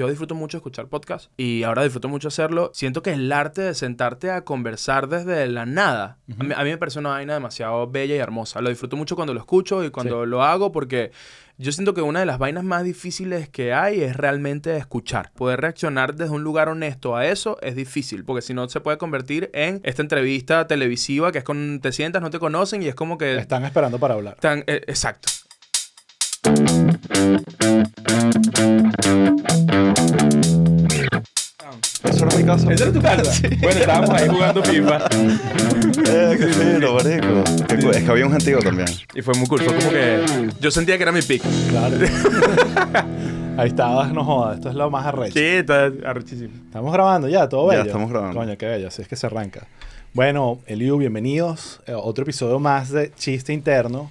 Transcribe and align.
Yo 0.00 0.08
disfruto 0.08 0.34
mucho 0.34 0.56
escuchar 0.56 0.88
podcast 0.88 1.30
y 1.36 1.62
ahora 1.62 1.82
disfruto 1.82 2.08
mucho 2.08 2.28
hacerlo. 2.28 2.70
Siento 2.72 3.02
que 3.02 3.12
el 3.12 3.30
arte 3.30 3.60
de 3.60 3.74
sentarte 3.74 4.30
a 4.30 4.44
conversar 4.46 5.10
desde 5.10 5.46
la 5.46 5.66
nada, 5.66 6.16
a, 6.38 6.42
mí, 6.42 6.54
a, 6.56 6.64
mí, 6.64 6.70
me 6.70 6.78
parece 6.78 7.00
una 7.00 7.10
vaina 7.10 7.34
demasiado 7.34 7.86
bella 7.86 8.14
y 8.14 8.18
hermosa. 8.18 8.62
Lo 8.62 8.70
disfruto 8.70 8.96
mucho 8.96 9.14
cuando 9.14 9.34
lo 9.34 9.40
escucho 9.40 9.84
y 9.84 9.90
cuando 9.90 10.24
lo 10.24 10.42
hago 10.42 10.72
porque 10.72 11.12
yo 11.58 11.70
siento 11.70 11.92
que 11.92 12.00
una 12.00 12.20
de 12.20 12.24
las 12.24 12.38
vainas 12.38 12.64
más 12.64 12.82
difíciles 12.82 13.50
que 13.50 13.74
hay 13.74 14.00
es 14.00 14.16
realmente 14.16 14.74
escuchar. 14.78 15.32
Poder 15.32 15.60
reaccionar 15.60 16.14
desde 16.14 16.32
un 16.32 16.44
lugar 16.44 16.70
honesto 16.70 17.14
a 17.14 17.26
eso 17.26 17.58
es 17.60 17.76
difícil, 17.76 18.24
porque 18.24 18.40
si 18.40 18.54
no 18.54 18.70
se 18.70 18.80
puede 18.80 18.96
convertir 18.96 19.50
en 19.52 19.82
esta 19.84 20.00
entrevista 20.00 20.66
televisiva 20.66 21.30
que 21.30 21.40
es 21.40 21.44
con 21.44 21.78
te 21.82 21.92
sientas, 21.92 22.22
no 22.22 22.30
te 22.30 22.38
conocen 22.38 22.82
y 22.82 22.86
es 22.88 22.94
como 22.94 23.18
que... 23.18 23.36
Están 23.36 23.66
esperando 23.66 23.98
para 23.98 24.14
hablar. 24.14 24.36
Están, 24.36 24.64
eh, 24.66 24.80
exacto. 24.86 25.28
Eso 32.04 32.26
era 32.26 32.36
mi 32.36 32.44
casa. 32.44 32.72
¿Esa 32.72 32.84
era 32.84 32.92
tu 32.92 33.02
casa? 33.02 33.48
Bueno, 33.60 33.80
estábamos 33.80 34.10
ahí 34.10 34.28
jugando 34.28 34.62
FIFA. 34.62 34.98
Eh, 36.06 36.36
qué 36.38 36.46
lindo, 36.46 36.94
marico. 36.94 37.90
Es 37.90 38.02
que 38.04 38.10
había 38.10 38.26
un 38.26 38.32
gentío 38.32 38.58
también. 38.58 38.88
Y 39.14 39.22
fue 39.22 39.34
muy 39.34 39.46
cool. 39.46 39.60
Fue 39.60 39.74
como 39.74 39.90
que 39.90 40.48
yo 40.60 40.70
sentía 40.70 40.96
que 40.96 41.02
era 41.02 41.12
mi 41.12 41.22
pick. 41.22 41.42
Claro. 41.68 41.96
Ahí 43.56 43.68
estabas, 43.68 44.12
no 44.12 44.24
jodas. 44.24 44.56
Esto 44.56 44.70
es 44.70 44.74
lo 44.74 44.90
más 44.90 45.04
arrecho. 45.04 45.34
Sí, 45.34 45.44
está 45.44 45.90
arrechísimo. 46.04 46.50
Estamos 46.66 46.92
grabando 46.92 47.28
ya, 47.28 47.48
todo 47.48 47.66
bello. 47.66 47.82
Ya 47.82 47.86
estamos 47.88 48.10
grabando. 48.10 48.38
Coño, 48.38 48.56
qué 48.56 48.66
bello. 48.66 48.88
Así 48.88 49.02
es 49.02 49.08
que 49.08 49.16
se 49.16 49.26
arranca. 49.26 49.66
Bueno, 50.14 50.60
Eliu, 50.66 50.96
bienvenidos. 50.96 51.80
Eh, 51.86 51.92
otro 51.94 52.22
episodio 52.22 52.58
más 52.58 52.90
de 52.90 53.12
Chiste 53.12 53.52
Interno. 53.52 54.10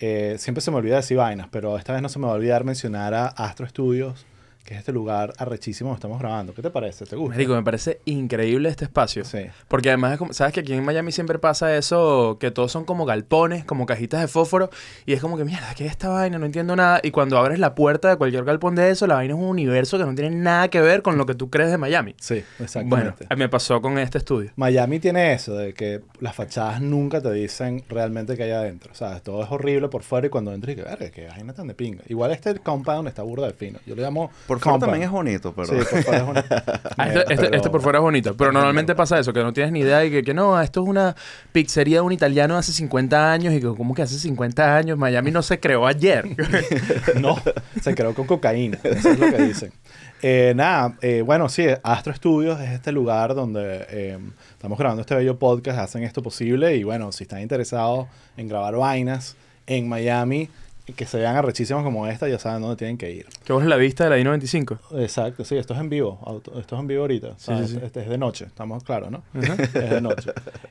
Eh, 0.00 0.36
siempre 0.38 0.60
se 0.60 0.70
me 0.70 0.76
olvida 0.76 0.96
decir 0.96 1.16
vainas, 1.16 1.48
pero 1.50 1.76
esta 1.76 1.92
vez 1.92 2.02
no 2.02 2.08
se 2.08 2.18
me 2.18 2.26
va 2.26 2.32
a 2.32 2.36
olvidar 2.36 2.64
mencionar 2.64 3.14
a 3.14 3.26
Astro 3.26 3.66
Studios, 3.66 4.26
que 4.68 4.74
es 4.74 4.80
este 4.80 4.92
lugar 4.92 5.32
arrechísimo 5.38 5.88
donde 5.88 5.96
estamos 5.96 6.18
grabando. 6.18 6.52
¿Qué 6.52 6.60
te 6.60 6.68
parece? 6.68 7.06
¿Te 7.06 7.16
gusta? 7.16 7.34
Marico, 7.34 7.54
me 7.54 7.62
parece 7.62 8.00
increíble 8.04 8.68
este 8.68 8.84
espacio. 8.84 9.24
Sí. 9.24 9.46
Porque 9.66 9.88
además, 9.88 10.12
es 10.12 10.18
como- 10.18 10.34
¿sabes 10.34 10.52
que 10.52 10.60
aquí 10.60 10.74
en 10.74 10.84
Miami 10.84 11.10
siempre 11.10 11.38
pasa 11.38 11.74
eso? 11.74 12.36
Que 12.38 12.50
todos 12.50 12.70
son 12.70 12.84
como 12.84 13.06
galpones, 13.06 13.64
como 13.64 13.86
cajitas 13.86 14.20
de 14.20 14.28
fósforo. 14.28 14.68
Y 15.06 15.14
es 15.14 15.22
como 15.22 15.38
que, 15.38 15.46
mierda, 15.46 15.74
¿qué 15.74 15.86
es 15.86 15.90
esta 15.92 16.10
vaina? 16.10 16.38
No 16.38 16.44
entiendo 16.44 16.76
nada. 16.76 17.00
Y 17.02 17.12
cuando 17.12 17.38
abres 17.38 17.58
la 17.58 17.74
puerta 17.74 18.10
de 18.10 18.16
cualquier 18.16 18.44
galpón 18.44 18.74
de 18.74 18.90
eso, 18.90 19.06
la 19.06 19.14
vaina 19.14 19.32
es 19.32 19.40
un 19.40 19.46
universo 19.46 19.96
que 19.96 20.04
no 20.04 20.14
tiene 20.14 20.36
nada 20.36 20.68
que 20.68 20.82
ver 20.82 21.00
con 21.00 21.16
lo 21.16 21.24
que 21.24 21.34
tú 21.34 21.48
crees 21.48 21.70
de 21.70 21.78
Miami. 21.78 22.14
Sí, 22.20 22.34
Bueno, 22.58 22.64
exactamente. 22.64 23.24
mí 23.30 23.36
me 23.38 23.48
pasó 23.48 23.80
con 23.80 23.96
este 23.98 24.18
estudio. 24.18 24.50
Miami 24.56 25.00
tiene 25.00 25.32
eso, 25.32 25.54
de 25.56 25.72
que 25.72 26.02
las 26.20 26.34
fachadas 26.34 26.82
nunca 26.82 27.22
te 27.22 27.32
dicen 27.32 27.82
realmente 27.88 28.36
qué 28.36 28.42
hay 28.42 28.50
adentro. 28.50 28.92
O 28.92 28.94
sea, 28.94 29.18
todo 29.20 29.42
es 29.42 29.50
horrible 29.50 29.88
por 29.88 30.02
fuera 30.02 30.26
y 30.26 30.30
cuando 30.30 30.52
entras 30.52 30.74
y 30.74 30.76
que, 30.76 30.82
verga, 30.82 31.08
qué 31.10 31.26
vaina 31.26 31.54
tan 31.54 31.68
de 31.68 31.74
pinga. 31.74 32.02
Igual 32.08 32.32
este 32.32 32.54
compound 32.58 33.08
está 33.08 33.22
burda 33.22 33.46
de 33.46 33.54
fino. 33.54 33.78
Yo 33.86 33.94
le 33.94 34.02
llamo 34.02 34.30
Por 34.46 34.57
fuera 34.58 34.72
compound. 34.72 34.92
también 34.92 35.02
es 35.02 35.10
bonito, 35.10 35.52
pero. 35.54 35.66
Sí, 35.66 35.74
por 35.74 36.02
fuera 36.02 36.18
es. 36.40 36.44
Ah, 36.96 37.04
Mierda, 37.06 37.20
este, 37.22 37.34
este- 37.34 37.56
este 37.56 37.70
por 37.70 37.80
fuera 37.82 37.98
es 37.98 38.02
bonito, 38.02 38.36
pero 38.36 38.52
normalmente 38.52 38.94
pasa 38.94 39.18
eso, 39.18 39.32
que 39.32 39.42
no 39.42 39.52
tienes 39.52 39.72
ni 39.72 39.80
idea 39.80 40.04
y 40.04 40.10
que, 40.10 40.22
que 40.22 40.34
no, 40.34 40.60
esto 40.60 40.82
es 40.82 40.88
una 40.88 41.14
pizzería 41.52 41.98
de 41.98 42.02
un 42.02 42.12
italiano 42.12 42.56
hace 42.56 42.72
50 42.72 43.32
años 43.32 43.54
y 43.54 43.60
que 43.60 43.66
como 43.66 43.94
que 43.94 44.02
hace 44.02 44.18
50 44.18 44.76
años 44.76 44.98
Miami 44.98 45.30
no 45.30 45.42
se 45.42 45.58
creó 45.60 45.86
ayer. 45.86 46.24
No, 47.20 47.36
se 47.82 47.94
creó 47.94 48.14
con 48.14 48.26
cocaína. 48.26 48.78
Eso 48.82 49.10
es 49.10 49.18
lo 49.18 49.30
que 49.30 49.42
dicen. 49.42 49.72
Eh, 50.22 50.52
nada, 50.56 50.96
eh, 51.00 51.22
bueno, 51.24 51.48
sí, 51.48 51.66
Astro 51.82 52.12
Studios 52.14 52.60
es 52.60 52.70
este 52.70 52.90
lugar 52.92 53.34
donde 53.34 53.86
eh, 53.90 54.18
estamos 54.52 54.76
grabando 54.78 55.02
este 55.02 55.14
bello 55.14 55.38
podcast, 55.38 55.78
hacen 55.78 56.02
esto 56.02 56.22
posible 56.22 56.74
y 56.76 56.82
bueno, 56.82 57.12
si 57.12 57.22
están 57.24 57.40
interesados 57.40 58.06
en 58.36 58.48
grabar 58.48 58.74
vainas 58.76 59.36
en 59.66 59.88
Miami 59.88 60.48
que 60.96 61.06
se 61.06 61.18
vean 61.18 61.36
arrechísimas 61.36 61.82
como 61.84 62.06
esta, 62.06 62.28
ya 62.28 62.38
saben 62.38 62.62
dónde 62.62 62.76
tienen 62.76 62.96
que 62.98 63.10
ir. 63.12 63.26
que 63.44 63.52
vos 63.52 63.64
la 63.64 63.76
vista 63.76 64.04
de 64.04 64.10
la 64.10 64.18
I-95. 64.18 64.78
Exacto, 64.98 65.44
sí, 65.44 65.56
esto 65.56 65.74
es 65.74 65.80
en 65.80 65.88
vivo, 65.90 66.18
auto- 66.24 66.58
esto 66.58 66.76
es 66.76 66.80
en 66.80 66.86
vivo 66.86 67.02
ahorita, 67.02 67.34
sea, 67.38 67.58
Sí, 67.58 67.64
sí, 67.64 67.68
sí. 67.68 67.74
Este, 67.76 67.86
este 67.86 68.00
es 68.02 68.08
de 68.08 68.18
noche, 68.18 68.44
estamos 68.46 68.82
claros, 68.84 69.10
¿no? 69.10 69.22
Es 69.34 69.90
de 69.90 70.00
noche. 70.00 70.30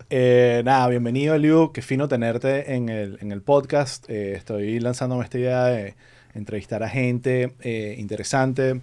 Eh, 0.09 0.61
nada, 0.65 0.87
bienvenido 0.87 1.35
Eliu, 1.35 1.71
qué 1.71 1.81
fino 1.81 2.07
tenerte 2.07 2.73
en 2.75 2.89
el, 2.89 3.17
en 3.21 3.31
el 3.31 3.41
podcast. 3.41 4.09
Eh, 4.09 4.33
estoy 4.35 4.79
lanzándome 4.79 5.23
esta 5.23 5.37
idea 5.37 5.65
de 5.65 5.95
entrevistar 6.33 6.83
a 6.83 6.89
gente 6.89 7.53
eh, 7.61 7.95
interesante, 7.97 8.81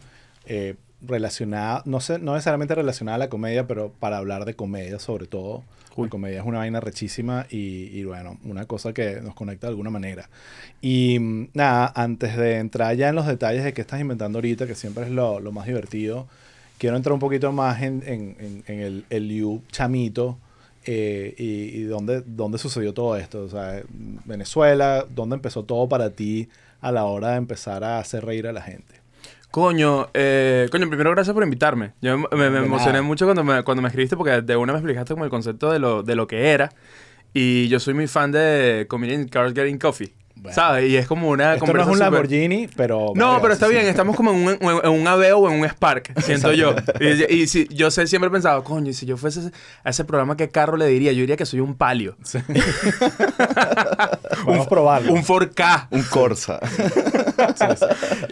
relacionada, 1.06 1.82
no 1.84 2.00
sé, 2.00 2.18
no 2.18 2.32
necesariamente 2.34 2.74
relacionada 2.74 3.16
a 3.16 3.18
la 3.18 3.28
comedia, 3.28 3.66
pero 3.66 3.92
para 3.98 4.16
hablar 4.18 4.44
de 4.44 4.54
comedia 4.54 4.98
sobre 4.98 5.26
todo. 5.26 5.62
Cool. 5.94 6.06
La 6.06 6.10
comedia 6.10 6.40
es 6.40 6.46
una 6.46 6.58
vaina 6.58 6.80
rechísima 6.80 7.46
y, 7.50 7.88
y 7.98 8.04
bueno, 8.04 8.38
una 8.44 8.66
cosa 8.66 8.92
que 8.92 9.20
nos 9.22 9.34
conecta 9.34 9.68
de 9.68 9.70
alguna 9.72 9.90
manera. 9.90 10.28
Y 10.80 11.18
mm, 11.20 11.48
nada, 11.54 11.92
antes 11.94 12.36
de 12.36 12.56
entrar 12.58 12.96
ya 12.96 13.08
en 13.10 13.14
los 13.14 13.26
detalles 13.26 13.62
de 13.64 13.72
qué 13.72 13.80
estás 13.82 14.00
inventando 14.00 14.38
ahorita, 14.38 14.66
que 14.66 14.74
siempre 14.74 15.04
es 15.04 15.10
lo, 15.10 15.38
lo 15.40 15.52
más 15.52 15.66
divertido, 15.66 16.26
quiero 16.78 16.96
entrar 16.96 17.12
un 17.12 17.20
poquito 17.20 17.52
más 17.52 17.82
en, 17.82 18.02
en- 18.06 18.36
en- 18.40 18.64
en 18.66 18.80
el, 18.80 19.04
el 19.10 19.28
Liu 19.28 19.62
chamito 19.70 20.36
eh, 20.86 21.34
y, 21.38 21.78
y 21.80 21.82
dónde, 21.84 22.22
dónde 22.26 22.58
sucedió 22.58 22.92
todo 22.92 23.16
esto. 23.16 23.44
O 23.44 23.48
sea, 23.48 23.80
Venezuela, 24.24 25.06
dónde 25.14 25.36
empezó 25.36 25.62
todo 25.64 25.88
para 25.88 26.10
ti 26.10 26.48
a 26.80 26.90
la 26.92 27.04
hora 27.04 27.30
de 27.32 27.36
empezar 27.36 27.84
a 27.84 27.98
hacer 28.00 28.24
reír 28.24 28.46
a 28.48 28.52
la 28.52 28.62
gente. 28.62 29.03
Coño, 29.54 30.08
eh, 30.14 30.66
coño, 30.72 30.88
primero 30.88 31.12
gracias 31.12 31.32
por 31.32 31.44
invitarme. 31.44 31.92
Yo 32.00 32.18
me, 32.18 32.50
me- 32.50 32.58
emocioné 32.58 33.02
mucho 33.02 33.24
cuando 33.24 33.44
me, 33.44 33.62
cuando 33.62 33.82
me 33.82 33.88
escribiste 33.88 34.16
porque 34.16 34.42
de 34.42 34.56
una 34.56 34.72
me 34.72 34.80
explicaste 34.80 35.14
como 35.14 35.22
el 35.24 35.30
concepto 35.30 35.70
de 35.70 35.78
lo, 35.78 36.02
de 36.02 36.16
lo 36.16 36.26
que 36.26 36.50
era. 36.50 36.72
Y 37.32 37.68
yo 37.68 37.78
soy 37.78 37.94
muy 37.94 38.08
fan 38.08 38.32
de 38.32 38.86
Comedian 38.88 39.28
Cars 39.28 39.54
Getting 39.54 39.78
Coffee. 39.78 40.12
Bueno. 40.36 40.54
¿Sabes? 40.54 40.90
Y 40.90 40.96
es 40.96 41.06
como 41.06 41.30
una 41.30 41.54
Esto 41.54 41.72
no 41.72 41.80
es 41.80 41.86
un 41.86 41.94
súper- 41.94 42.00
Lamborghini, 42.00 42.68
pero... 42.76 43.12
No, 43.14 43.28
verga, 43.28 43.40
pero 43.40 43.54
está 43.54 43.66
sí, 43.66 43.72
bien, 43.72 43.86
estamos 43.86 44.14
como 44.14 44.30
en 44.32 44.36
un, 44.60 44.80
en 44.84 44.90
un 44.90 45.06
Aveo 45.08 45.38
o 45.38 45.50
en 45.50 45.60
un 45.60 45.66
Spark, 45.66 46.12
siento 46.22 46.52
yo. 46.52 46.74
Y, 47.00 47.32
y 47.34 47.46
si, 47.46 47.66
yo 47.68 47.90
sé, 47.90 48.06
siempre 48.06 48.28
he 48.28 48.30
pensado, 48.30 48.62
coño, 48.62 48.90
y 48.90 48.94
si 48.94 49.06
yo 49.06 49.16
fuese 49.16 49.50
a 49.84 49.90
ese 49.90 50.04
programa, 50.04 50.36
¿qué 50.36 50.50
carro 50.50 50.76
le 50.76 50.86
diría? 50.86 51.12
Yo 51.12 51.20
diría 51.20 51.36
que 51.36 51.46
soy 51.46 51.60
un 51.60 51.74
palio. 51.76 52.16
Sí. 52.24 52.38
Vamos 54.46 54.66
a 54.66 54.68
probarlo. 54.68 55.12
Un 55.12 55.22
4K. 55.22 55.88
Un 55.90 56.02
Corsa. 56.02 56.60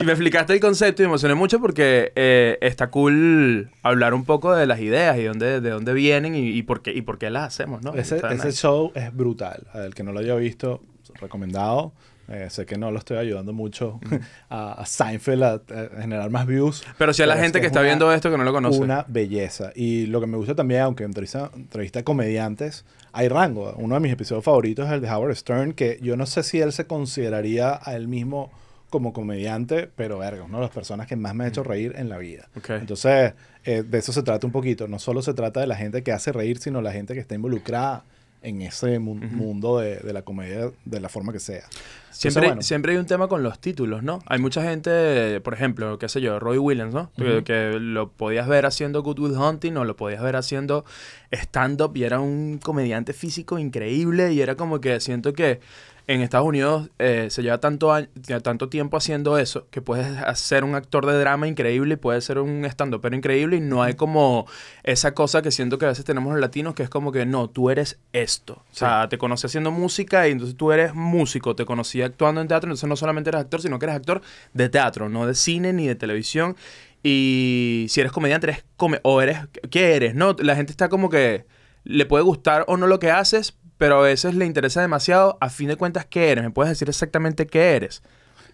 Y 0.00 0.04
me 0.04 0.12
explicaste 0.12 0.52
el 0.52 0.60
concepto 0.60 1.02
y 1.02 1.06
me 1.06 1.10
emocioné 1.10 1.34
mucho 1.34 1.60
porque 1.60 2.12
eh, 2.14 2.58
está 2.60 2.88
cool 2.90 3.70
hablar 3.82 4.14
un 4.14 4.24
poco 4.24 4.54
de 4.54 4.66
las 4.66 4.80
ideas 4.80 5.16
y 5.18 5.24
dónde, 5.24 5.60
de 5.60 5.70
dónde 5.70 5.92
vienen 5.92 6.34
y, 6.34 6.48
y 6.50 6.62
por 6.62 6.82
qué, 6.82 6.92
y 6.92 7.02
por 7.02 7.18
qué 7.18 7.30
las 7.30 7.44
hacemos, 7.44 7.82
¿no? 7.82 7.94
Ese, 7.94 8.16
ese 8.18 8.34
nice. 8.34 8.52
show 8.52 8.92
es 8.94 9.14
brutal. 9.14 9.66
El 9.74 9.94
que 9.94 10.02
no 10.02 10.12
lo 10.12 10.20
haya 10.20 10.34
visto, 10.34 10.80
recomendado. 11.20 11.92
Eh, 12.28 12.48
sé 12.50 12.64
que 12.66 12.78
no 12.78 12.90
lo 12.92 12.98
estoy 12.98 13.18
ayudando 13.18 13.52
mucho 13.52 13.98
a, 14.48 14.72
a 14.74 14.86
Seinfeld 14.86 15.42
a, 15.42 15.54
a 15.54 16.00
generar 16.00 16.30
más 16.30 16.46
views. 16.46 16.84
Pero 16.96 17.12
si 17.12 17.22
a 17.22 17.26
la 17.26 17.34
es 17.34 17.40
gente 17.40 17.60
que 17.60 17.66
es 17.66 17.70
está 17.72 17.80
una- 17.80 17.88
viendo 17.88 18.12
esto 18.12 18.30
que 18.30 18.38
no 18.38 18.44
lo 18.44 18.52
conoce. 18.52 18.78
Una 18.80 19.04
belleza. 19.08 19.72
Y 19.74 20.06
lo 20.06 20.20
que 20.20 20.26
me 20.28 20.36
gusta 20.36 20.54
también, 20.54 20.82
aunque 20.82 21.04
entrevista, 21.04 21.50
entrevista 21.54 21.98
a 22.00 22.02
comediantes, 22.04 22.84
hay 23.12 23.28
rango. 23.28 23.74
Uno 23.76 23.96
de 23.96 24.00
mis 24.00 24.12
episodios 24.12 24.44
favoritos 24.44 24.86
es 24.86 24.92
el 24.92 25.00
de 25.00 25.10
Howard 25.10 25.34
Stern, 25.34 25.72
que 25.72 25.98
yo 26.00 26.16
no 26.16 26.24
sé 26.26 26.42
si 26.44 26.60
él 26.60 26.72
se 26.72 26.86
consideraría 26.86 27.78
a 27.82 27.96
él 27.96 28.06
mismo 28.08 28.50
como 28.88 29.12
comediante, 29.12 29.90
pero 29.96 30.18
verga, 30.18 30.44
una 30.44 30.58
de 30.58 30.62
las 30.64 30.70
personas 30.70 31.06
que 31.06 31.16
más 31.16 31.34
me 31.34 31.44
ha 31.44 31.48
hecho 31.48 31.62
reír 31.64 31.94
en 31.96 32.08
la 32.08 32.18
vida. 32.18 32.48
Ok. 32.56 32.70
Entonces, 32.70 33.32
eh, 33.64 33.82
de 33.82 33.98
eso 33.98 34.12
se 34.12 34.22
trata 34.22 34.46
un 34.46 34.52
poquito. 34.52 34.86
No 34.86 34.98
solo 34.98 35.22
se 35.22 35.34
trata 35.34 35.60
de 35.60 35.66
la 35.66 35.76
gente 35.76 36.02
que 36.02 36.12
hace 36.12 36.30
reír, 36.30 36.58
sino 36.58 36.80
la 36.82 36.92
gente 36.92 37.14
que 37.14 37.20
está 37.20 37.34
involucrada 37.34 38.04
en 38.42 38.62
ese 38.62 38.98
mu- 38.98 39.14
mundo 39.14 39.78
de, 39.78 39.96
de 39.96 40.12
la 40.12 40.22
comedia 40.22 40.70
de 40.84 41.00
la 41.00 41.08
forma 41.08 41.32
que 41.32 41.40
sea. 41.40 41.62
Siempre, 42.10 42.46
bueno. 42.48 42.62
siempre 42.62 42.92
hay 42.92 42.98
un 42.98 43.06
tema 43.06 43.26
con 43.28 43.42
los 43.42 43.58
títulos, 43.58 44.02
¿no? 44.02 44.18
Hay 44.26 44.38
mucha 44.38 44.62
gente, 44.62 45.40
por 45.40 45.54
ejemplo, 45.54 45.98
qué 45.98 46.08
sé 46.08 46.20
yo, 46.20 46.38
Roy 46.38 46.58
Williams, 46.58 46.92
¿no? 46.92 47.10
Que- 47.44 47.78
lo 47.80 48.10
podías 48.10 48.46
ver 48.48 48.66
haciendo 48.66 49.02
Good 49.02 49.18
Will 49.20 49.32
Hunting 49.38 49.76
o 49.76 49.84
lo 49.84 49.96
podías 49.96 50.22
ver 50.22 50.36
haciendo 50.36 50.84
stand-up 51.30 51.96
y 51.96 52.04
era 52.04 52.20
un 52.20 52.58
comediante 52.62 53.12
físico 53.12 53.58
increíble 53.58 54.32
y 54.32 54.40
era 54.42 54.54
como 54.56 54.80
que 54.80 55.00
siento 55.00 55.32
que 55.32 55.60
en 56.06 56.20
Estados 56.20 56.46
Unidos 56.46 56.90
eh, 56.98 57.28
se 57.30 57.42
lleva 57.42 57.58
tanto, 57.58 57.92
año- 57.92 58.08
tanto 58.42 58.68
tiempo 58.68 58.96
haciendo 58.96 59.38
eso 59.38 59.66
que 59.70 59.80
puedes 59.80 60.06
ser 60.38 60.64
un 60.64 60.74
actor 60.74 61.06
de 61.06 61.18
drama 61.18 61.46
increíble 61.48 61.94
y 61.94 61.96
puedes 61.96 62.24
ser 62.24 62.38
un 62.38 62.64
stand 62.64 62.98
pero 63.00 63.14
increíble 63.16 63.56
y 63.56 63.60
no 63.60 63.82
hay 63.82 63.94
como 63.94 64.46
esa 64.82 65.14
cosa 65.14 65.42
que 65.42 65.50
siento 65.50 65.78
que 65.78 65.84
a 65.86 65.88
veces 65.88 66.04
tenemos 66.04 66.32
los 66.32 66.40
latinos 66.40 66.74
que 66.74 66.82
es 66.82 66.90
como 66.90 67.12
que 67.12 67.24
no, 67.26 67.48
tú 67.48 67.70
eres 67.70 67.98
esto. 68.12 68.54
O 68.72 68.74
sea, 68.74 69.08
te 69.08 69.18
conocí 69.18 69.46
haciendo 69.46 69.70
música 69.70 70.28
y 70.28 70.32
entonces 70.32 70.56
tú 70.56 70.72
eres 70.72 70.94
músico, 70.94 71.54
te 71.54 71.64
conocí 71.64 72.02
actuando 72.02 72.40
en 72.40 72.48
teatro, 72.48 72.68
entonces 72.68 72.88
no 72.88 72.96
solamente 72.96 73.30
eres 73.30 73.42
actor, 73.42 73.62
sino 73.62 73.78
que 73.78 73.86
eres 73.86 73.96
actor 73.96 74.22
de 74.54 74.68
teatro, 74.68 75.08
no 75.08 75.26
de 75.26 75.34
cine 75.34 75.72
ni 75.72 75.86
de 75.86 75.94
televisión. 75.94 76.56
Y 77.02 77.86
si 77.88 78.00
eres 78.00 78.12
comediante, 78.12 78.46
eres 78.48 78.64
come 78.76 79.00
o 79.02 79.20
eres 79.22 79.38
¿qué 79.70 79.94
eres? 79.96 80.14
No, 80.14 80.36
la 80.38 80.54
gente 80.56 80.70
está 80.72 80.88
como 80.88 81.10
que 81.10 81.46
le 81.84 82.06
puede 82.06 82.22
gustar 82.22 82.64
o 82.68 82.76
no 82.76 82.86
lo 82.86 83.00
que 83.00 83.10
haces, 83.10 83.56
pero 83.82 83.98
a 83.98 84.02
veces 84.02 84.36
le 84.36 84.46
interesa 84.46 84.80
demasiado, 84.80 85.36
a 85.40 85.50
fin 85.50 85.66
de 85.66 85.74
cuentas, 85.74 86.06
¿qué 86.06 86.30
eres? 86.30 86.44
¿Me 86.44 86.52
puedes 86.52 86.70
decir 86.70 86.88
exactamente 86.88 87.48
qué 87.48 87.74
eres? 87.74 88.00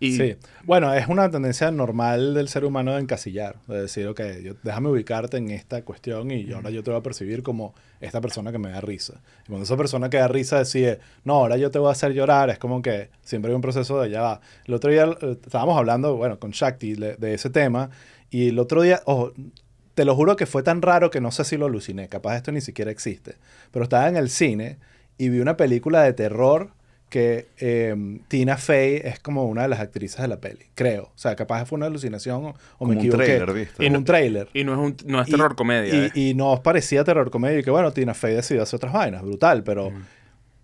Y 0.01 0.17
Sí. 0.17 0.37
Bueno, 0.65 0.95
es 0.95 1.07
una 1.07 1.31
tendencia 1.31 1.71
normal 1.71 2.33
del 2.33 2.49
ser 2.49 2.65
humano 2.65 2.95
de 2.95 3.03
encasillar. 3.03 3.57
De 3.67 3.83
decir, 3.83 4.07
ok, 4.07 4.23
yo, 4.43 4.55
déjame 4.63 4.89
ubicarte 4.89 5.37
en 5.37 5.51
esta 5.51 5.83
cuestión 5.83 6.31
y 6.31 6.51
ahora 6.53 6.71
yo 6.71 6.83
te 6.83 6.91
voy 6.91 7.01
a 7.01 7.03
percibir 7.03 7.43
como 7.43 7.75
esta 8.01 8.23
persona 8.23 8.53
que 8.53 8.59
me 8.59 8.71
da 8.71 8.81
risa. 8.81 9.21
Y 9.45 9.49
cuando 9.49 9.65
esa 9.65 9.77
persona 9.77 10.09
que 10.09 10.17
da 10.17 10.29
risa 10.29 10.61
decide, 10.61 10.99
no, 11.25 11.35
ahora 11.35 11.59
yo 11.59 11.71
te 11.71 11.79
voy 11.79 11.91
a 11.91 11.93
hacer 11.93 12.15
llorar, 12.15 12.49
es 12.49 12.59
como 12.59 12.81
que 12.81 13.11
siempre 13.21 13.51
hay 13.51 13.55
un 13.55 13.61
proceso 13.61 14.01
de 14.01 14.09
ya 14.09 14.23
va. 14.23 14.41
El 14.65 14.73
otro 14.73 14.91
día 14.91 15.05
eh, 15.21 15.37
estábamos 15.45 15.77
hablando, 15.77 16.17
bueno, 16.17 16.39
con 16.39 16.53
Shakti 16.53 16.95
de, 16.95 17.17
de 17.17 17.35
ese 17.35 17.51
tema 17.51 17.91
Y 18.31 18.49
el 18.49 18.59
otro 18.59 18.81
día, 18.81 19.03
ojo, 19.05 19.35
te 19.95 20.07
lo 20.07 20.17
juro 20.17 20.37
que 20.37 20.47
fue 20.47 20.63
tan 20.63 20.81
raro 20.81 21.11
que 21.11 21.21
no 21.21 21.33
sé 21.33 21.45
si 21.45 21.59
lo 21.59 21.67
aluciné. 21.67 22.09
Capaz 22.09 22.37
esto 22.37 22.51
ni 22.51 22.63
siquiera 22.63 22.91
existe. 22.91 23.35
Pero 23.73 23.83
estaba 23.83 24.09
en 24.09 24.17
el 24.17 24.31
cine 24.31 24.79
y 25.19 25.29
vi 25.29 25.41
una 25.41 25.57
película 25.57 26.03
de 26.03 26.13
terror 26.13 26.71
que 27.11 27.47
eh, 27.59 27.97
Tina 28.29 28.57
Fey 28.59 29.01
es 29.03 29.19
como 29.19 29.47
una 29.47 29.63
de 29.63 29.69
las 29.69 29.81
actrices 29.81 30.21
de 30.21 30.29
la 30.29 30.37
peli, 30.41 30.67
creo. 30.75 31.05
O 31.05 31.13
sea, 31.17 31.35
capaz 31.37 31.65
fue 31.65 31.77
una 31.77 31.87
alucinación 31.87 32.45
o, 32.45 32.49
o 32.51 32.55
Como 32.79 32.91
me 32.91 32.97
un 32.97 33.03
equivoqué. 33.07 33.25
tráiler, 33.25 33.53
¿viste? 33.55 33.85
Como 33.87 33.99
un 33.99 34.05
tráiler. 34.05 34.49
Y 34.53 34.65
no 34.65 34.73
es, 34.75 34.79
un, 34.79 34.97
no 35.11 35.23
es 35.23 35.29
Y- 35.29 35.31
terror 35.31 35.57
comedia. 35.57 35.95
Y, 35.95 35.99
eh. 36.07 36.11
y 36.31 36.35
no 36.35 36.61
parecía 36.63 37.05
terror 37.05 37.31
comedia 37.31 37.61
y 37.61 37.63
que 37.63 37.71
bueno, 37.71 37.93
Tina 37.93 38.13
Fey 38.13 38.35
decidió 38.35 38.63
hacer 38.63 38.77
otras 38.77 38.93
vainas, 38.93 39.23
brutal, 39.23 39.65
pero 39.65 39.91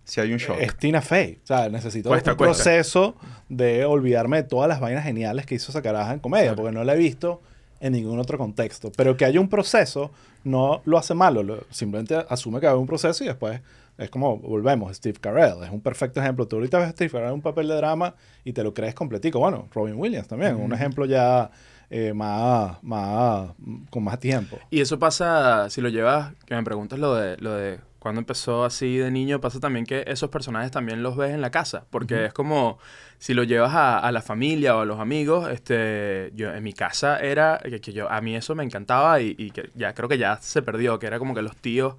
Si 0.03 0.21
hay 0.21 0.31
un 0.33 0.37
shock. 0.37 0.57
es 0.59 0.77
Tina 0.77 1.01
Fey. 1.01 1.39
O 1.43 1.47
sea, 1.47 1.67
necesito 1.69 2.09
Cuesta, 2.09 2.33
un 2.33 2.37
cuesta. 2.37 2.63
proceso 2.63 3.15
de 3.49 3.83
olvidarme 3.85 4.37
de 4.37 4.43
todas 4.43 4.69
las 4.69 4.79
vainas 4.79 5.03
geniales 5.03 5.47
que 5.47 5.55
hizo 5.55 5.71
esa 5.71 5.81
caraja 5.81 6.13
en 6.13 6.19
comedia, 6.19 6.55
porque 6.55 6.71
no 6.71 6.83
la 6.83 6.93
he 6.93 6.97
visto 6.97 7.41
en 7.79 7.93
ningún 7.93 8.19
otro 8.19 8.37
contexto. 8.37 8.91
Pero 8.95 9.17
que 9.17 9.25
haya 9.25 9.39
un 9.41 9.49
proceso 9.49 10.11
no 10.43 10.83
lo 10.85 10.99
hace 10.99 11.15
malo, 11.15 11.41
lo- 11.41 11.63
simplemente 11.71 12.23
asume 12.29 12.59
que 12.59 12.67
hay 12.67 12.75
un 12.75 12.85
proceso 12.85 13.23
y 13.23 13.27
después 13.27 13.61
es 13.97 14.09
como, 14.09 14.37
volvemos, 14.37 14.95
Steve 14.95 15.17
Carell, 15.19 15.63
es 15.63 15.69
un 15.69 15.81
perfecto 15.81 16.19
ejemplo. 16.19 16.47
Tú 16.47 16.57
ahorita 16.57 16.79
ves 16.79 16.89
a 16.89 16.91
Steve 16.91 17.11
Carell 17.11 17.29
en 17.29 17.35
un 17.35 17.41
papel 17.41 17.67
de 17.67 17.75
drama 17.75 18.15
y 18.43 18.53
te 18.53 18.63
lo 18.63 18.73
crees 18.73 18.93
completico. 18.93 19.39
Bueno, 19.39 19.67
Robin 19.73 19.95
Williams 19.95 20.27
también, 20.27 20.55
un 20.55 20.73
ejemplo 20.73 21.05
ya 21.05 21.49
eh, 21.89 22.13
más, 22.13 22.81
más, 22.83 23.51
con 23.89 24.03
más 24.03 24.19
tiempo. 24.19 24.57
Y 24.69 24.81
eso 24.81 24.99
pasa, 24.99 25.69
si 25.69 25.81
lo 25.81 25.89
llevas, 25.89 26.33
que 26.45 26.55
me 26.55 26.63
preguntas 26.63 26.99
lo 26.99 27.15
de, 27.15 27.37
lo 27.37 27.53
de 27.53 27.79
cuando 27.99 28.19
empezó 28.19 28.65
así 28.65 28.97
de 28.97 29.09
niño, 29.09 29.41
pasa 29.41 29.59
también 29.59 29.85
que 29.85 30.03
esos 30.05 30.29
personajes 30.29 30.71
también 30.71 31.01
los 31.01 31.17
ves 31.17 31.33
en 31.33 31.41
la 31.41 31.49
casa, 31.49 31.85
porque 31.89 32.25
es 32.25 32.33
como 32.33 32.77
si 33.17 33.33
lo 33.33 33.43
llevas 33.43 33.73
a, 33.73 33.97
a 33.97 34.11
la 34.11 34.21
familia 34.21 34.75
o 34.75 34.81
a 34.81 34.85
los 34.85 34.99
amigos, 34.99 35.49
este, 35.49 36.31
yo 36.35 36.53
en 36.53 36.63
mi 36.63 36.73
casa 36.73 37.19
era, 37.19 37.59
que, 37.63 37.81
que 37.81 37.93
yo, 37.93 38.07
a 38.11 38.21
mí 38.21 38.35
eso 38.35 38.53
me 38.53 38.63
encantaba 38.63 39.21
y, 39.21 39.33
y 39.39 39.49
que 39.49 39.71
ya 39.73 39.95
creo 39.95 40.07
que 40.07 40.19
ya 40.19 40.37
se 40.37 40.61
perdió, 40.61 40.99
que 40.99 41.07
era 41.07 41.17
como 41.17 41.33
que 41.33 41.41
los 41.41 41.55
tíos, 41.55 41.95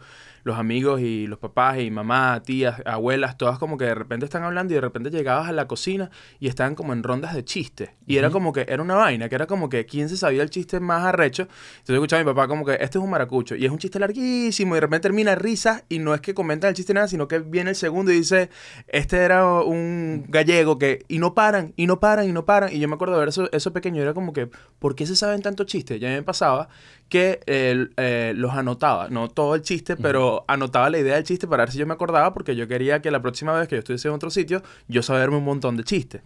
los 0.47 0.59
amigos 0.59 1.01
y 1.01 1.27
los 1.27 1.41
papás 1.41 1.81
y 1.81 1.91
mamá, 1.91 2.41
tías, 2.45 2.81
abuelas, 2.87 3.37
todas 3.37 3.59
como 3.59 3.77
que 3.77 3.85
de 3.85 3.97
repente 3.97 4.25
están 4.25 4.45
hablando 4.45 4.73
y 4.73 4.77
de 4.77 4.81
repente 4.81 5.11
llegabas 5.11 5.49
a 5.49 5.53
la 5.53 5.67
cocina 5.67 6.09
y 6.39 6.47
estaban 6.47 6.77
como 6.77 6.93
en 6.93 7.03
rondas 7.03 7.35
de 7.35 7.45
chistes. 7.45 7.91
Y 8.07 8.17
era 8.17 8.31
como 8.31 8.53
que, 8.53 8.65
era 8.69 8.81
una 8.81 8.95
vaina, 8.95 9.29
que 9.29 9.35
era 9.35 9.49
como 9.49 9.69
que 9.69 9.87
quién 9.87 10.09
se 10.09 10.17
sabía 10.17 10.45
el 10.45 10.51
chiste 10.51 10.79
más 10.79 11.05
arrecho. 11.05 11.49
Entonces 11.79 11.97
escuchaba 11.97 12.21
a 12.21 12.25
mi 12.25 12.31
papá 12.31 12.47
como 12.47 12.65
que, 12.65 12.75
este 12.75 12.99
es 12.99 13.05
un 13.05 13.11
maracucho. 13.11 13.57
Y 13.57 13.65
es 13.65 13.73
un 13.73 13.79
chiste 13.79 13.99
larguísimo 13.99 14.75
y 14.75 14.77
de 14.77 14.83
repente 14.83 15.09
termina 15.09 15.35
risa 15.35 15.83
y 15.89 15.99
no 15.99 16.15
es 16.15 16.21
que 16.21 16.33
comentan 16.33 16.69
el 16.69 16.77
chiste 16.77 16.95
nada, 16.95 17.09
sino 17.09 17.27
que 17.27 17.41
viene 17.41 17.71
el 17.71 17.77
segundo 17.77 18.13
y 18.13 18.19
dice, 18.19 18.49
este 18.87 19.17
era 19.17 19.53
un 19.65 20.27
gallego 20.29 20.79
que, 20.79 21.05
y 21.09 21.19
no 21.19 21.35
paran, 21.35 21.73
y 21.75 21.89
no 21.89 21.99
paran, 21.99 22.29
y 22.29 22.33
no 22.33 22.45
paran. 22.45 22.73
Y 22.73 22.79
yo 22.79 22.87
me 22.87 22.95
acuerdo 22.95 23.15
de 23.15 23.19
ver 23.19 23.31
eso, 23.31 23.51
eso 23.51 23.73
pequeño, 23.73 24.01
era 24.01 24.15
como 24.15 24.33
que, 24.33 24.49
¿por 24.79 24.95
qué 24.95 25.07
se 25.07 25.17
saben 25.17 25.43
tantos 25.43 25.67
chistes? 25.67 25.99
Ya 25.99 26.09
me 26.11 26.23
pasaba 26.23 26.69
que 27.09 27.41
eh, 27.47 27.89
eh, 27.97 28.33
los 28.37 28.53
anotaba, 28.53 29.09
no 29.09 29.29
todo 29.29 29.55
el 29.55 29.63
chiste, 29.63 29.97
pero 29.97 30.45
anotaba 30.49 30.91
la 30.91 30.99
idea 30.99 31.15
del 31.15 31.25
chiste 31.25 31.47
para 31.47 31.65
ver 31.65 31.73
si 31.73 31.79
yo 31.79 31.87
me 31.87 31.95
acordaba, 31.95 32.33
porque 32.35 32.57
yo 32.57 32.67
quería 32.67 33.01
que 33.01 33.11
la 33.11 33.23
próxima 33.23 33.53
vez 33.53 33.69
que 33.69 33.77
yo 33.77 33.81
estuviese 33.81 34.09
en 34.09 34.15
otro 34.15 34.31
sitio, 34.31 34.63
yo 34.89 35.03
saberme 35.03 35.37
un 35.37 35.45
montón 35.45 35.77
de 35.77 35.85
chistes. 35.85 36.23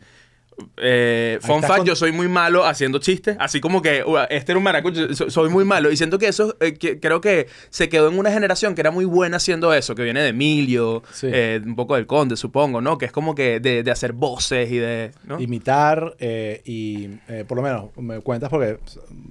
Eh, 0.76 1.38
fun 1.40 1.60
fact, 1.62 1.78
con- 1.78 1.86
yo 1.86 1.96
soy 1.96 2.12
muy 2.12 2.28
malo 2.28 2.64
haciendo 2.64 2.98
chistes, 2.98 3.36
así 3.40 3.60
como 3.60 3.82
que 3.82 4.02
"Ua, 4.04 4.24
este 4.24 4.52
era 4.52 4.58
un 4.58 4.64
maracucho, 4.64 5.14
so- 5.14 5.30
soy 5.30 5.48
muy 5.50 5.64
malo. 5.64 5.90
Y 5.90 5.96
siento 5.96 6.18
que 6.18 6.28
eso, 6.28 6.56
eh, 6.60 6.74
que- 6.74 6.98
creo 7.00 7.20
que 7.20 7.46
se 7.70 7.88
quedó 7.88 8.08
en 8.08 8.18
una 8.18 8.30
generación 8.32 8.74
que 8.74 8.80
era 8.80 8.90
muy 8.90 9.04
buena 9.04 9.38
haciendo 9.38 9.72
eso, 9.74 9.94
que 9.94 10.02
viene 10.02 10.20
de 10.22 10.28
Emilio, 10.28 11.02
Sí. 11.12 11.28
eh, 11.32 11.60
un 11.64 11.76
poco 11.76 11.96
del 11.96 12.06
Conde, 12.06 12.36
supongo, 12.36 12.80
¿no? 12.80 12.98
Que 12.98 13.06
es 13.06 13.12
como 13.12 13.34
que 13.34 13.60
de, 13.60 13.82
de 13.82 13.90
hacer 13.90 14.12
voces 14.12 14.70
y 14.70 14.78
de... 14.78 15.12
¿no? 15.24 15.40
imitar 15.40 16.16
eh, 16.18 16.60
y 16.64 17.08
eh, 17.28 17.44
por 17.46 17.56
lo 17.56 17.62
menos 17.62 17.84
me 17.96 18.20
cuentas 18.20 18.50
porque 18.50 18.78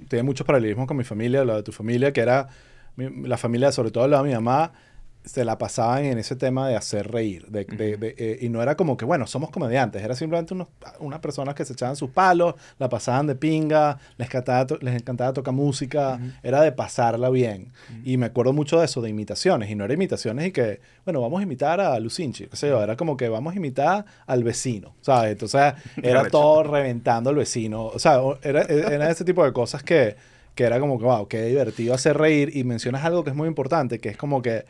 tiene 0.08 0.22
muchos 0.22 0.46
paralelismos 0.46 0.86
con 0.86 0.96
mi 0.96 1.04
familia, 1.04 1.44
lo 1.44 1.56
de 1.56 1.62
tu 1.62 1.72
familia, 1.72 2.12
que 2.12 2.20
era 2.20 2.48
mi- 2.96 3.28
la 3.28 3.36
familia, 3.36 3.70
sobre 3.72 3.90
todo 3.90 4.06
la 4.08 4.18
de 4.22 4.28
mi 4.28 4.34
mamá, 4.34 4.72
se 5.22 5.44
la 5.44 5.58
pasaban 5.58 6.04
en 6.06 6.18
ese 6.18 6.34
tema 6.34 6.66
de 6.66 6.76
hacer 6.76 7.10
reír. 7.10 7.46
de- 7.48 7.64
de- 7.66 7.96
de, 7.98 8.14
eh, 8.16 8.38
y 8.40 8.48
no 8.48 8.62
era 8.62 8.74
como 8.74 8.96
que, 8.96 9.04
bueno, 9.04 9.26
somos 9.26 9.50
comediantes, 9.50 10.02
era 10.02 10.14
simplemente 10.14 10.54
unos, 10.54 10.68
unas 10.98 11.20
personas 11.20 11.54
que 11.54 11.64
se 11.64 11.74
echaban 11.74 11.94
sus 11.94 12.08
palos, 12.10 12.54
la 12.78 12.88
pasaban 12.88 13.26
de 13.26 13.34
pinga, 13.34 13.98
les 14.16 14.28
encantaba, 14.28 14.66
to- 14.66 14.78
les 14.80 14.94
encantaba 14.94 15.32
tocar 15.34 15.52
música, 15.52 16.18
era 16.42 16.62
de 16.62 16.72
pasarla 16.72 17.28
bien. 17.28 17.70
Y 18.04 18.16
me 18.16 18.26
acuerdo 18.26 18.52
mucho 18.54 18.78
de 18.78 18.86
eso, 18.86 19.02
de 19.02 19.10
imitaciones, 19.10 19.68
y 19.70 19.74
no 19.74 19.84
era 19.84 19.92
imitaciones 19.92 20.46
y 20.46 20.52
que, 20.52 20.80
bueno, 21.04 21.20
vamos 21.20 21.40
a 21.40 21.42
imitar 21.42 21.80
a 21.80 22.00
Lucinchi, 22.00 22.46
qué 22.46 22.56
sé 22.56 22.68
yo, 22.68 22.82
era 22.82 22.96
como 22.96 23.16
que 23.18 23.28
vamos 23.28 23.52
a 23.52 23.56
imitar 23.56 24.06
al 24.26 24.42
vecino, 24.42 24.94
¿sabes? 25.02 25.32
Entonces 25.32 25.74
era 26.02 26.20
todo 26.30 26.62
reventando 26.62 27.28
al 27.30 27.36
vecino, 27.36 27.86
o 27.86 27.98
sea, 27.98 28.20
era, 28.42 28.62
era 28.62 29.10
ese 29.10 29.24
tipo 29.24 29.44
de 29.44 29.52
cosas 29.52 29.82
que, 29.82 30.16
que 30.54 30.64
era 30.64 30.80
como 30.80 30.98
que, 30.98 31.04
wow, 31.04 31.28
qué 31.28 31.42
divertido 31.44 31.92
hacer 31.92 32.16
reír, 32.16 32.56
y 32.56 32.64
mencionas 32.64 33.04
algo 33.04 33.22
que 33.22 33.30
es 33.30 33.36
muy 33.36 33.48
importante, 33.48 33.98
que 33.98 34.08
es 34.08 34.16
como 34.16 34.40
que 34.40 34.64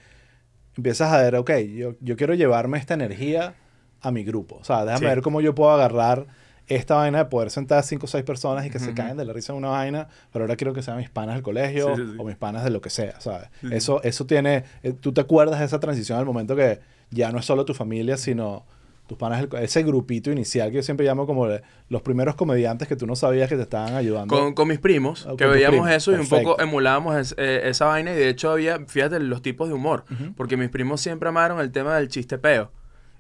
empiezas 0.81 1.13
a 1.13 1.21
ver, 1.23 1.37
ok, 1.37 1.51
yo, 1.77 1.95
yo 2.01 2.17
quiero 2.17 2.35
llevarme 2.35 2.79
esta 2.79 2.95
energía 2.95 3.55
a 4.01 4.11
mi 4.11 4.25
grupo. 4.25 4.57
O 4.57 4.65
sea, 4.65 4.85
déjame 4.85 5.01
Sí. 5.01 5.15
ver 5.15 5.23
cómo 5.23 5.41
yo 5.41 5.55
puedo 5.55 5.71
agarrar 5.71 6.27
esta 6.67 6.95
vaina 6.95 7.19
de 7.19 7.25
poder 7.27 7.51
sentar 7.51 7.79
a 7.79 7.83
cinco 7.83 8.07
o 8.07 8.09
seis 8.09 8.25
personas 8.25 8.65
y 8.65 8.71
que 8.71 8.79
se 8.79 8.87
Ujú. 8.87 8.95
caigan 8.95 9.17
de 9.17 9.25
la 9.25 9.33
risa 9.33 9.53
en 9.53 9.59
una 9.59 9.69
vaina, 9.71 10.09
pero 10.33 10.45
ahora 10.45 10.57
quiero 10.57 10.73
que 10.73 10.83
sean 10.83 10.97
mis 10.99 11.11
panas 11.11 11.35
del 11.35 11.43
colegio 11.43 11.97
Sí, 11.97 12.03
sí, 12.03 12.09
sí. 12.13 12.17
o 12.19 12.25
mis 12.25 12.37
panas 12.37 12.63
de 12.65 12.71
lo 12.71 12.81
que 12.81 12.91
sea, 12.91 13.21
¿sabes? 13.21 13.49
Eso, 13.71 14.01
eso 14.05 14.25
tiene, 14.27 14.65
eh, 14.83 14.93
tú 14.93 15.13
te 15.13 15.21
acuerdas 15.21 15.59
de 15.59 15.67
esa 15.67 15.81
transición 15.81 16.19
al 16.19 16.25
momento 16.27 16.55
que 16.57 16.79
ya 17.11 17.33
no 17.33 17.41
es 17.41 17.45
solo 17.45 17.65
tu 17.65 17.75
familia, 17.75 18.17
sino 18.17 18.65
tus 19.11 19.19
panas, 19.19 19.45
ese 19.61 19.83
grupito 19.83 20.31
inicial 20.31 20.71
que 20.71 20.77
yo 20.77 20.83
siempre 20.85 21.05
llamo 21.05 21.27
como 21.27 21.49
los 21.89 22.03
primeros 22.03 22.37
comediantes 22.37 22.87
que 22.87 22.95
tú 22.95 23.07
no 23.09 23.17
sabías 23.17 23.49
que 23.49 23.57
te 23.57 23.63
estaban 23.63 23.95
ayudando. 23.95 24.35
Con, 24.39 24.55
con 24.55 24.69
mis 24.69 24.79
primos, 24.79 25.27
Ah, 25.29 25.35
que 25.37 25.45
veíamos 25.47 25.81
primos, 25.81 25.91
eso 25.91 26.13
y 26.13 26.15
un 26.15 26.21
poco 26.45 26.61
emulábamos 26.63 27.17
es- 27.17 27.35
eh, 27.37 27.63
esa 27.65 27.87
vaina 27.87 28.13
y 28.13 28.15
de 28.15 28.29
hecho 28.29 28.53
había, 28.53 28.79
fíjate, 28.87 29.19
los 29.19 29.43
tipos 29.43 29.69
de 29.69 29.75
humor, 29.75 30.05
porque 30.37 30.57
mis 30.57 30.69
primos 30.69 31.01
siempre 31.01 31.29
amaron 31.29 31.61
el 31.61 31.73
tema 31.73 31.97
del 31.97 32.07
chiste 32.09 32.39
peo. 32.39 32.71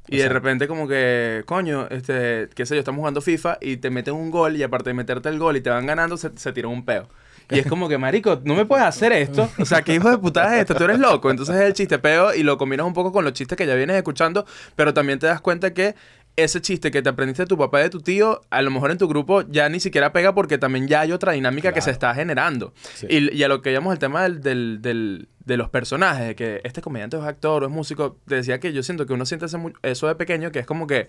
Y 0.08 0.16
de 0.16 0.28
repente 0.28 0.66
como 0.68 0.86
que, 0.88 1.42
coño, 1.46 1.86
este, 1.90 2.48
qué 2.54 2.66
sé 2.66 2.74
yo, 2.74 2.78
estamos 2.78 3.00
jugando 3.00 3.20
FIFA 3.20 3.58
y 3.60 3.76
te 3.76 3.90
meten 3.90 4.14
un 4.14 4.30
gol 4.30 4.56
y 4.56 4.62
aparte 4.62 4.90
de 4.90 4.94
meterte 4.94 5.28
el 5.28 5.38
gol 5.38 5.56
y 5.56 5.60
te 5.60 5.70
van 5.70 5.86
ganando, 5.86 6.16
se, 6.16 6.30
se 6.36 6.52
tiran 6.52 6.70
un 6.72 6.84
peo. 6.84 7.08
Y 7.50 7.58
es 7.58 7.66
como 7.66 7.88
que, 7.88 7.98
marico, 7.98 8.40
no 8.44 8.54
me 8.54 8.64
puedes 8.64 8.84
hacer 8.86 9.12
esto. 9.12 9.50
O 9.58 9.64
sea, 9.64 9.82
¿qué 9.82 9.94
hijo 9.94 10.10
de 10.10 10.18
puta 10.18 10.54
es 10.54 10.60
esto? 10.62 10.74
Tú 10.74 10.84
eres 10.84 10.98
loco. 10.98 11.30
Entonces 11.30 11.54
es 11.56 11.62
el 11.62 11.72
chiste 11.72 11.98
peo 11.98 12.34
y 12.34 12.42
lo 12.42 12.56
combinas 12.58 12.86
un 12.86 12.92
poco 12.94 13.12
con 13.12 13.24
los 13.24 13.32
chistes 13.32 13.56
que 13.58 13.66
ya 13.66 13.74
vienes 13.74 13.96
escuchando, 13.96 14.46
pero 14.76 14.94
también 14.94 15.18
te 15.18 15.26
das 15.26 15.40
cuenta 15.40 15.72
que 15.74 15.94
ese 16.36 16.60
chiste 16.62 16.90
que 16.90 17.02
te 17.02 17.08
aprendiste 17.08 17.42
de 17.42 17.46
tu 17.48 17.58
papá 17.58 17.80
y 17.80 17.82
de 17.82 17.90
tu 17.90 18.00
tío, 18.00 18.40
a 18.50 18.62
lo 18.62 18.70
mejor 18.70 18.92
en 18.92 18.98
tu 18.98 19.08
grupo 19.08 19.42
ya 19.42 19.68
ni 19.68 19.80
siquiera 19.80 20.12
pega 20.12 20.32
porque 20.34 20.58
también 20.58 20.86
ya 20.88 21.00
hay 21.00 21.12
otra 21.12 21.32
dinámica 21.32 21.72
que 21.72 21.80
se 21.80 21.90
está 21.90 22.14
generando. 22.14 22.72
Sí. 22.94 23.06
Y, 23.10 23.36
y 23.36 23.42
a 23.42 23.48
lo 23.48 23.60
que 23.62 23.72
llamamos 23.72 23.94
el 23.94 23.98
tema 23.98 24.22
del, 24.22 24.40
del- 24.40 24.80
del- 24.80 25.28
de 25.44 25.56
los 25.56 25.68
personajes, 25.68 26.28
de 26.28 26.34
que 26.36 26.60
este 26.62 26.80
comediante 26.80 27.16
es 27.16 27.24
actor 27.24 27.64
o 27.64 27.66
es 27.66 27.72
músico, 27.72 28.18
te 28.28 28.36
decía 28.36 28.60
que 28.60 28.72
yo 28.72 28.82
siento 28.84 29.06
que 29.06 29.12
uno 29.14 29.26
siente 29.26 29.46
eso 29.82 30.06
de 30.06 30.14
pequeño, 30.14 30.52
que 30.52 30.60
es 30.60 30.66
como 30.66 30.86
que 30.86 31.08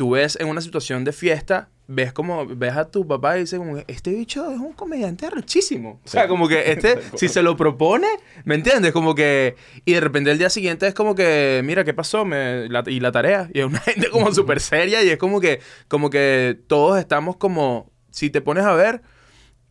tú 0.00 0.12
ves 0.12 0.38
en 0.40 0.48
una 0.48 0.62
situación 0.62 1.04
de 1.04 1.12
fiesta, 1.12 1.68
ves 1.86 2.14
como, 2.14 2.46
ves 2.46 2.72
a 2.74 2.90
tu 2.90 3.06
papá 3.06 3.36
y 3.36 3.40
dices 3.40 3.58
como, 3.58 3.76
este 3.86 4.12
bicho 4.12 4.50
es 4.50 4.58
un 4.58 4.72
comediante 4.72 5.26
arrechísimo. 5.26 6.00
O 6.02 6.08
sea, 6.08 6.26
como 6.26 6.48
que 6.48 6.72
este, 6.72 6.98
si 7.16 7.28
se 7.28 7.42
lo 7.42 7.54
propone, 7.54 8.06
¿me 8.44 8.54
entiendes? 8.54 8.92
Como 8.92 9.14
que, 9.14 9.56
y 9.84 9.92
de 9.92 10.00
repente 10.00 10.30
el 10.30 10.38
día 10.38 10.48
siguiente 10.48 10.86
es 10.86 10.94
como 10.94 11.14
que, 11.14 11.60
mira, 11.66 11.84
¿qué 11.84 11.92
pasó? 11.92 12.24
Me, 12.24 12.66
la- 12.70 12.82
y 12.86 12.98
la 13.00 13.12
tarea. 13.12 13.50
Y 13.52 13.58
es 13.60 13.66
una 13.66 13.78
gente 13.80 14.08
como 14.08 14.32
súper 14.32 14.60
seria 14.60 15.04
y 15.04 15.10
es 15.10 15.18
como 15.18 15.38
que, 15.38 15.60
como 15.86 16.08
que 16.08 16.58
todos 16.66 16.98
estamos 16.98 17.36
como, 17.36 17.92
si 18.10 18.30
te 18.30 18.40
pones 18.40 18.64
a 18.64 18.72
ver, 18.72 19.02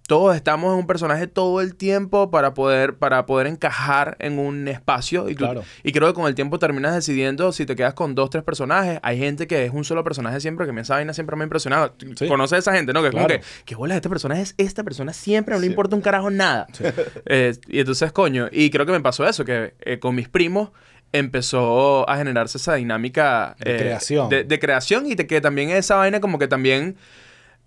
todos 0.10 0.36
estamos 0.36 0.74
en 0.74 0.80
un 0.80 0.88
personaje 0.88 1.28
todo 1.28 1.62
el 1.62 1.76
tiempo 1.76 2.32
para 2.32 2.56
poder, 2.56 2.96
para 2.98 3.28
poder 3.28 3.46
encajar 3.46 4.18
en 4.20 4.40
un 4.40 4.68
espacio. 4.68 5.30
Y, 5.30 5.36
tú- 5.36 5.46
Claro. 5.46 5.64
y 5.84 5.92
creo 5.92 6.08
que 6.08 6.16
con 6.16 6.26
el 6.26 6.34
tiempo 6.34 6.58
terminas 6.58 6.96
decidiendo 6.96 7.52
si 7.52 7.68
te 7.68 7.76
quedas 7.76 7.94
con 7.94 8.16
dos, 8.16 8.32
tres 8.32 8.44
personajes. 8.44 9.00
Hay 9.04 9.20
gente 9.20 9.46
que 9.46 9.64
es 9.66 9.72
un 9.72 9.84
solo 9.86 10.04
personaje 10.04 10.40
siempre, 10.42 10.66
que 10.66 10.72
me 10.72 10.82
esa 10.82 10.96
vaina 10.96 11.14
siempre 11.14 11.36
me 11.36 11.44
ha 11.44 11.46
impresionado. 11.46 11.94
Sí. 12.18 12.28
Conoces 12.28 12.54
a 12.56 12.58
esa 12.58 12.74
gente, 12.74 12.92
¿no? 12.92 13.02
Que 13.04 13.10
es 13.10 13.14
como 13.14 13.28
que, 13.28 13.42
¿qué 13.66 13.76
bolas 13.76 13.98
este 13.98 14.10
personaje 14.10 14.42
es 14.42 14.56
esta 14.58 14.84
persona 14.84 15.14
siempre? 15.14 15.54
No 15.54 15.62
le 15.62 15.68
importa 15.68 15.96
un 15.96 16.02
carajo 16.02 16.32
nada. 16.32 16.66
Eh, 17.28 17.54
y 17.68 17.80
entonces, 17.80 18.12
coño, 18.12 18.48
y 18.52 18.72
creo 18.72 18.88
que 18.88 18.92
me 18.92 19.02
pasó 19.02 19.28
eso, 19.28 19.46
que 19.46 19.76
eh, 19.82 20.00
con 20.00 20.16
mis 20.16 20.28
primos 20.28 20.72
empezó 21.12 22.10
a 22.10 22.18
generarse 22.18 22.58
esa 22.58 22.76
dinámica 22.76 23.56
De 23.60 23.76
eh, 23.76 23.78
creación. 23.78 24.30
de, 24.30 24.44
de 24.44 24.60
creación 24.60 25.06
y 25.06 25.16
que 25.16 25.42
también 25.42 25.70
esa 25.70 25.96
vaina 25.98 26.20
como 26.20 26.40
que 26.40 26.48
también 26.48 26.96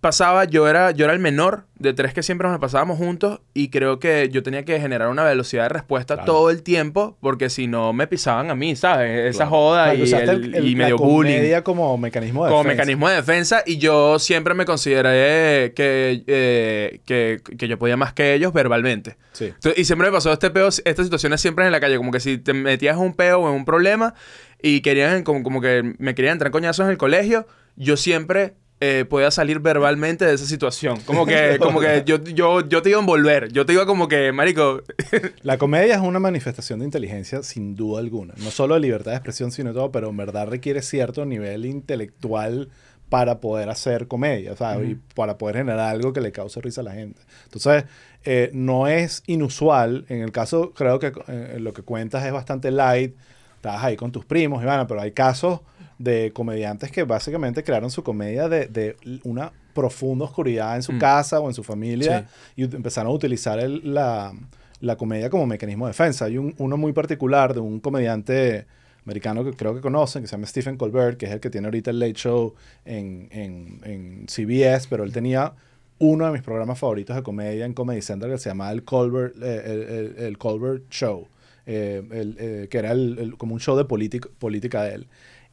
pasaba, 0.02 0.44
yo 0.46 0.66
era, 0.68 0.90
yo 0.90 1.04
era 1.04 1.14
el 1.14 1.20
menor 1.20 1.64
de 1.78 1.94
tres 1.94 2.12
que 2.12 2.24
siempre 2.24 2.48
nos 2.48 2.58
pasábamos 2.58 2.98
juntos 2.98 3.40
y 3.54 3.68
creo 3.70 4.00
que 4.00 4.28
yo 4.32 4.42
tenía 4.42 4.64
que 4.64 4.80
generar 4.80 5.08
una 5.08 5.22
velocidad 5.22 5.62
de 5.62 5.68
respuesta 5.68 6.14
Claro. 6.16 6.26
todo 6.32 6.50
el 6.50 6.62
tiempo 6.64 7.16
porque 7.20 7.48
si 7.48 7.68
no 7.68 7.92
me 7.92 8.08
pisaban 8.08 8.50
a 8.50 8.56
mí, 8.56 8.74
¿sabes? 8.74 9.26
Esa 9.30 9.44
Claro. 9.44 9.50
joda 9.50 9.84
Claro, 9.94 9.98
y, 10.04 10.12
el- 10.12 10.28
el- 10.44 10.54
el- 10.56 10.66
y 10.66 10.72
la 10.74 10.78
medio 10.84 10.96
bullying 10.98 11.60
como 11.62 11.96
mecanismo 11.98 12.44
de 12.44 12.50
como 12.50 12.64
defensa. 12.64 12.82
mecanismo 12.82 13.08
de 13.08 13.14
defensa 13.14 13.62
y 13.64 13.78
yo 13.78 14.18
siempre 14.18 14.54
me 14.54 14.64
consideré 14.64 15.72
que, 15.72 16.24
eh, 16.26 17.00
que, 17.06 17.40
que 17.56 17.68
yo 17.68 17.78
podía 17.78 17.96
más 17.96 18.12
que 18.12 18.34
ellos 18.34 18.52
verbalmente. 18.52 19.16
Sí. 19.32 19.46
Entonces, 19.46 19.78
y 19.78 19.84
siempre 19.84 20.08
me 20.08 20.12
pasó 20.16 20.32
este 20.32 20.50
peo, 20.50 20.66
estas 20.68 21.06
situaciones 21.06 21.40
siempre 21.40 21.64
en 21.64 21.70
la 21.72 21.78
calle, 21.80 21.96
como 21.96 22.10
que 22.10 22.18
si 22.20 22.38
te 22.38 22.52
metías 22.52 22.96
en 22.96 23.02
un 23.02 23.14
peo 23.14 23.38
o 23.40 23.48
en 23.48 23.54
un 23.54 23.64
problema 23.64 24.14
y 24.60 24.80
querían, 24.80 25.22
como, 25.22 25.44
como 25.44 25.60
que 25.60 25.94
me 25.98 26.14
querían 26.16 26.32
entrar 26.32 26.50
coñazos 26.50 26.84
en 26.86 26.90
el 26.90 26.98
colegio, 26.98 27.46
yo 27.76 27.96
siempre 27.96 28.54
eh, 28.84 29.04
pueda 29.04 29.30
salir 29.30 29.60
verbalmente 29.60 30.24
de 30.24 30.34
esa 30.34 30.44
situación. 30.44 30.98
Como 31.06 31.24
que, 31.24 31.56
como 31.60 31.78
que 31.78 32.02
yo, 32.04 32.20
yo, 32.24 32.66
yo 32.66 32.82
te 32.82 32.90
iba 32.90 32.98
a 32.98 33.00
envolver. 33.00 33.52
Yo 33.52 33.64
te 33.64 33.74
iba 33.74 33.86
como 33.86 34.08
que, 34.08 34.32
marico... 34.32 34.82
La 35.42 35.56
comedia 35.56 35.94
es 35.94 36.00
una 36.00 36.18
manifestación 36.18 36.80
de 36.80 36.86
inteligencia 36.86 37.44
sin 37.44 37.76
duda 37.76 38.00
alguna. 38.00 38.34
No 38.38 38.50
solo 38.50 38.74
de 38.74 38.80
libertad 38.80 39.12
de 39.12 39.18
expresión, 39.18 39.52
sino 39.52 39.72
todo, 39.72 39.92
pero 39.92 40.08
en 40.08 40.16
verdad 40.16 40.48
requiere 40.48 40.82
cierto 40.82 41.24
nivel 41.24 41.64
intelectual 41.64 42.70
para 43.08 43.38
poder 43.38 43.68
hacer 43.68 44.08
comedia, 44.08 44.56
¿sabes? 44.56 44.90
Y 44.90 44.94
para 45.14 45.38
poder 45.38 45.58
generar 45.58 45.94
algo 45.94 46.12
que 46.12 46.20
le 46.20 46.32
cause 46.32 46.60
risa 46.60 46.80
a 46.80 46.84
la 46.84 46.92
gente. 46.92 47.20
Entonces, 47.44 47.84
eh, 48.24 48.50
no 48.52 48.88
es 48.88 49.22
inusual. 49.28 50.06
En 50.08 50.22
el 50.22 50.32
caso, 50.32 50.72
creo 50.72 50.98
que 50.98 51.12
eh, 51.28 51.58
lo 51.60 51.72
que 51.72 51.82
cuentas 51.82 52.24
es 52.24 52.32
bastante 52.32 52.72
light. 52.72 53.14
Estás 53.54 53.84
ahí 53.84 53.94
con 53.94 54.10
tus 54.10 54.24
primos, 54.24 54.64
bueno, 54.64 54.88
pero 54.88 55.00
hay 55.00 55.12
casos 55.12 55.60
de 56.02 56.32
comediantes 56.32 56.90
que 56.90 57.04
básicamente 57.04 57.62
crearon 57.62 57.90
su 57.90 58.02
comedia 58.02 58.48
de, 58.48 58.66
de 58.66 58.96
una 59.24 59.52
profunda 59.74 60.24
oscuridad 60.24 60.76
en 60.76 60.82
su 60.82 60.92
Mm. 60.92 60.98
casa 60.98 61.40
o 61.40 61.48
en 61.48 61.54
su 61.54 61.62
familia 61.62 62.28
y 62.56 62.64
empezaron 62.64 63.10
a 63.12 63.14
utilizar 63.14 63.58
el- 63.60 63.94
la, 63.94 64.32
la 64.80 64.96
comedia 64.96 65.30
como 65.30 65.46
mecanismo 65.46 65.86
de 65.86 65.90
defensa. 65.90 66.24
Hay 66.26 66.38
un- 66.38 66.54
uno 66.58 66.76
muy 66.76 66.92
particular 66.92 67.54
de 67.54 67.60
un 67.60 67.78
comediante 67.80 68.66
americano 69.04 69.44
que 69.44 69.52
creo 69.52 69.74
que 69.74 69.80
conocen, 69.80 70.22
que 70.22 70.28
se 70.28 70.32
llama 70.32 70.46
Stephen 70.46 70.76
Colbert, 70.76 71.16
que 71.18 71.26
es 71.26 71.32
el 71.32 71.40
que 71.40 71.50
tiene 71.50 71.66
ahorita 71.68 71.90
el 71.90 71.98
Late 71.98 72.14
Show 72.14 72.54
en, 72.84 73.28
en, 73.30 73.80
en 73.84 74.26
CBS, 74.28 74.86
pero 74.88 75.04
él 75.04 75.12
tenía 75.12 75.52
uno 75.98 76.26
de 76.26 76.32
mis 76.32 76.42
programas 76.42 76.78
favoritos 76.78 77.14
de 77.14 77.22
comedia 77.22 77.64
en 77.64 77.74
Comedy 77.74 78.02
Central 78.02 78.32
que 78.32 78.38
se 78.38 78.48
llamaba 78.50 78.72
el 78.72 78.82
Colbert, 78.82 79.36
eh, 79.40 79.62
el, 79.66 79.82
el- 79.82 80.24
el 80.26 80.38
Colbert 80.38 80.82
Show, 80.90 81.28
eh, 81.66 82.02
el- 82.10 82.36
eh, 82.40 82.68
que 82.68 82.78
era 82.78 82.92
como 83.38 83.54
un 83.54 83.60
show 83.60 83.76
de 83.76 83.84
política 83.84 84.82
de 84.82 84.94
él. 84.96 85.06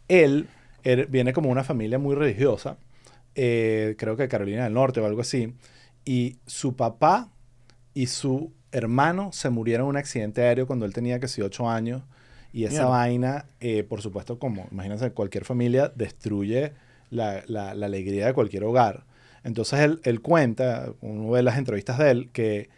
Él 0.09 0.47
er- 0.83 1.07
viene 1.07 1.31
como 1.33 1.49
una 1.49 1.63
familia 1.63 1.97
muy 1.99 2.15
religiosa, 2.15 2.77
eh, 3.35 3.95
creo 3.97 4.17
que 4.17 4.27
Carolina 4.27 4.65
del 4.65 4.73
Norte 4.73 4.99
o 4.99 5.05
algo 5.05 5.21
así, 5.21 5.53
y 6.03 6.39
su 6.45 6.75
papá 6.75 7.31
y 7.93 8.07
su 8.07 8.51
hermano 8.71 9.31
se 9.31 9.49
murieron 9.49 9.85
en 9.85 9.89
un 9.91 9.97
accidente 9.97 10.41
aéreo 10.41 10.67
cuando 10.67 10.85
él 10.85 10.93
tenía 10.93 11.19
sí 11.27 11.41
8 11.41 11.69
años. 11.69 12.03
Y 12.51 12.63
esa 12.63 12.73
Mierda. 12.73 12.89
vaina, 12.89 13.45
eh, 13.59 13.83
por 13.83 14.01
supuesto, 14.01 14.39
como 14.39 14.67
imagínense, 14.71 15.11
cualquier 15.11 15.45
familia 15.45 15.91
destruye 15.95 16.73
la, 17.11 17.43
la- 17.47 17.75
la 17.75 17.85
alegría 17.85 18.25
de 18.27 18.33
cualquier 18.33 18.63
hogar. 18.63 19.05
Entonces 19.43 19.79
él, 19.81 20.01
él 20.03 20.21
cuenta, 20.21 20.91
uno 21.01 21.29
ve 21.29 21.43
las 21.43 21.57
entrevistas 21.59 21.97
de 21.99 22.11
él, 22.11 22.29
que 22.33 22.69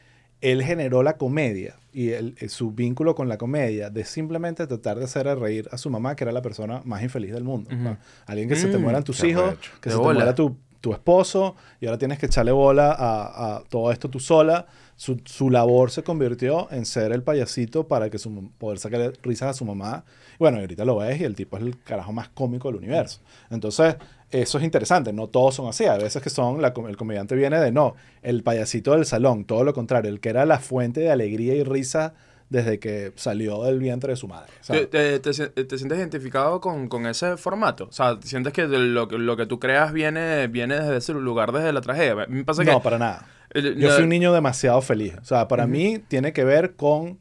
él 0.41 0.63
generó 0.63 1.03
la 1.03 1.17
comedia 1.17 1.75
y 1.93 2.10
el- 2.10 2.36
eh, 2.39 2.50
su 2.50 2.71
vínculo 2.71 3.15
con 3.15 3.29
la 3.29 3.38
comedia 3.38 3.89
de 3.89 4.03
simplemente 4.05 4.65
tratar 4.67 4.98
de 4.98 5.05
hacer 5.05 5.25
reír 5.38 5.67
a 5.71 5.77
su 5.77 5.89
mamá, 5.89 6.15
que 6.15 6.24
era 6.24 6.31
la 6.31 6.41
persona 6.41 6.81
más 6.86 7.03
infeliz 7.03 7.31
del 7.31 7.43
mundo. 7.43 7.69
Ujú. 7.74 7.81
¿no? 7.83 7.98
Alguien 8.25 8.50
que 8.50 8.55
se 8.55 8.67
te 8.67 8.77
Mm, 8.77 8.81
mueran 8.81 9.03
tus 9.03 9.21
qué 9.21 9.27
hijos, 9.29 9.55
que 9.81 9.89
De 9.89 9.95
se 9.95 9.98
te 9.98 10.03
bola. 10.03 10.13
muera 10.19 10.36
tu, 10.36 10.57
tu 10.81 10.93
esposo 10.93 11.55
y 11.79 11.86
ahora 11.86 11.98
tienes 12.00 12.17
que 12.17 12.25
echarle 12.25 12.51
bola 12.51 12.91
a, 12.91 13.57
a 13.57 13.63
todo 13.69 13.91
esto 13.91 14.10
tú 14.10 14.19
sola. 14.19 14.65
Su, 14.95 15.19
su 15.25 15.50
labor 15.50 15.89
se 15.89 16.03
convirtió 16.03 16.71
en 16.71 16.86
ser 16.86 17.12
el 17.12 17.24
payasito 17.24 17.88
para 17.88 18.10
que 18.12 18.19
su, 18.19 18.51
poder 18.60 18.77
sacarle 18.79 19.12
risas 19.24 19.50
a 19.50 19.53
su 19.53 19.65
mamá. 19.65 20.03
Bueno, 20.39 20.57
y 20.57 20.62
ahorita 20.62 20.86
lo 20.86 20.98
ves 20.98 21.19
y 21.19 21.24
el 21.24 21.36
tipo 21.36 21.57
es 21.57 21.63
el 21.63 21.79
carajo 21.83 22.13
más 22.13 22.29
cómico 22.29 22.67
del 22.67 22.77
universo. 22.77 23.19
Entonces, 23.50 23.95
eso 24.31 24.57
es 24.57 24.63
interesante. 24.63 25.13
No 25.13 25.27
todos 25.27 25.55
son 25.55 25.67
así. 25.67 25.85
A 25.85 25.97
veces 25.97 26.21
que 26.21 26.29
son, 26.29 26.61
la 26.61 26.73
el 26.88 26.97
comediante 26.97 27.35
viene 27.35 27.59
de 27.59 27.71
no, 27.71 27.95
el 28.21 28.43
payasito 28.43 28.93
del 28.93 29.05
salón, 29.05 29.45
todo 29.45 29.63
lo 29.63 29.73
contrario, 29.73 30.09
el 30.11 30.19
que 30.19 30.29
era 30.29 30.45
la 30.45 30.59
fuente 30.59 31.00
de 31.01 31.11
alegría 31.11 31.55
y 31.55 31.63
risa 31.63 32.13
desde 32.50 32.79
que 32.79 33.13
salió 33.15 33.63
del 33.63 33.79
vientre 33.79 34.11
de 34.11 34.17
su 34.17 34.27
madre. 34.27 34.51
¿Te, 34.67 34.85
te- 34.85 35.19
te 35.19 35.29
sien- 35.33 35.53
te 35.53 35.77
sientes 35.77 35.97
identificado 35.97 36.59
con, 36.59 36.89
con 36.89 37.05
ese 37.05 37.38
formato? 37.38 37.85
O 37.85 37.91
sea, 37.93 38.17
¿sientes 38.23 38.51
que 38.51 38.67
lo, 38.67 39.07
que- 39.07 39.17
lo 39.17 39.38
que 39.38 39.45
tú 39.45 39.57
creas 39.57 39.93
viene, 39.93 40.47
viene 40.47 40.75
desde 40.75 40.97
ese 40.97 41.13
lugar, 41.13 41.53
desde 41.53 41.71
la 41.71 41.79
tragedia? 41.79 42.11
A 42.23 42.27
mí 42.27 42.35
me 42.35 42.43
pasa 42.43 42.65
que... 42.65 42.71
No, 42.71 42.81
para 42.81 42.97
nada. 43.00 43.25
Yo 43.53 43.89
fui 43.91 44.03
un 44.03 44.09
niño 44.09 44.33
demasiado 44.33 44.81
feliz. 44.81 45.13
O 45.21 45.25
sea, 45.25 45.47
para 45.47 45.65
mí 45.67 46.00
tiene 46.07 46.33
que 46.33 46.43
ver 46.43 46.75
con 46.75 47.17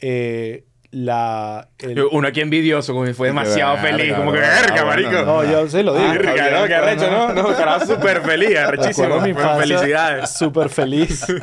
eh, 0.00 0.64
la... 0.90 1.68
el- 1.78 2.02
Uno 2.12 2.28
aquí 2.28 2.40
envidioso, 2.40 2.92
como 2.92 3.04
que 3.04 3.14
fue 3.14 3.28
demasiado 3.28 3.74
verga, 3.76 3.98
feliz. 3.98 4.14
Como 4.14 4.32
que, 4.32 4.38
verga, 4.38 4.84
marico. 4.84 5.10
No, 5.22 5.44
yo 5.44 5.68
sí 5.68 5.82
lo 5.82 5.94
digo. 5.94 6.06
Ah, 6.08 6.12
verga, 6.14 6.60
no, 6.60 6.66
qué 6.66 6.74
arrecho, 6.74 7.10
¿no? 7.10 7.32
No, 7.34 7.48
carajo, 7.56 7.86
súper 7.94 8.22
feliz, 8.22 8.56
arrechísimo. 8.56 9.20
Felicidades. 9.58 10.30
Súper 10.30 10.68
feliz. 10.68 11.26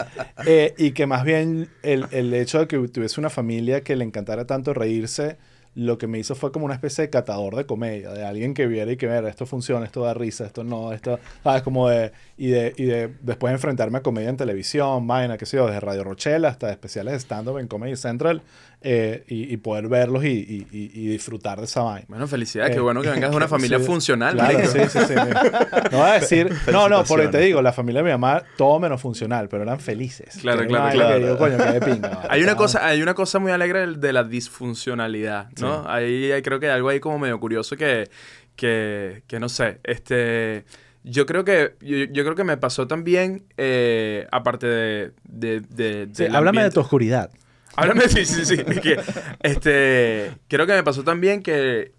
Eh, 0.48 0.74
y 0.78 0.92
que 0.92 1.08
más 1.08 1.24
bien 1.24 1.70
el, 1.82 2.06
el 2.12 2.34
hecho 2.34 2.60
de 2.60 2.68
que 2.68 2.78
tuviese 2.90 3.20
una 3.20 3.30
familia 3.30 3.82
que 3.82 3.96
le 3.96 4.04
encantara 4.04 4.46
tanto 4.46 4.74
reírse, 4.74 5.38
lo 5.74 5.98
que 5.98 6.08
me 6.08 6.20
hizo 6.20 6.36
fue 6.36 6.52
como 6.52 6.66
una 6.66 6.74
especie 6.76 7.04
de 7.04 7.10
catador 7.10 7.56
de 7.56 7.66
comedia, 7.66 8.12
de 8.12 8.26
alguien 8.26 8.54
que 8.54 8.68
viera 8.68 8.92
y 8.92 8.98
que 8.98 9.08
viera, 9.08 9.28
esto 9.28 9.46
funciona, 9.46 9.86
esto 9.86 10.02
da 10.04 10.14
risa, 10.14 10.46
esto 10.46 10.64
no, 10.64 10.94
esto, 10.94 11.20
¿sabes? 11.44 11.64
Como 11.64 11.90
de, 11.90 12.12
y 12.38 12.48
de, 12.48 12.74
y 12.78 12.84
de 12.86 13.14
después 13.22 13.54
enfrentarme 13.54 13.98
a 13.98 14.02
comedia 14.02 14.30
en 14.30 14.38
televisión, 14.38 15.08
vaina, 15.08 15.38
qué 15.38 15.46
sé 15.46 15.58
yo, 15.58 15.66
desde 15.68 15.80
Radio 15.80 16.04
Rochelle 16.04 16.48
hasta 16.48 16.70
especiales 16.72 17.14
de 17.14 17.20
stand-up 17.20 17.58
en 17.58 17.68
Comedy 17.68 17.96
Central, 17.96 18.42
eh, 18.88 19.24
y, 19.28 19.52
y 19.52 19.58
poder 19.58 19.88
verlos 19.88 20.24
y, 20.24 20.28
y- 20.30 20.68
y- 20.72 20.92
y 20.94 21.08
disfrutar 21.08 21.58
de 21.58 21.66
esa 21.66 21.82
vaina. 21.82 22.06
Bueno, 22.08 22.28
felicidades. 22.28 22.72
Qué 22.72 22.78
Eh, 22.78 22.82
bueno 22.82 23.02
que 23.02 23.10
vengas 23.10 23.32
de 23.32 23.36
una 23.38 23.48
familia 23.56 23.80
sí, 23.80 23.86
funcional, 23.86 24.36
Claro, 24.36 24.60
sí, 24.68 24.80
sí, 24.88 25.00
sí. 25.08 25.14
No 25.92 25.98
voy 25.98 26.10
a 26.10 26.14
decir, 26.20 26.52
no, 26.72 26.88
no, 26.88 27.04
porque 27.04 27.28
te 27.30 27.40
digo, 27.40 27.62
la 27.64 27.74
familia 27.74 28.02
de 28.04 28.06
mi 28.06 28.12
mamá, 28.12 28.44
todo 28.58 28.80
menos 28.80 29.02
funcional, 29.02 29.50
pero 29.50 29.64
eran 29.64 29.80
felices. 29.80 30.38
Claro, 30.40 30.62
Que 30.62 30.68
claro, 30.68 30.94
claro. 30.94 31.16
que 31.16 31.24
digo, 31.24 31.38
coño, 31.38 31.58
qué 31.58 31.64
de 31.72 31.82
pinga. 31.82 32.22
Hay 32.30 32.42
una, 32.42 32.52
Estaba- 32.52 32.56
cosa, 32.58 32.88
hay 32.88 33.02
una 33.02 33.14
cosa 33.16 33.40
muy 33.40 33.52
alegre 33.52 33.88
de 33.88 34.14
la 34.14 34.24
disfuncionalidad, 34.24 35.50
¿no? 35.60 35.84
Ahí 35.90 36.32
hay- 36.32 36.42
creo 36.42 36.60
que 36.60 36.68
hay 36.68 36.74
algo 36.74 36.90
ahí 36.90 37.00
como 37.00 37.18
medio 37.20 37.40
curioso 37.40 37.76
que, 37.78 38.10
que, 38.56 39.24
que 39.28 39.40
no 39.40 39.50
sé, 39.50 39.80
este... 39.84 40.66
Yo 41.08 41.28
creo 41.28 41.46
que, 41.46 41.76
yo, 41.82 41.98
yo 42.12 42.24
creo 42.24 42.34
que 42.34 42.44
me 42.44 42.58
pasó 42.58 42.88
también, 42.88 43.44
eh, 43.58 44.26
aparte 44.32 44.66
de... 44.66 45.12
de, 45.24 45.60
de- 45.62 46.10
Sí, 46.14 46.26
háblame 46.34 46.64
de 46.64 46.72
tu 46.72 46.80
oscuridad. 46.80 47.30
Háblame, 47.76 48.08
sí, 48.10 48.26
sí, 48.26 48.46
sí. 48.46 48.58
que, 48.58 49.00
este, 49.42 50.32
creo 50.48 50.66
que 50.66 50.74
me 50.74 50.84
pasó 50.84 51.04
también 51.04 51.44
que, 51.44 51.94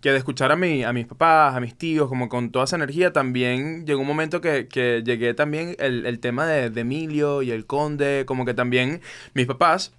que 0.00 0.12
de 0.12 0.18
escuchar 0.18 0.50
a, 0.50 0.56
mi, 0.56 0.82
a 0.82 0.92
mis 0.92 1.06
papás, 1.06 1.54
a 1.54 1.60
mis 1.60 1.76
tíos, 1.76 2.08
como 2.08 2.28
con 2.28 2.50
toda 2.50 2.64
esa 2.64 2.76
energía, 2.76 3.12
también 3.12 3.86
llegó 3.86 4.00
un 4.00 4.06
momento 4.06 4.40
que, 4.40 4.68
que 4.68 5.02
llegué 5.04 5.34
también 5.34 5.76
el, 5.78 6.06
el 6.06 6.20
tema 6.20 6.46
de, 6.46 6.80
Emilio 6.80 7.42
y 7.42 7.50
el 7.50 7.66
Conde, 7.66 8.24
como 8.26 8.44
que 8.44 8.54
también 8.54 9.00
mis 9.34 9.46
papás, 9.46 9.92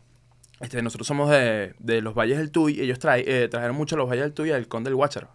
este, 0.59 0.81
nosotros 0.81 1.07
somos 1.07 1.29
de, 1.29 1.73
de 1.79 2.01
los 2.01 2.15
Valles 2.15 2.37
del 2.37 2.51
Tuy, 2.51 2.79
ellos 2.81 2.99
trae, 2.99 3.23
eh, 3.27 3.47
trajeron 3.47 3.75
mucho 3.75 3.95
a 3.95 3.99
los 3.99 4.09
Valles 4.09 4.23
del 4.23 4.33
Tuy 4.33 4.49
y 4.49 4.51
al 4.51 4.67
Conde 4.67 4.89
del 4.89 4.95
Guácharo. 4.95 5.29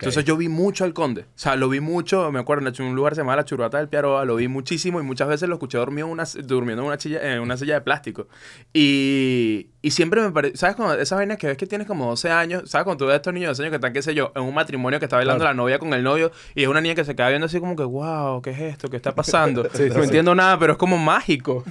Entonces 0.00 0.24
yo 0.24 0.36
vi 0.36 0.48
mucho 0.48 0.84
al 0.84 0.94
conde. 0.94 1.22
O 1.22 1.24
sea, 1.34 1.56
lo 1.56 1.68
vi 1.68 1.80
mucho, 1.80 2.30
me 2.30 2.38
acuerdo, 2.38 2.68
en 2.68 2.84
un 2.84 2.94
lugar 2.94 3.14
se 3.16 3.22
llama 3.22 3.34
La 3.34 3.44
Churrata 3.44 3.78
del 3.78 3.88
Piaroa, 3.88 4.24
lo 4.24 4.36
vi 4.36 4.46
muchísimo 4.46 5.00
y 5.00 5.02
muchas 5.02 5.26
veces 5.26 5.48
lo 5.48 5.56
escuché 5.56 5.76
dormido 5.78 6.06
en 6.06 6.12
una, 6.12 6.24
durmiendo 6.44 6.82
en 6.82 6.86
una, 6.88 7.00
silla, 7.00 7.34
en 7.34 7.40
una 7.40 7.56
silla 7.56 7.74
de 7.74 7.80
plástico. 7.80 8.28
Y, 8.72 9.70
y 9.82 9.90
siempre 9.90 10.20
me 10.22 10.30
parece, 10.30 10.56
¿sabes? 10.56 10.76
Cuando 10.76 10.94
esas 11.00 11.16
vainas 11.18 11.36
que 11.36 11.48
ves 11.48 11.56
que 11.56 11.66
tienes 11.66 11.86
como 11.88 12.06
12 12.10 12.30
años, 12.30 12.62
¿sabes? 12.70 12.84
Cuando 12.84 13.04
tú 13.04 13.08
ves 13.08 13.14
a 13.14 13.16
estos 13.16 13.34
niños 13.34 13.46
de 13.46 13.50
12 13.50 13.62
años 13.62 13.70
que 13.72 13.76
están, 13.76 13.92
qué 13.92 14.02
sé 14.02 14.14
yo, 14.14 14.30
en 14.36 14.42
un 14.42 14.54
matrimonio 14.54 15.00
que 15.00 15.06
está 15.06 15.16
bailando 15.16 15.40
Claro. 15.42 15.54
la 15.54 15.56
novia 15.62 15.78
con 15.80 15.92
el 15.92 16.02
novio 16.04 16.30
y 16.54 16.62
es 16.62 16.68
una 16.68 16.80
niña 16.80 16.94
que 16.94 17.04
se 17.04 17.16
queda 17.16 17.28
viendo 17.30 17.46
así 17.46 17.58
como 17.58 17.74
que, 17.74 17.82
wow, 17.82 18.40
¿qué 18.40 18.50
es 18.50 18.60
esto? 18.60 18.88
¿Qué 18.88 18.96
está 18.96 19.14
pasando? 19.14 19.68
Sí, 19.74 19.88
no 19.88 19.94
sí. 19.94 20.00
entiendo 20.04 20.34
nada, 20.34 20.58
pero 20.58 20.72
es 20.74 20.78
como 20.78 20.96
mágico. 20.96 21.64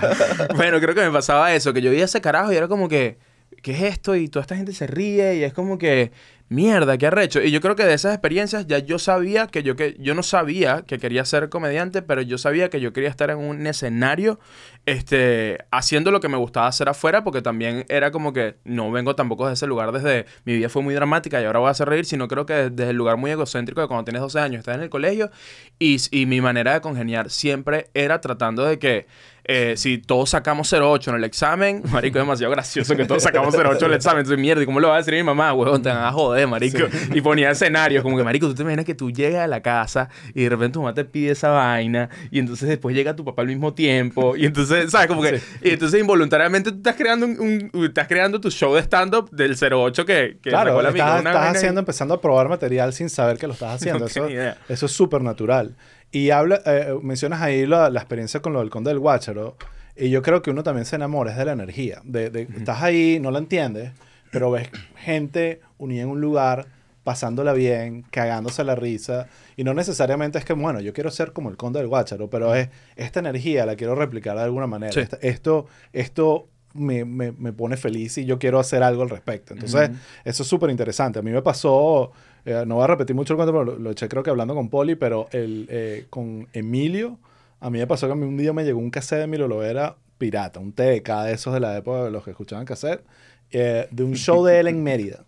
bueno, 0.56 0.80
creo 0.80 0.94
que 0.94 1.02
me 1.02 1.10
pasaba 1.10 1.54
eso, 1.54 1.72
que 1.72 1.82
yo 1.82 1.90
vi 1.90 2.00
ese 2.00 2.20
carajo 2.20 2.52
y 2.52 2.56
era 2.56 2.68
como 2.68 2.88
que, 2.88 3.18
¿qué 3.62 3.72
es 3.72 3.82
esto? 3.82 4.16
Y 4.16 4.28
toda 4.28 4.42
esta 4.42 4.56
gente 4.56 4.72
se 4.72 4.86
ríe 4.86 5.36
y 5.36 5.44
es 5.44 5.52
como 5.52 5.78
que, 5.78 6.12
mierda, 6.54 6.96
qué 6.98 7.06
arrecho. 7.06 7.42
Y 7.42 7.50
yo 7.50 7.60
creo 7.60 7.76
que 7.76 7.84
de 7.84 7.94
esas 7.94 8.14
experiencias 8.14 8.66
ya 8.66 8.78
yo 8.78 8.98
sabía 8.98 9.46
que 9.46 9.62
yo, 9.62 9.76
que 9.76 9.96
yo 9.98 10.14
no 10.14 10.22
sabía 10.22 10.82
que 10.82 10.98
quería 10.98 11.24
ser 11.24 11.48
comediante, 11.48 12.02
pero 12.02 12.22
yo 12.22 12.38
sabía 12.38 12.70
que 12.70 12.80
yo 12.80 12.92
quería 12.92 13.10
estar 13.10 13.30
en 13.30 13.38
un 13.38 13.66
escenario 13.66 14.38
este, 14.86 15.58
haciendo 15.70 16.10
lo 16.10 16.20
que 16.20 16.28
me 16.28 16.36
gustaba 16.36 16.66
hacer 16.66 16.88
afuera, 16.88 17.24
porque 17.24 17.42
también 17.42 17.84
era 17.88 18.10
como 18.10 18.32
que 18.32 18.56
no 18.64 18.90
vengo 18.90 19.14
tampoco 19.14 19.46
de 19.46 19.54
ese 19.54 19.66
lugar 19.66 19.92
desde 19.92 20.26
mi 20.44 20.56
vida 20.56 20.68
fue 20.68 20.82
muy 20.82 20.94
dramática 20.94 21.40
y 21.40 21.44
ahora 21.44 21.58
voy 21.58 21.68
a 21.68 21.72
hacer 21.72 21.88
reír, 21.88 22.04
sino 22.04 22.28
creo 22.28 22.46
que 22.46 22.70
desde 22.70 22.90
el 22.90 22.96
lugar 22.96 23.16
muy 23.16 23.30
egocéntrico 23.30 23.80
de 23.80 23.88
cuando 23.88 24.04
tienes 24.04 24.22
12 24.22 24.40
años, 24.40 24.60
estás 24.60 24.76
en 24.76 24.82
el 24.82 24.90
colegio 24.90 25.30
y, 25.78 25.96
y 26.10 26.26
mi 26.26 26.40
manera 26.40 26.74
de 26.74 26.80
congeniar 26.80 27.30
siempre 27.30 27.90
era 27.94 28.20
tratando 28.20 28.64
de 28.64 28.78
que 28.78 29.06
eh, 29.44 29.74
si 29.76 29.98
todos 29.98 30.30
sacamos 30.30 30.72
08 30.72 31.10
en 31.10 31.16
el 31.16 31.24
examen, 31.24 31.82
marico, 31.92 32.18
es 32.18 32.24
demasiado 32.24 32.50
gracioso 32.52 32.96
que 32.96 33.04
todos 33.04 33.22
sacamos 33.22 33.54
08 33.58 33.84
en 33.84 33.90
el 33.90 33.96
examen. 33.96 34.20
Entonces, 34.20 34.40
mierda, 34.40 34.62
¿y 34.62 34.66
cómo 34.66 34.80
lo 34.80 34.88
va 34.88 34.94
a 34.94 34.98
decir 34.98 35.14
mi 35.14 35.22
mamá? 35.22 35.52
Huevón, 35.52 35.82
te 35.82 35.88
van 35.90 35.98
a 36.04 36.12
joder, 36.12 36.46
marico. 36.48 36.78
Y 37.12 37.20
ponía 37.20 37.50
escenarios 37.50 38.02
como 38.02 38.16
que, 38.16 38.24
marico, 38.24 38.46
tú 38.48 38.54
te 38.54 38.62
imaginas 38.62 38.84
que 38.84 38.94
tú 38.94 39.10
llegas 39.10 39.42
a 39.44 39.46
la 39.46 39.60
casa 39.60 40.08
y 40.34 40.42
de 40.44 40.48
repente 40.48 40.74
tu 40.74 40.80
mamá 40.80 40.94
te 40.94 41.04
pide 41.04 41.32
esa 41.32 41.50
vaina 41.50 42.08
y 42.30 42.38
entonces 42.38 42.68
después 42.68 42.94
llega 42.96 43.14
tu 43.14 43.24
papá 43.24 43.42
al 43.42 43.48
mismo 43.48 43.74
tiempo 43.74 44.36
y 44.36 44.46
entonces, 44.46 44.90
¿sabes? 44.90 45.06
Como 45.08 45.22
que, 45.22 45.40
y 45.62 45.70
entonces 45.70 46.00
involuntariamente 46.00 46.70
tú 46.72 46.78
estás 46.78 46.96
creando 46.96 47.26
un, 47.26 47.70
un- 47.72 47.84
estás 47.84 48.08
creando 48.08 48.40
tu 48.40 48.50
show 48.50 48.74
de 48.74 48.80
stand-up 48.82 49.30
del 49.30 49.56
08 49.60 50.04
que, 50.06 50.38
que 50.42 50.50
Claro, 50.50 50.80
estás, 50.80 51.18
estás 51.18 51.56
haciendo, 51.56 51.80
empezando 51.80 52.14
a 52.14 52.20
probar 52.20 52.48
material 52.48 52.92
sin 52.92 53.10
saber 53.10 53.38
que 53.38 53.46
lo 53.46 53.52
estás 53.52 53.74
haciendo. 53.76 54.00
No 54.00 54.06
eso, 54.06 54.26
eso 54.68 54.86
es 54.86 54.92
súper 54.92 55.22
natural. 55.22 55.74
Y 56.14 56.30
habla, 56.30 56.60
eh, 56.64 56.94
mencionas 57.02 57.42
ahí 57.42 57.66
la, 57.66 57.90
la 57.90 58.00
experiencia 58.00 58.40
con 58.40 58.52
lo 58.52 58.60
del 58.60 58.70
Conde 58.70 58.90
del 58.90 59.00
Guácharo. 59.00 59.56
Y 59.96 60.10
yo 60.10 60.22
creo 60.22 60.42
que 60.42 60.50
uno 60.50 60.62
también 60.62 60.86
se 60.86 60.96
enamora 60.96 61.32
es 61.32 61.36
de 61.36 61.44
la 61.44 61.52
energía. 61.52 62.00
De, 62.04 62.30
de- 62.30 62.42
Estás 62.56 62.82
ahí, 62.82 63.18
no 63.20 63.30
la 63.30 63.38
entiendes, 63.38 63.92
pero 64.30 64.50
ves 64.50 64.68
gente 64.96 65.60
unida 65.78 66.02
en 66.02 66.08
un 66.08 66.20
lugar 66.20 66.66
pasándola 67.04 67.52
bien, 67.52 68.02
cagándose 68.10 68.64
la 68.64 68.74
risa. 68.74 69.26
Y 69.56 69.64
no 69.64 69.74
necesariamente 69.74 70.38
es 70.38 70.44
que, 70.44 70.52
bueno, 70.54 70.80
yo 70.80 70.92
quiero 70.92 71.10
ser 71.10 71.32
como 71.32 71.50
el 71.50 71.56
conde 71.56 71.78
del 71.80 71.88
Guácharo, 71.88 72.30
pero 72.30 72.54
es 72.54 72.70
esta 72.96 73.20
energía 73.20 73.66
la 73.66 73.76
quiero 73.76 73.94
replicar 73.94 74.36
de 74.36 74.42
alguna 74.44 74.66
manera. 74.66 74.92
Sí. 74.92 75.00
Esta- 75.00 75.18
Esto, 75.20 75.66
esto 75.92 76.48
me, 76.74 77.04
me- 77.04 77.32
me 77.32 77.52
pone 77.52 77.76
feliz 77.76 78.18
y 78.18 78.24
yo 78.24 78.38
quiero 78.38 78.58
hacer 78.58 78.82
algo 78.82 79.02
al 79.02 79.10
respecto. 79.10 79.54
Entonces, 79.54 79.90
Ujú. 79.90 79.98
eso 80.24 80.42
es 80.42 80.48
súper 80.48 80.70
interesante. 80.70 81.18
A 81.18 81.22
mí 81.22 81.30
me 81.30 81.42
pasó, 81.42 82.12
eh, 82.44 82.64
no 82.66 82.76
voy 82.76 82.84
a 82.84 82.88
repetir 82.88 83.16
mucho 83.16 83.32
el 83.32 83.36
cuento, 83.36 83.52
pero 83.52 83.64
lo, 83.64 83.78
lo 83.78 83.90
eché 83.90 84.08
creo 84.08 84.22
que 84.22 84.30
hablando 84.30 84.54
con 84.54 84.68
Poli, 84.68 84.94
pero 84.96 85.28
el, 85.32 85.66
eh, 85.70 86.06
con 86.10 86.46
Emilio, 86.52 87.18
a 87.60 87.70
mí 87.70 87.78
me 87.78 87.86
pasó 87.86 88.06
que 88.06 88.12
a 88.12 88.16
mí 88.16 88.24
un 88.26 88.36
día 88.36 88.52
me 88.52 88.64
llegó 88.64 88.78
un 88.78 88.90
cassette 88.90 89.18
de 89.18 89.24
Emilio 89.24 89.48
Lovera 89.48 89.96
pirata, 90.18 90.60
un 90.60 90.72
TDK 90.72 91.24
de 91.24 91.32
esos 91.32 91.52
de 91.54 91.60
la 91.60 91.76
época 91.76 92.04
de 92.04 92.10
los 92.10 92.22
que 92.24 92.30
escuchaban 92.30 92.64
cassette, 92.64 93.02
eh, 93.50 93.88
de 93.90 94.02
un 94.04 94.14
show 94.14 94.44
de 94.44 94.60
él 94.60 94.68
en 94.68 94.82
Mérida. 94.82 95.24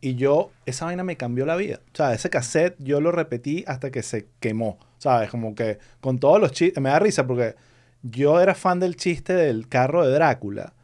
Y 0.00 0.14
yo, 0.14 0.50
esa 0.66 0.84
vaina 0.84 1.02
me 1.04 1.16
cambió 1.16 1.46
la 1.46 1.56
vida. 1.56 1.80
O 1.92 1.96
sea, 1.96 2.12
ese 2.12 2.28
cassette 2.30 2.76
yo 2.78 3.00
lo 3.00 3.10
repetí 3.12 3.64
hasta 3.66 3.90
que 3.90 4.02
se 4.02 4.26
quemó. 4.40 4.78
¿Sabes? 4.98 5.30
Como 5.30 5.54
que 5.54 5.78
con 6.00 6.18
todos 6.18 6.40
los 6.40 6.52
chistes. 6.52 6.82
Me 6.82 6.90
da 6.90 6.98
risa 6.98 7.26
porque 7.26 7.54
yo 8.02 8.40
era 8.40 8.54
fan 8.54 8.78
del 8.80 8.96
chiste 8.96 9.32
del 9.34 9.68
carro 9.68 10.06
de 10.06 10.12
Drácula. 10.12 10.74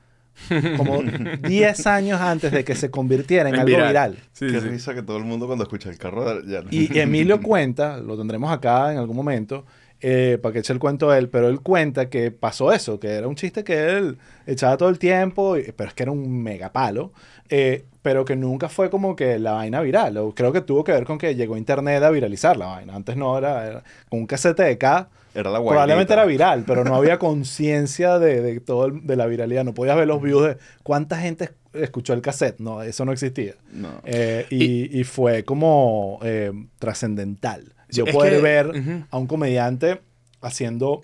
Como 0.77 1.03
10 1.43 1.87
años 1.87 2.21
antes 2.21 2.53
de 2.53 2.65
que 2.65 2.75
se 2.75 2.91
convirtiera 2.91 3.49
en, 3.49 3.55
En 3.55 3.61
algo 3.61 3.67
viral. 3.77 3.89
viral. 3.89 4.19
Sí, 4.33 4.47
Qué 4.47 4.61
sí. 4.61 4.69
risa 4.69 4.95
que 4.95 5.03
todo 5.03 5.17
el 5.17 5.25
mundo 5.25 5.47
cuando 5.47 5.65
escucha 5.65 5.89
el 5.91 5.99
carro 5.99 6.43
de- 6.43 6.51
ya 6.51 6.63
Y 6.71 6.99
Emilio 6.99 7.41
cuenta, 7.41 7.99
lo 7.99 8.17
tendremos 8.17 8.51
acá 8.53 8.93
en 8.93 8.99
algún 8.99 9.17
momento, 9.17 9.65
eh, 10.01 10.39
para 10.43 10.53
que 10.53 10.59
eche 10.61 10.73
el 10.73 10.79
cuento 10.81 11.15
él, 11.15 11.29
pero 11.29 11.49
él 11.49 11.61
cuenta 11.61 12.09
que 12.11 12.31
pasó 12.33 12.73
eso, 12.73 12.99
que 12.99 13.09
era 13.09 13.29
un 13.29 13.37
chiste 13.37 13.63
que 13.63 13.91
él 13.97 14.19
echaba 14.47 14.77
todo 14.77 14.89
el 14.89 14.99
tiempo, 14.99 15.57
y- 15.57 15.71
pero 15.77 15.89
es 15.89 15.95
que 15.95 16.03
era 16.03 16.13
un 16.13 16.43
mega 16.43 16.73
palo, 16.73 17.13
eh, 17.49 17.85
pero 18.03 18.25
que 18.25 18.35
nunca 18.35 18.69
fue 18.69 18.91
como 18.91 19.15
que 19.15 19.39
la 19.39 19.53
vaina 19.53 19.81
viral. 19.81 20.17
O 20.17 20.35
creo 20.35 20.53
que 20.53 20.61
tuvo 20.61 20.83
que 20.83 20.91
ver 20.91 21.05
con 21.05 21.19
que 21.19 21.37
llegó 21.37 21.57
internet 21.57 22.03
a 22.03 22.11
viralizar 22.11 22.57
la 22.57 22.67
vaina. 22.67 22.97
Antes 22.97 23.17
no 23.17 23.39
era, 23.39 23.65
era 23.67 23.85
con 24.09 24.19
un 24.21 24.27
cassette 24.27 24.59
de 24.59 24.77
K. 24.79 25.09
Era 25.35 25.51
la 25.51 25.59
Probablemente 25.61 26.13
era 26.13 26.25
viral, 26.25 26.65
pero 26.67 26.85
no 26.85 26.95
había 26.95 27.19
conciencia 27.19 28.19
de, 28.19 28.41
de 28.43 28.61
todo 28.61 28.87
el- 28.87 29.07
de 29.07 29.17
la 29.17 29.27
viralidad. 29.27 29.65
No 29.65 29.73
podías 29.75 29.97
ver 29.97 30.07
los 30.07 30.21
views 30.23 30.47
de 30.47 30.57
cuánta 30.83 31.19
gente 31.19 31.45
es- 31.45 31.53
escuchó 31.83 32.13
el 32.13 32.21
cassette. 32.21 32.59
No, 32.61 32.83
eso 32.83 33.05
no 33.05 33.13
existía. 33.13 33.55
No. 33.73 33.89
Eh, 34.05 34.47
y, 34.51 34.99
y 35.01 35.05
fue 35.05 35.45
como 35.45 36.19
eh, 36.23 36.53
trascendental. 36.79 37.75
Yo 37.89 38.05
poder 38.07 38.35
que- 38.37 38.41
ver 38.43 39.05
a 39.11 39.19
un 39.19 39.27
comediante 39.27 40.01
haciendo 40.41 41.03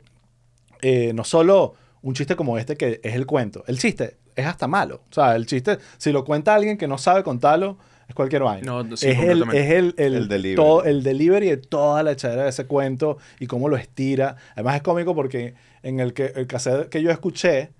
eh, 0.83 1.13
no 1.15 1.25
solo 1.25 1.75
un 2.03 2.15
chiste 2.15 2.37
como 2.37 2.59
este 2.59 2.77
que 2.77 3.01
es 3.03 3.15
el 3.15 3.27
cuento, 3.27 3.65
el 3.67 3.79
chiste 3.79 4.17
es 4.37 4.47
hasta 4.47 4.69
malo. 4.69 5.03
O 5.11 5.13
sea, 5.15 5.35
el 5.35 5.47
chiste, 5.47 5.79
si 5.97 6.13
lo 6.13 6.25
cuenta 6.25 6.55
alguien 6.55 6.79
que 6.79 6.87
no 6.87 6.97
sabe 6.99 7.23
contarlo, 7.25 7.79
es 8.09 8.15
cualquier 8.15 8.43
vaina. 8.43 8.65
No, 8.67 8.97
sí, 8.97 9.07
es, 9.09 9.19
el, 9.21 9.43
es 9.53 9.71
el, 9.71 9.95
el, 9.99 10.15
El 10.15 10.29
delivery. 10.29 10.57
todo- 10.57 10.85
el 10.85 11.03
delivery 11.03 11.51
de 11.51 11.57
toda 11.59 12.03
la 12.03 12.13
echadera 12.13 12.45
de 12.45 12.49
ese 12.51 12.65
cuento 12.67 13.19
y 13.39 13.47
cómo 13.47 13.69
lo 13.69 13.77
estira. 13.77 14.37
Además 14.55 14.77
es 14.77 14.83
cómico 14.83 15.15
porque 15.15 15.55
en 15.83 16.01
el, 16.01 16.15
que, 16.15 16.33
el 16.35 16.47
cassette 16.47 16.89
que 16.89 17.03
yo 17.03 17.11
escuché, 17.11 17.71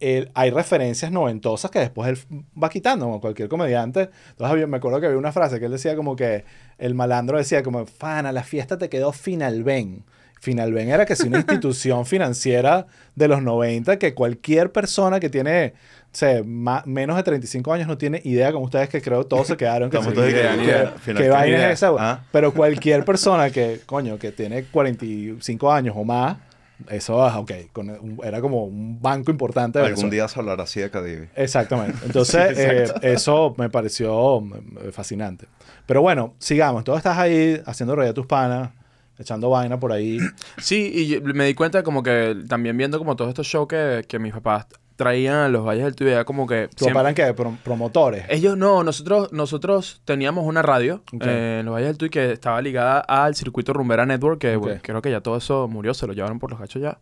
el- 0.00 0.30
hay 0.34 0.50
referencias 0.50 1.12
noventosas 1.12 1.70
que 1.70 1.78
después 1.78 2.08
él 2.08 2.18
va 2.62 2.68
quitando, 2.70 3.04
como 3.06 3.20
cualquier 3.20 3.48
comediante. 3.48 4.08
Entonces 4.30 4.52
había- 4.52 4.66
me 4.66 4.78
acuerdo 4.78 4.98
que 5.00 5.06
había 5.06 5.18
una 5.18 5.32
frase 5.32 5.58
que 5.60 5.66
él 5.66 5.72
decía 5.72 5.94
como 5.94 6.16
que 6.16 6.44
el 6.78 6.94
malandro 6.94 7.38
decía 7.38 7.62
como, 7.62 7.84
Fana, 7.86 8.32
la 8.32 8.42
fiesta 8.44 8.78
te 8.78 8.88
quedó 8.88 9.12
Finalben. 9.12 10.04
Finalben 10.40 10.88
era 10.90 11.06
que 11.06 11.16
si 11.16 11.26
una 11.28 11.38
institución 11.46 12.06
financiera 12.06 12.86
de 13.14 13.28
los 13.28 13.42
90 13.42 13.98
que 13.98 14.14
cualquier 14.14 14.70
persona 14.72 15.18
que 15.20 15.28
tiene 15.30 15.74
o 16.06 16.18
sea, 16.18 16.42
ma- 16.46 16.82
menos 16.86 17.16
de 17.16 17.22
35 17.24 17.72
años 17.74 17.86
no 17.88 17.98
tiene 17.98 18.22
idea, 18.24 18.50
como 18.50 18.64
ustedes 18.64 18.88
que 18.88 19.02
creo 19.02 19.24
todos 19.24 19.48
se 19.48 19.56
quedaron. 19.58 19.90
que 19.90 20.02
sí, 20.02 20.08
que- 20.08 20.14
que- 20.14 20.22
que- 20.22 20.30
idea. 20.64 20.94
¿Qué 20.94 21.00
Final, 21.12 21.30
vaina 21.30 21.66
es 21.70 21.82
esa? 21.82 21.90
Ah. 21.98 22.24
Pero 22.32 22.54
cualquier 22.54 23.04
persona 23.04 23.50
que, 23.50 23.80
coño, 23.84 24.18
que 24.18 24.32
tiene 24.32 24.64
45 24.64 25.72
años 25.72 25.94
o 25.98 26.04
más, 26.04 26.38
eso, 26.90 27.22
ah, 27.24 27.38
ok, 27.38 27.52
con 27.72 28.18
era 28.22 28.40
como 28.40 28.64
un 28.64 29.00
banco 29.00 29.30
importante. 29.30 29.78
Algún 29.78 29.90
Venezuela. 29.92 30.12
día 30.12 30.28
se 30.28 30.38
hablará 30.40 30.62
así 30.64 30.80
de 30.80 30.90
Cadivi. 30.90 31.26
Exactamente. 31.34 31.98
Entonces, 32.04 32.58
eh, 32.58 32.92
eso 33.02 33.54
me 33.58 33.68
pareció 33.70 34.38
eh, 34.84 34.92
fascinante. 34.92 35.46
Pero 35.86 36.02
bueno, 36.02 36.34
sigamos. 36.38 36.84
Tú 36.84 36.94
estás 36.94 37.16
ahí 37.18 37.60
haciendo 37.66 37.96
reír 37.96 38.10
a 38.10 38.14
tus 38.14 38.26
panas, 38.26 38.70
echando 39.18 39.50
vaina 39.50 39.78
por 39.78 39.92
ahí. 39.92 40.18
Sí, 40.58 40.92
y 40.94 41.20
me 41.20 41.46
di 41.46 41.54
cuenta 41.54 41.82
como 41.82 42.02
que 42.02 42.36
también 42.48 42.76
viendo 42.76 42.98
como 42.98 43.16
todos 43.16 43.30
estos 43.30 43.46
shows 43.46 43.68
que, 43.68 44.04
que 44.08 44.18
mis 44.18 44.32
papás 44.32 44.66
traían 44.96 45.36
a 45.36 45.48
los 45.48 45.64
valles 45.64 45.94
del 45.94 46.08
era 46.08 46.24
como 46.24 46.46
que... 46.46 46.68
¿Tu 46.68 46.84
siempre- 46.86 47.14
que 47.14 47.34
Pro- 47.34 47.56
promotores. 47.62 48.24
Ellos 48.28 48.56
no, 48.56 48.82
nosotros, 48.82 49.32
nosotros 49.32 50.00
teníamos 50.04 50.44
una 50.46 50.62
radio 50.62 51.02
eh, 51.20 51.58
en 51.60 51.66
los 51.66 51.74
Valles 51.74 51.88
del 51.88 51.98
Tuy 51.98 52.10
que 52.10 52.32
estaba 52.32 52.60
ligada 52.62 53.00
al 53.00 53.34
circuito 53.34 53.72
Rumbera 53.72 54.06
Network, 54.06 54.38
que 54.40 54.56
bueno, 54.56 54.80
creo 54.82 55.02
que 55.02 55.10
ya 55.10 55.20
todo 55.20 55.36
eso 55.36 55.68
murió, 55.68 55.94
se 55.94 56.06
lo 56.06 56.12
llevaron 56.12 56.38
por 56.38 56.50
los 56.50 56.58
gachos 56.58 56.80
ya. 56.82 56.98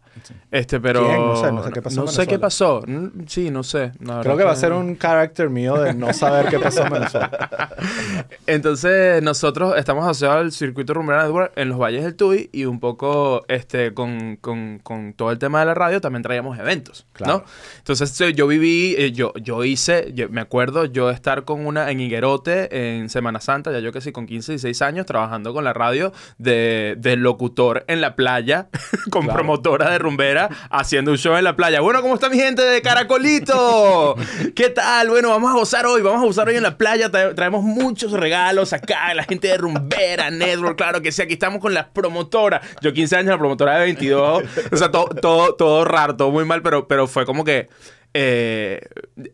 Este, 0.50 0.80
pero. 0.80 1.04
¿Quién? 1.06 1.16
No 1.26 1.36
sé, 1.36 1.52
no 1.52 1.62
sé 1.64 1.70
qué 1.72 1.82
pasó 1.82 2.00
No 2.00 2.06
sé 2.08 2.26
qué 2.26 2.38
pasó. 2.38 2.82
Mm, 2.86 3.08
Sí, 3.26 3.50
no 3.50 3.62
sé. 3.62 3.92
Creo 4.22 4.36
que 4.36 4.44
va 4.44 4.52
a 4.52 4.56
ser 4.56 4.72
un 4.72 4.96
character 4.98 5.48
mío 5.50 5.80
de 5.80 5.94
no 5.94 6.12
saber 6.12 6.46
qué 6.48 6.58
pasó 6.58 6.84
en 6.86 6.92
Venezuela. 6.92 7.70
Entonces, 8.46 9.22
nosotros 9.22 9.74
estamos 9.76 10.04
asociados 10.04 10.36
al 10.38 10.52
circuito 10.52 10.94
Rumbera 10.94 11.22
Network 11.24 11.52
en 11.56 11.68
los 11.68 11.78
Valles 11.78 12.04
del 12.04 12.14
Tuy 12.14 12.50
y 12.52 12.64
un 12.64 12.80
poco 12.80 13.44
este, 13.48 13.94
con, 13.94 14.36
con- 14.40 14.78
con 14.82 15.12
todo 15.14 15.30
el 15.30 15.38
tema 15.38 15.60
de 15.60 15.66
la 15.66 15.74
radio 15.74 16.00
también 16.00 16.22
traíamos 16.22 16.58
eventos, 16.58 17.06
Claro. 17.12 17.38
¿no? 17.38 17.44
Entonces, 17.86 18.16
yo 18.34 18.46
viví, 18.46 18.94
eh, 18.96 19.12
yo, 19.12 19.34
yo 19.42 19.62
hice, 19.62 20.10
yo- 20.14 20.30
me 20.30 20.40
acuerdo 20.40 20.86
yo 20.86 21.10
estar 21.10 21.44
con 21.44 21.66
una 21.66 21.90
en 21.90 22.00
Higuerote 22.00 22.96
en 22.96 23.10
Semana 23.10 23.42
Santa, 23.42 23.72
ya 23.72 23.80
yo 23.80 23.92
que 23.92 24.00
sí, 24.00 24.10
con 24.10 24.26
15, 24.26 24.52
16 24.52 24.80
años, 24.80 25.04
trabajando 25.04 25.52
con 25.52 25.64
la 25.64 25.74
radio 25.74 26.10
de, 26.38 26.94
de 26.96 27.16
locutor 27.16 27.84
en 27.86 28.00
la 28.00 28.16
playa, 28.16 28.68
con 29.10 29.24
Claro. 29.24 29.34
promotora 29.34 29.90
de 29.90 29.98
rumbera, 29.98 30.48
haciendo 30.70 31.10
un 31.10 31.18
show 31.18 31.36
en 31.36 31.44
la 31.44 31.56
playa. 31.56 31.82
Bueno, 31.82 32.00
¿cómo 32.00 32.14
está 32.14 32.30
mi 32.30 32.38
gente 32.38 32.62
de 32.62 32.80
Caracolito? 32.80 34.16
¿Qué 34.54 34.70
tal? 34.70 35.10
Bueno, 35.10 35.28
vamos 35.28 35.50
a 35.50 35.54
gozar 35.54 35.84
hoy, 35.84 36.00
vamos 36.00 36.22
a 36.22 36.26
gozar 36.26 36.48
hoy 36.48 36.56
en 36.56 36.62
la 36.62 36.78
playa. 36.78 37.10
Trae- 37.10 37.34
traemos 37.34 37.62
muchos 37.62 38.12
regalos 38.12 38.72
acá, 38.72 39.12
la 39.12 39.24
gente 39.24 39.48
de 39.48 39.58
rumbera, 39.58 40.30
Network, 40.30 40.78
claro 40.78 41.02
que 41.02 41.12
sí. 41.12 41.20
Aquí 41.20 41.34
estamos 41.34 41.60
con 41.60 41.74
la 41.74 41.90
promotora. 41.90 42.62
Yo 42.80 42.94
15 42.94 43.16
años, 43.16 43.28
la 43.32 43.38
promotora 43.38 43.74
de 43.74 43.80
22. 43.82 44.42
O 44.72 44.76
sea, 44.78 44.90
todo, 44.90 45.06
todo, 45.08 45.54
todo 45.54 45.84
raro, 45.84 46.16
todo 46.16 46.30
muy 46.30 46.46
mal, 46.46 46.62
pero, 46.62 46.88
pero 46.88 47.06
fue 47.06 47.26
como 47.26 47.44
que... 47.44 47.73
eh, 48.14 48.80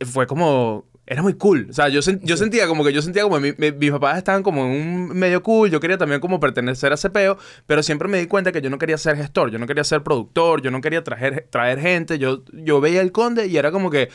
fue 0.05 0.27
como 0.27 0.87
era 1.07 1.23
muy 1.23 1.35
cool. 1.35 1.67
O 1.69 1.73
sea, 1.73 1.89
yo, 1.89 2.01
sen- 2.03 2.21
yo 2.23 2.37
sentía 2.37 2.69
como 2.69 2.85
que 2.85 2.93
yo 2.93 3.03
sentía 3.03 3.25
como 3.25 3.41
mi- 3.41 3.53
mi- 3.59 3.73
mis 3.73 3.91
papás 3.91 4.17
estaban 4.19 4.45
como 4.45 4.65
en 4.67 4.71
un 4.71 5.09
medio 5.19 5.43
cool. 5.43 5.69
Yo 5.69 5.81
quería 5.81 5.99
también 5.99 6.21
como 6.21 6.39
pertenecer 6.39 6.93
a 6.93 6.95
ese 6.95 7.11
peo, 7.11 7.37
pero 7.67 7.83
siempre 7.83 8.07
me 8.07 8.19
di 8.19 8.27
cuenta 8.27 8.53
que 8.53 8.61
yo 8.63 8.71
no 8.71 8.79
quería 8.79 8.97
ser 8.97 9.17
gestor, 9.17 9.51
yo 9.51 9.59
no 9.59 9.67
quería 9.67 9.83
ser 9.83 10.05
productor, 10.05 10.63
yo 10.63 10.71
no 10.71 10.81
quería 10.81 11.03
traer, 11.03 11.49
traer 11.51 11.81
gente. 11.81 12.19
Yo, 12.21 12.45
yo 12.53 12.81
veía 12.81 13.01
el 13.01 13.11
conde 13.11 13.49
y 13.49 13.57
era 13.57 13.73
como 13.73 13.91
que 13.91 14.09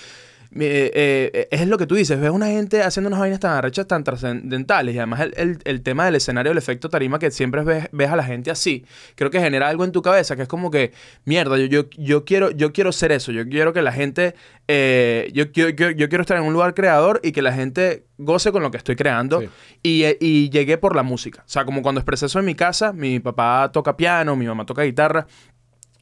eh, 0.57 1.31
eh, 1.33 1.47
es 1.51 1.67
lo 1.67 1.77
que 1.77 1.85
tú 1.85 1.95
dices, 1.95 2.19
ves 2.19 2.29
una 2.31 2.47
gente 2.47 2.81
haciendo 2.81 3.07
unas 3.09 3.19
vainas 3.19 3.39
tan 3.41 3.51
arrechas, 3.57 3.87
tan 3.87 4.03
trascendentales 4.05 4.95
y 4.95 4.97
además 4.97 5.19
el, 5.19 5.33
el- 5.35 5.59
el 5.65 5.81
tema 5.81 6.05
del 6.05 6.15
escenario, 6.15 6.51
el 6.53 6.57
efecto 6.57 6.89
tarima, 6.89 7.19
que 7.19 7.29
siempre 7.31 7.63
ves, 7.63 7.89
ves 7.91 8.09
a 8.09 8.15
la 8.15 8.23
gente 8.23 8.51
así, 8.51 8.85
creo 9.15 9.29
que 9.29 9.39
genera 9.41 9.67
algo 9.67 9.83
en 9.83 9.91
tu 9.91 10.01
cabeza 10.01 10.35
que 10.37 10.43
es 10.43 10.47
como 10.47 10.71
que, 10.71 10.93
mierda, 11.25 11.57
yo, 11.57 11.65
yo, 11.65 11.89
yo, 11.97 12.23
quiero, 12.25 12.51
yo 12.51 12.71
quiero 12.71 12.91
ser 12.93 13.11
eso, 13.11 13.31
yo 13.33 13.47
quiero 13.49 13.73
que 13.73 13.81
la 13.81 13.91
gente, 13.91 14.33
eh, 14.69 15.29
yo, 15.33 15.45
yo, 15.51 15.69
yo, 15.69 15.91
yo 15.91 16.07
quiero 16.09 16.21
estar 16.21 16.37
en 16.37 16.43
un 16.43 16.53
lugar 16.53 16.73
creador 16.73 17.19
y 17.23 17.33
que 17.33 17.41
la 17.41 17.51
gente 17.51 18.05
goce 18.17 18.51
con 18.53 18.63
lo 18.63 18.71
que 18.71 18.77
estoy 18.77 18.95
creando 18.95 19.41
Sí. 19.41 19.49
y, 19.83 20.05
y 20.25 20.49
llegué 20.51 20.77
por 20.77 20.95
la 20.95 21.03
música, 21.03 21.41
o 21.45 21.49
sea, 21.49 21.65
como 21.65 21.81
cuando 21.81 21.99
expresé 21.99 22.27
eso 22.27 22.39
en 22.39 22.45
mi 22.45 22.55
casa, 22.55 22.93
mi 22.93 23.19
papá 23.19 23.69
toca 23.73 23.97
piano, 23.97 24.35
mi 24.37 24.45
mamá 24.47 24.65
toca 24.65 24.83
guitarra 24.83 25.27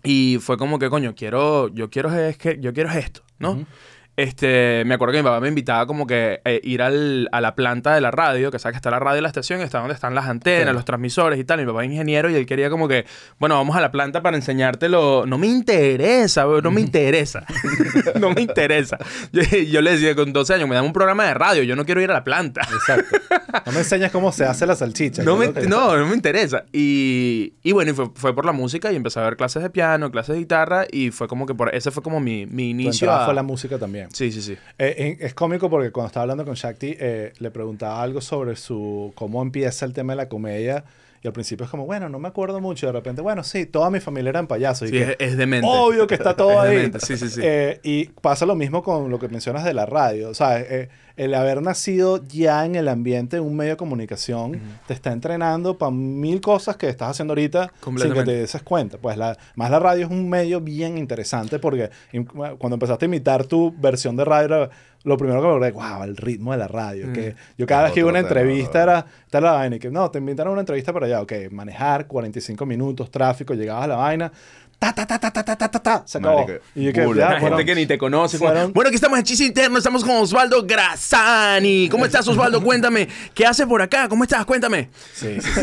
y 0.04 0.38
fue 0.42 0.58
como 0.58 0.78
que, 0.80 0.90
coño, 0.90 1.16
quiero, 1.16 1.70
yo 1.70 1.90
quiero 1.90 2.14
es 2.14 2.38
que, 2.38 2.58
yo 2.60 2.74
quiero 2.74 2.90
es 2.90 2.98
esto, 2.98 3.22
¿no? 3.40 3.66
Este, 4.16 4.84
me 4.86 4.94
acuerdo 4.94 5.14
que 5.14 5.18
mi 5.20 5.24
papá 5.24 5.40
me 5.40 5.48
invitaba 5.48 5.88
como 5.88 6.06
que 6.06 6.40
eh, 6.46 6.62
ir 6.64 6.82
al- 6.84 7.28
a 7.32 7.42
la 7.42 7.56
planta 7.56 7.96
de 7.96 8.02
la 8.02 8.12
radio, 8.12 8.52
que 8.52 8.60
sabes 8.60 8.74
que 8.74 8.78
está 8.78 8.92
la 8.92 9.00
radio 9.00 9.20
y 9.20 9.22
la 9.24 9.28
estación, 9.28 9.62
está 9.62 9.80
donde 9.80 9.96
están 9.96 10.14
las 10.14 10.28
antenas, 10.28 10.74
los 10.76 10.86
transmisores 10.86 11.40
y 11.40 11.44
tal. 11.44 11.60
Mi 11.60 11.66
papá 11.66 11.84
es 11.84 11.90
ingeniero 11.92 12.30
y 12.30 12.36
él 12.36 12.46
quería 12.46 12.70
como 12.70 12.88
que, 12.88 13.06
bueno, 13.40 13.56
vamos 13.56 13.76
a 13.76 13.82
la 13.82 13.92
planta 13.92 14.22
para 14.22 14.38
enseñártelo. 14.38 15.26
No 15.26 15.38
me 15.40 15.48
interesa, 15.48 16.46
bro, 16.46 16.62
no 16.62 16.70
me 16.70 16.82
interesa. 16.82 17.46
no 18.20 18.30
me 18.32 18.42
interesa. 18.42 18.98
Yo, 19.32 19.42
yo 19.42 19.82
le 19.82 19.92
decía 19.94 20.14
con 20.16 20.32
12 20.32 20.54
años, 20.54 20.70
me 20.70 20.76
dan 20.76 20.86
un 20.86 20.94
programa 20.94 21.26
de 21.26 21.34
radio, 21.34 21.64
yo 21.64 21.76
no 21.76 21.84
quiero 21.86 22.00
ir 22.02 22.12
a 22.12 22.14
la 22.14 22.24
planta. 22.24 22.62
Exacto. 22.62 23.18
No 23.68 23.72
me 23.72 23.80
enseñas 23.80 24.12
cómo 24.12 24.32
se 24.32 24.46
hace 24.46 24.66
la 24.66 24.76
salchicha. 24.76 25.22
No 25.22 25.38
me, 25.38 25.46
no, 25.70 25.96
no 25.96 26.08
me 26.08 26.16
interesa. 26.16 26.66
Y, 26.74 27.54
y 27.62 27.72
bueno, 27.72 27.92
y 27.92 27.94
fue, 27.94 28.10
fue 28.16 28.34
por 28.34 28.46
la 28.46 28.52
música 28.52 28.92
y 28.92 28.96
empecé 28.96 29.20
a 29.20 29.24
ver 29.24 29.38
clases 29.38 29.62
de 29.62 29.70
piano, 29.70 30.10
clases 30.10 30.34
de 30.34 30.40
guitarra 30.40 30.86
y 30.92 31.12
fue 31.12 31.28
como 31.28 31.46
que 31.46 31.54
por 31.54 31.74
ese 31.74 31.92
fue 31.92 32.02
como 32.02 32.20
mi, 32.20 32.48
mi 32.48 32.72
inicio. 32.72 33.12
a- 33.12 33.26
fue 33.26 33.34
la 33.36 33.44
música 33.44 33.78
también. 33.78 34.03
Sí, 34.12 34.32
sí, 34.32 34.42
sí. 34.42 34.54
Eh, 34.78 34.96
eh, 34.98 35.18
es 35.20 35.34
cómico 35.34 35.70
porque 35.70 35.92
cuando 35.92 36.08
estaba 36.08 36.24
hablando 36.24 36.46
con 36.46 36.56
Shakti, 36.56 36.96
eh, 37.00 37.34
le 37.38 37.52
preguntaba 37.52 38.02
algo 38.02 38.22
sobre 38.22 38.56
su 38.56 39.12
cómo 39.16 39.42
empieza 39.42 39.86
el 39.86 39.94
tema 39.94 40.14
de 40.14 40.18
la 40.18 40.30
comedia 40.30 40.84
Y 41.24 41.28
al 41.28 41.34
principio 41.34 41.64
es 41.64 41.70
como, 41.70 41.86
bueno, 41.86 42.10
no 42.10 42.20
me 42.20 42.28
acuerdo 42.28 42.60
mucho. 42.60 42.88
De 42.88 42.92
repente, 42.92 43.22
bueno, 43.22 43.44
sí, 43.44 43.66
toda 43.66 43.90
mi 43.90 44.02
familia 44.02 44.32
eran 44.32 44.46
payasos. 44.46 44.90
Sí, 44.90 44.96
y 44.96 45.00
es, 45.00 45.16
que, 45.16 45.26
es 45.26 45.38
demente. 45.38 45.66
obvio 45.72 46.06
que 46.06 46.16
está 46.16 46.36
todo 46.36 46.66
Es 46.66 46.70
ahí. 46.70 46.92
Sí, 47.00 47.16
sí, 47.16 47.30
sí. 47.30 47.42
Eh, 47.42 47.80
y 47.82 48.06
pasa 48.06 48.46
lo 48.46 48.56
mismo 48.56 48.84
con 48.84 49.10
lo 49.10 49.18
que 49.20 49.30
mencionas 49.30 49.64
de 49.64 49.74
la 49.74 49.86
radio. 49.86 50.30
O 50.30 50.34
sea, 50.34 50.60
eh, 50.60 50.90
el 51.16 51.34
haber 51.36 51.62
nacido 51.62 52.22
ya 52.28 52.66
en 52.66 52.76
el 52.76 52.88
ambiente 52.88 53.38
de 53.38 53.40
un 53.40 53.56
medio 53.56 53.72
de 53.72 53.78
comunicación 53.78 54.60
te 54.88 54.94
está 54.94 55.12
entrenando 55.12 55.78
para 55.78 55.92
mil 55.92 56.42
cosas 56.42 56.76
que 56.76 56.90
estás 56.90 57.12
haciendo 57.12 57.34
ahorita 57.34 57.72
sin 57.84 58.14
que 58.14 58.24
te 58.24 58.34
des 58.34 58.62
cuenta. 58.64 58.98
Pues 58.98 59.18
la, 59.18 59.38
más 59.56 59.70
la 59.70 59.80
radio 59.80 60.06
es 60.06 60.12
un 60.12 60.28
medio 60.28 60.60
bien 60.60 60.98
interesante 60.98 61.58
porque 61.60 61.90
cuando 62.36 62.76
empezaste 62.76 63.06
a 63.06 63.08
imitar 63.08 63.46
tu 63.46 63.74
versión 63.78 64.16
de 64.16 64.26
radio, 64.26 64.46
era 64.46 64.70
lo 65.04 65.18
primero 65.18 65.42
que 65.42 65.48
me 65.48 65.54
acordé, 65.54 65.72
wow, 65.72 66.04
el 66.04 66.16
ritmo 66.16 66.52
de 66.54 66.58
la 66.58 66.68
radio. 66.68 67.08
Mm. 67.08 67.14
Que 67.14 67.36
yo 67.58 67.66
cada 67.66 67.82
Es 67.82 67.86
vez 67.88 67.94
que 67.94 68.00
iba 68.00 68.10
a 68.10 68.12
una 68.12 68.20
tema, 68.20 68.30
entrevista 68.30 68.80
¿verdad? 68.80 69.06
era, 69.06 69.24
está 69.26 69.42
la 69.42 69.52
vaina 69.52 69.76
y 69.76 69.80
que 69.80 69.90
no, 69.90 70.10
te 70.10 70.20
invitaron 70.20 70.52
a 70.52 70.54
una 70.54 70.62
entrevista 70.62 70.94
para 70.94 71.06
allá, 71.08 71.22
ok, 71.22 71.34
manejar 71.52 72.08
45 72.08 72.66
minutos, 72.66 73.12
tráfico, 73.12 73.54
llegabas 73.54 73.84
a 73.84 73.88
la 73.88 73.96
vaina, 73.98 74.32
ta, 74.80 74.94
ta, 74.94 75.06
ta, 75.08 75.18
ta, 75.20 75.32
ta, 75.32 75.44
ta, 75.44 75.56
ta, 75.56 75.72
ta, 75.72 75.80
ta, 75.82 76.04
se 76.06 76.18
acabó. 76.18 76.46
Y 76.76 76.84
yo 76.84 76.92
que, 76.94 77.08
ya, 77.16 77.30
La 77.32 77.40
gente 77.40 77.66
que 77.66 77.76
ni 77.76 77.86
te 77.86 77.98
conoce. 77.98 78.38
como, 78.38 78.52
fueron- 78.52 78.74
Bueno, 78.74 78.88
aquí 78.90 78.96
estamos 78.96 79.18
en 79.18 79.24
Chiste 79.26 79.46
Interno, 79.46 79.78
estamos 79.78 80.04
con 80.04 80.16
Osvaldo 80.18 80.64
Grassani. 80.66 81.88
¿Cómo 81.90 82.06
estás, 82.06 82.28
Osvaldo? 82.28 82.62
Cuéntame. 82.62 83.08
¿Qué 83.34 83.46
haces 83.46 83.66
por 83.66 83.82
acá? 83.82 84.10
¿Cómo 84.10 84.24
estás? 84.24 84.46
Cuéntame. 84.46 84.90
Sí, 85.14 85.40
sí, 85.40 85.50
sí. 85.50 85.62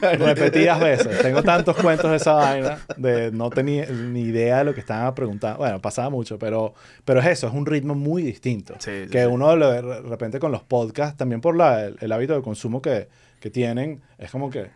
Repetidas 0.00 0.80
veces. 0.80 1.20
Tengo 1.22 1.42
tantos 1.42 1.76
cuentos 1.76 2.10
de 2.10 2.16
esa 2.16 2.32
vaina 2.34 2.78
de 2.96 3.30
no 3.32 3.50
tenía 3.50 3.86
ni 3.86 4.22
idea 4.22 4.58
de 4.58 4.64
lo 4.64 4.74
que 4.74 4.80
estaban 4.80 5.14
preguntando. 5.14 5.58
Bueno, 5.58 5.80
pasaba 5.80 6.10
mucho, 6.10 6.38
pero, 6.38 6.74
pero 7.04 7.20
es 7.20 7.26
eso, 7.26 7.48
es 7.48 7.54
un 7.54 7.66
ritmo 7.66 7.94
muy 7.94 8.22
distinto. 8.22 8.74
Sí, 8.78 9.04
sí, 9.04 9.10
que 9.10 9.20
sí. 9.20 9.26
uno 9.26 9.54
lo- 9.56 9.70
de 9.70 10.00
repente 10.02 10.38
con 10.38 10.52
los 10.52 10.62
podcasts, 10.62 11.16
también 11.16 11.40
por 11.40 11.56
la- 11.56 11.84
el, 11.84 11.96
el 12.00 12.12
hábito 12.12 12.34
de 12.34 12.42
consumo 12.42 12.80
que, 12.80 13.08
que 13.40 13.50
tienen, 13.50 14.00
es 14.18 14.30
como 14.30 14.50
que, 14.50 14.70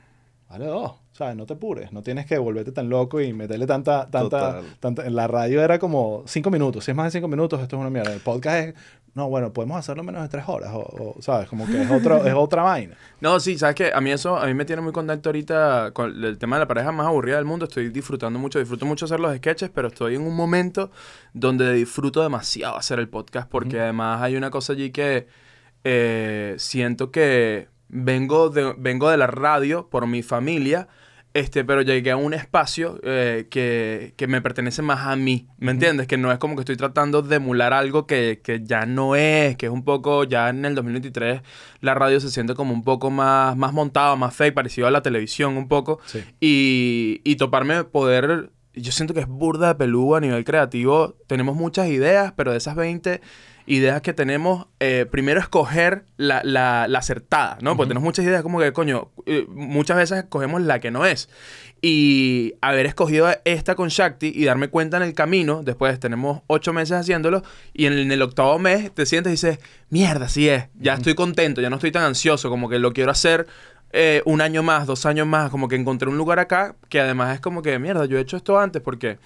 vale 0.50 0.66
dos. 0.66 0.92
¿Sabes? 1.16 1.34
No 1.34 1.46
te 1.46 1.54
apures, 1.54 1.92
no 1.92 2.02
tienes 2.02 2.26
que 2.26 2.36
volverte 2.36 2.72
tan 2.72 2.90
loco 2.90 3.22
y 3.22 3.32
meterle 3.32 3.66
tanta, 3.66 4.06
tanta, 4.10 4.60
tanta... 4.80 5.06
En 5.06 5.16
la 5.16 5.26
radio 5.26 5.62
era 5.62 5.78
como 5.78 6.24
cinco 6.26 6.50
minutos. 6.50 6.84
Si 6.84 6.90
es 6.90 6.96
más 6.96 7.06
de 7.06 7.18
cinco 7.18 7.26
minutos, 7.26 7.58
esto 7.62 7.76
es 7.76 7.80
una 7.80 7.88
mierda. 7.88 8.12
El 8.12 8.20
podcast 8.20 8.68
es, 8.68 8.74
no, 9.14 9.30
bueno, 9.30 9.50
podemos 9.50 9.78
hacerlo 9.78 10.02
menos 10.02 10.20
de 10.20 10.28
tres 10.28 10.44
horas. 10.46 10.74
O, 10.74 10.80
o, 10.80 11.22
¿sabes? 11.22 11.48
Como 11.48 11.66
que 11.66 11.80
es, 11.80 11.90
otro, 11.90 12.22
es 12.26 12.34
otra 12.34 12.64
vaina. 12.64 12.96
No, 13.22 13.40
sí, 13.40 13.56
sabes 13.56 13.76
que 13.76 13.90
a 13.94 14.00
mí 14.02 14.10
eso, 14.10 14.36
a 14.36 14.44
mí 14.44 14.52
me 14.52 14.66
tiene 14.66 14.82
muy 14.82 14.92
contento 14.92 15.30
ahorita 15.30 15.92
con 15.94 16.22
el 16.22 16.36
tema 16.36 16.56
de 16.56 16.60
la 16.60 16.68
pareja 16.68 16.92
más 16.92 17.06
aburrida 17.06 17.36
del 17.36 17.46
mundo. 17.46 17.64
Estoy 17.64 17.88
disfrutando 17.88 18.38
mucho, 18.38 18.58
disfruto 18.58 18.84
mucho 18.84 19.06
hacer 19.06 19.18
los 19.18 19.34
sketches, 19.34 19.70
pero 19.70 19.88
estoy 19.88 20.16
en 20.16 20.20
un 20.20 20.36
momento 20.36 20.90
donde 21.32 21.72
disfruto 21.72 22.22
demasiado 22.22 22.76
hacer 22.76 22.98
el 22.98 23.08
podcast 23.08 23.48
porque 23.48 23.80
además 23.80 24.20
hay 24.20 24.36
una 24.36 24.50
cosa 24.50 24.74
allí 24.74 24.90
que 24.90 25.28
eh, 25.82 26.56
siento 26.58 27.10
que 27.10 27.68
vengo 27.88 28.50
de, 28.50 28.74
vengo 28.76 29.10
de 29.10 29.16
la 29.16 29.26
radio 29.26 29.88
por 29.88 30.06
mi 30.06 30.22
familia. 30.22 30.88
Este, 31.36 31.66
pero 31.66 31.82
llegué 31.82 32.12
a 32.12 32.16
un 32.16 32.32
espacio 32.32 32.98
eh, 33.02 33.46
que, 33.50 34.14
que 34.16 34.26
me 34.26 34.40
pertenece 34.40 34.80
más 34.80 35.06
a 35.06 35.16
mí, 35.16 35.46
¿me 35.58 35.70
entiendes? 35.70 36.06
Que 36.06 36.16
no 36.16 36.32
es 36.32 36.38
como 36.38 36.54
que 36.56 36.60
estoy 36.60 36.78
tratando 36.78 37.20
de 37.20 37.36
emular 37.36 37.74
algo 37.74 38.06
que, 38.06 38.40
que 38.42 38.62
ya 38.64 38.86
no 38.86 39.16
es, 39.16 39.54
que 39.58 39.66
es 39.66 39.72
un 39.72 39.84
poco, 39.84 40.24
ya 40.24 40.48
en 40.48 40.64
el 40.64 40.74
2023 40.74 41.42
la 41.82 41.92
radio 41.92 42.20
se 42.20 42.30
siente 42.30 42.54
como 42.54 42.72
un 42.72 42.82
poco 42.82 43.10
más, 43.10 43.54
más 43.54 43.74
montado, 43.74 44.16
más 44.16 44.34
fake, 44.34 44.54
parecido 44.54 44.86
a 44.86 44.90
la 44.90 45.02
televisión 45.02 45.58
un 45.58 45.68
poco. 45.68 46.00
Sí. 46.06 46.24
Y, 46.40 47.20
y 47.22 47.36
toparme 47.36 47.84
poder, 47.84 48.48
yo 48.72 48.92
siento 48.92 49.12
que 49.12 49.20
es 49.20 49.28
burda 49.28 49.68
de 49.68 49.74
peludo 49.74 50.16
a 50.16 50.20
nivel 50.20 50.42
creativo. 50.42 51.18
Tenemos 51.26 51.54
muchas 51.54 51.88
ideas, 51.88 52.32
pero 52.34 52.52
de 52.52 52.56
esas 52.56 52.76
20 52.76 53.20
ideas 53.66 54.00
que 54.00 54.12
tenemos, 54.12 54.66
eh, 54.80 55.06
primero 55.10 55.40
escoger 55.40 56.04
la, 56.16 56.40
la, 56.44 56.86
la 56.88 56.98
acertada, 56.98 57.58
¿no? 57.60 57.76
Porque 57.76 57.88
tenemos 57.88 58.04
muchas 58.04 58.24
ideas 58.24 58.42
como 58.42 58.60
que, 58.60 58.72
coño, 58.72 59.10
eh, 59.26 59.44
muchas 59.48 59.96
veces 59.96 60.18
escogemos 60.18 60.62
la 60.62 60.78
que 60.78 60.90
no 60.90 61.04
es. 61.04 61.28
Y 61.82 62.54
haber 62.60 62.86
escogido 62.86 63.28
esta 63.44 63.74
con 63.74 63.88
Shakti 63.88 64.32
y 64.34 64.44
darme 64.44 64.68
cuenta 64.68 64.96
en 64.96 65.02
el 65.02 65.14
camino, 65.14 65.62
después 65.62 65.98
tenemos 66.00 66.42
ocho 66.46 66.72
meses 66.72 66.96
haciéndolo, 66.96 67.42
y 67.74 67.86
en 67.86 67.94
el, 67.94 67.98
en 68.00 68.12
el 68.12 68.22
octavo 68.22 68.58
mes 68.58 68.92
te 68.94 69.04
sientes 69.04 69.30
y 69.30 69.34
dices, 69.34 69.58
mierda, 69.90 70.28
sí 70.28 70.48
es, 70.48 70.64
ya 70.78 70.94
estoy 70.94 71.14
contento, 71.14 71.60
ya 71.60 71.68
no 71.68 71.76
estoy 71.76 71.92
tan 71.92 72.04
ansioso, 72.04 72.48
como 72.48 72.68
que 72.68 72.78
lo 72.78 72.92
quiero 72.92 73.10
hacer 73.10 73.46
eh, 73.92 74.22
un 74.24 74.40
año 74.40 74.62
más, 74.62 74.86
dos 74.86 75.06
años 75.06 75.26
más, 75.26 75.50
como 75.50 75.68
que 75.68 75.76
encontré 75.76 76.08
un 76.08 76.18
lugar 76.18 76.38
acá 76.38 76.76
que 76.88 77.00
además 77.00 77.34
es 77.34 77.40
como 77.40 77.62
que, 77.62 77.78
mierda, 77.78 78.06
yo 78.06 78.18
he 78.18 78.20
hecho 78.20 78.36
esto 78.36 78.58
antes 78.58 78.82
porque 78.82 79.18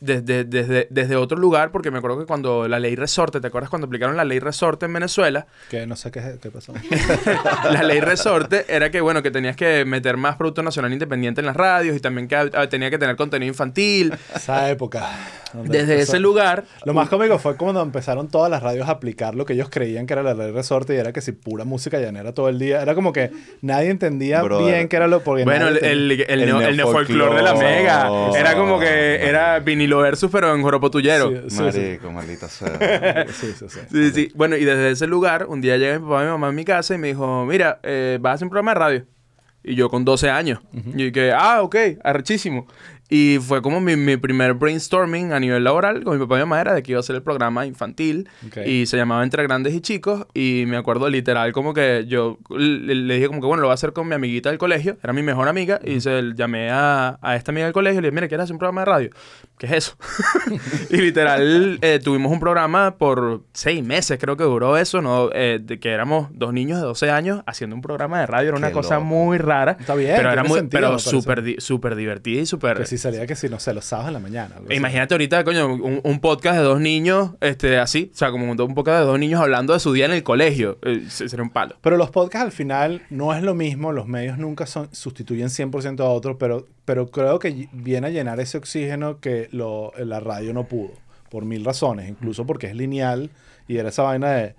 desde, 0.00 0.44
desde, 0.44 0.86
desde 0.90 1.16
otro 1.16 1.38
lugar, 1.38 1.70
porque 1.70 1.90
me 1.90 1.98
acuerdo 1.98 2.18
que 2.18 2.26
cuando 2.26 2.68
la 2.68 2.78
ley 2.78 2.96
resorte, 2.96 3.40
¿te 3.40 3.46
acuerdas 3.46 3.70
cuando 3.70 3.86
aplicaron 3.86 4.16
la 4.16 4.24
ley 4.24 4.38
resorte 4.38 4.86
en 4.86 4.92
Venezuela? 4.92 5.46
Que 5.70 5.86
no 5.86 5.96
sé 5.96 6.10
qué, 6.10 6.36
qué 6.40 6.50
pasó. 6.50 6.72
la 7.70 7.82
ley 7.82 8.00
resorte 8.00 8.64
era 8.68 8.90
que, 8.90 9.00
bueno, 9.00 9.22
que 9.22 9.30
tenías 9.30 9.56
que 9.56 9.84
meter 9.84 10.16
más 10.16 10.36
producto 10.36 10.62
nacional 10.62 10.92
independiente 10.92 11.40
en 11.40 11.46
las 11.46 11.56
radios 11.56 11.96
y 11.96 12.00
también 12.00 12.28
que 12.28 12.36
ah, 12.36 12.68
tenía 12.68 12.90
que 12.90 12.98
tener 12.98 13.16
contenido 13.16 13.48
infantil. 13.50 14.14
Esa 14.34 14.70
época. 14.70 15.08
Desde 15.52 15.94
empezó- 15.94 16.12
ese 16.12 16.20
lugar... 16.20 16.64
Lo 16.84 16.94
más 16.94 17.08
cómico 17.08 17.38
fue 17.38 17.56
cuando 17.56 17.80
empezaron 17.82 18.28
todas 18.28 18.50
las 18.50 18.62
radios 18.62 18.88
a 18.88 18.92
aplicar 18.92 19.34
lo 19.34 19.44
que 19.44 19.52
ellos 19.52 19.68
creían 19.70 20.06
que 20.06 20.12
era 20.14 20.22
la 20.22 20.34
ley 20.34 20.50
resorte 20.50 20.94
y 20.94 20.98
era 20.98 21.12
que 21.12 21.20
si 21.20 21.32
pura 21.32 21.64
música 21.64 21.98
llanera 22.00 22.32
todo 22.32 22.48
el 22.48 22.58
día. 22.58 22.82
Era 22.82 22.94
como 22.94 23.12
que 23.12 23.30
nadie 23.62 23.90
entendía 23.90 24.42
Brother. 24.42 24.66
bien 24.74 24.88
qué 24.88 24.96
era 24.96 25.06
lo 25.06 25.22
porque 25.22 25.44
Bueno, 25.44 25.68
el, 25.68 25.76
el, 25.78 26.10
el, 26.10 26.20
El 26.28 26.46
neo- 26.48 26.60
el 26.60 26.76
neofolclore 26.76 27.36
de 27.36 27.42
la 27.42 27.54
mega. 27.54 28.10
Oh. 28.10 28.34
Era 28.34 28.54
como 28.56 28.78
que 28.80 29.24
era 29.26 29.60
vinilo 29.84 29.98
versus, 29.98 30.30
pero 30.30 30.54
en 30.54 30.62
joropotuyero. 30.62 31.30
Sí, 31.30 31.36
sí, 31.48 31.56
sí. 31.72 31.78
Marico, 31.80 32.12
maldita 32.12 32.48
sea. 32.48 33.26
Sí, 33.32 33.52
sí, 33.58 33.66
sí. 33.68 33.80
Sí, 33.90 34.10
sí. 34.10 34.32
Bueno, 34.34 34.56
y 34.56 34.64
desde 34.64 34.90
ese 34.90 35.06
lugar, 35.06 35.46
un 35.48 35.60
día 35.60 35.76
llega 35.76 35.98
mi 35.98 36.04
papá 36.04 36.22
y 36.22 36.24
mi 36.24 36.30
mamá 36.32 36.48
a 36.48 36.52
mi 36.52 36.64
casa 36.64 36.94
y 36.94 36.98
me 36.98 37.08
dijo, 37.08 37.44
mira, 37.46 37.80
eh, 37.82 38.18
vas 38.20 38.32
a 38.32 38.34
hacer 38.34 38.46
un 38.46 38.50
programa 38.50 38.72
de 38.72 38.78
radio. 38.80 39.06
Y 39.62 39.74
yo 39.76 39.88
con 39.88 40.04
12 40.04 40.28
años. 40.28 40.60
Y 40.94 41.10
que, 41.10 41.32
ah, 41.32 41.62
ok, 41.62 41.76
arrechísimo. 42.02 42.66
Y 43.14 43.38
fue 43.38 43.62
como 43.62 43.80
mi, 43.80 43.94
mi 43.96 44.16
primer 44.16 44.54
brainstorming 44.54 45.32
a 45.32 45.38
nivel 45.38 45.62
laboral 45.62 46.02
con 46.02 46.18
mi 46.18 46.24
papá 46.24 46.34
y 46.34 46.38
mi 46.38 46.42
mamá 46.48 46.60
era 46.60 46.74
de 46.74 46.82
que 46.82 46.92
iba 46.92 46.98
a 46.98 47.00
hacer 47.00 47.14
el 47.14 47.22
programa 47.22 47.64
infantil. 47.64 48.28
Ok. 48.46 48.58
Y 48.66 48.86
se 48.86 48.96
llamaba 48.96 49.22
Entre 49.22 49.40
Grandes 49.44 49.72
y 49.74 49.80
Chicos. 49.80 50.26
Y 50.34 50.64
me 50.66 50.76
acuerdo 50.76 51.08
literal 51.08 51.52
como 51.52 51.74
que 51.74 52.06
yo 52.08 52.38
le, 52.50 52.94
le 52.94 53.14
dije 53.14 53.28
como 53.28 53.40
que, 53.40 53.46
bueno, 53.46 53.60
lo 53.60 53.68
voy 53.68 53.72
a 53.72 53.74
hacer 53.74 53.92
con 53.92 54.08
mi 54.08 54.14
amiguita 54.16 54.48
del 54.48 54.58
colegio. 54.58 54.96
Era 55.02 55.12
mi 55.12 55.22
mejor 55.22 55.46
amiga. 55.46 55.78
Y 55.84 56.00
se 56.00 56.32
llamé 56.34 56.70
a, 56.70 57.18
a 57.22 57.36
esta 57.36 57.52
amiga 57.52 57.66
del 57.66 57.72
colegio 57.72 58.00
y 58.00 58.02
le 58.02 58.08
dije, 58.08 58.14
mira, 58.16 58.26
¿quieres 58.28 58.44
hacer 58.44 58.54
un 58.54 58.58
programa 58.58 58.80
de 58.80 58.84
radio? 58.86 59.10
¿Qué 59.58 59.66
es 59.66 59.72
eso? 59.72 59.96
y 60.90 60.96
literal 60.96 61.78
eh, 61.82 62.00
tuvimos 62.02 62.32
un 62.32 62.40
programa 62.40 62.96
por 62.96 63.42
seis 63.52 63.84
meses, 63.84 64.18
creo 64.20 64.36
que 64.36 64.44
duró 64.44 64.76
eso, 64.76 65.00
¿no? 65.02 65.30
Eh, 65.32 65.60
de 65.62 65.78
que 65.78 65.90
éramos 65.90 66.28
dos 66.32 66.52
niños 66.52 66.80
de 66.80 66.86
12 66.86 67.10
años 67.10 67.42
haciendo 67.46 67.76
un 67.76 67.82
programa 67.82 68.18
de 68.20 68.26
radio. 68.26 68.48
Era 68.48 68.58
una 68.58 68.68
Qué 68.68 68.74
cosa 68.74 68.94
loco. 68.96 69.06
muy 69.06 69.38
rara. 69.38 69.76
Está 69.78 69.94
bien, 69.94 70.14
Pero 70.16 70.32
era 70.32 70.42
muy, 70.42 70.58
sentido, 70.58 70.80
pero 70.80 70.98
súper 70.98 71.42
di- 71.42 71.56
divertida 71.96 72.40
y 72.40 72.46
súper... 72.46 72.78
Salía 73.04 73.26
que 73.26 73.36
si, 73.36 73.48
no 73.48 73.58
sé, 73.60 73.72
los 73.74 73.84
sábados 73.84 74.08
en 74.08 74.14
la 74.14 74.20
mañana. 74.20 74.56
algo 74.56 74.66
así. 74.68 74.76
Imagínate 74.76 75.14
ahorita, 75.14 75.44
coño, 75.44 75.66
un, 75.74 76.00
un 76.02 76.20
podcast 76.20 76.56
de 76.58 76.62
dos 76.64 76.80
niños, 76.80 77.32
este, 77.40 77.78
así, 77.78 78.10
o 78.12 78.16
sea, 78.16 78.30
como 78.30 78.50
un, 78.50 78.60
un 78.60 78.74
podcast 78.74 79.00
de 79.00 79.04
dos 79.06 79.18
niños 79.18 79.40
hablando 79.40 79.72
de 79.72 79.80
su 79.80 79.92
día 79.92 80.06
en 80.06 80.12
el 80.12 80.22
colegio. 80.22 80.78
Eh, 80.82 81.04
se- 81.08 81.28
sería 81.28 81.42
un 81.42 81.50
palo. 81.50 81.76
Pero 81.82 81.96
los 81.96 82.10
podcasts 82.10 82.44
al 82.46 82.52
final 82.52 83.02
no 83.10 83.34
es 83.34 83.42
lo 83.42 83.54
mismo, 83.54 83.92
los 83.92 84.06
medios 84.08 84.38
nunca 84.38 84.66
son, 84.66 84.88
sustituyen 84.92 85.48
100% 85.48 86.00
a 86.00 86.04
otros, 86.08 86.36
pero, 86.38 86.66
pero 86.84 87.10
creo 87.10 87.38
que 87.38 87.68
viene 87.72 88.06
a 88.06 88.10
llenar 88.10 88.40
ese 88.40 88.58
oxígeno 88.58 89.20
que 89.20 89.48
lo, 89.52 89.92
la 89.98 90.20
radio 90.20 90.52
no 90.54 90.64
pudo, 90.66 90.92
por 91.30 91.44
mil 91.44 91.64
razones, 91.64 92.08
incluso 92.08 92.46
porque 92.46 92.66
es 92.68 92.74
lineal 92.74 93.30
y 93.68 93.76
era 93.78 93.90
esa 93.90 94.02
vaina 94.02 94.30
de 94.32 94.54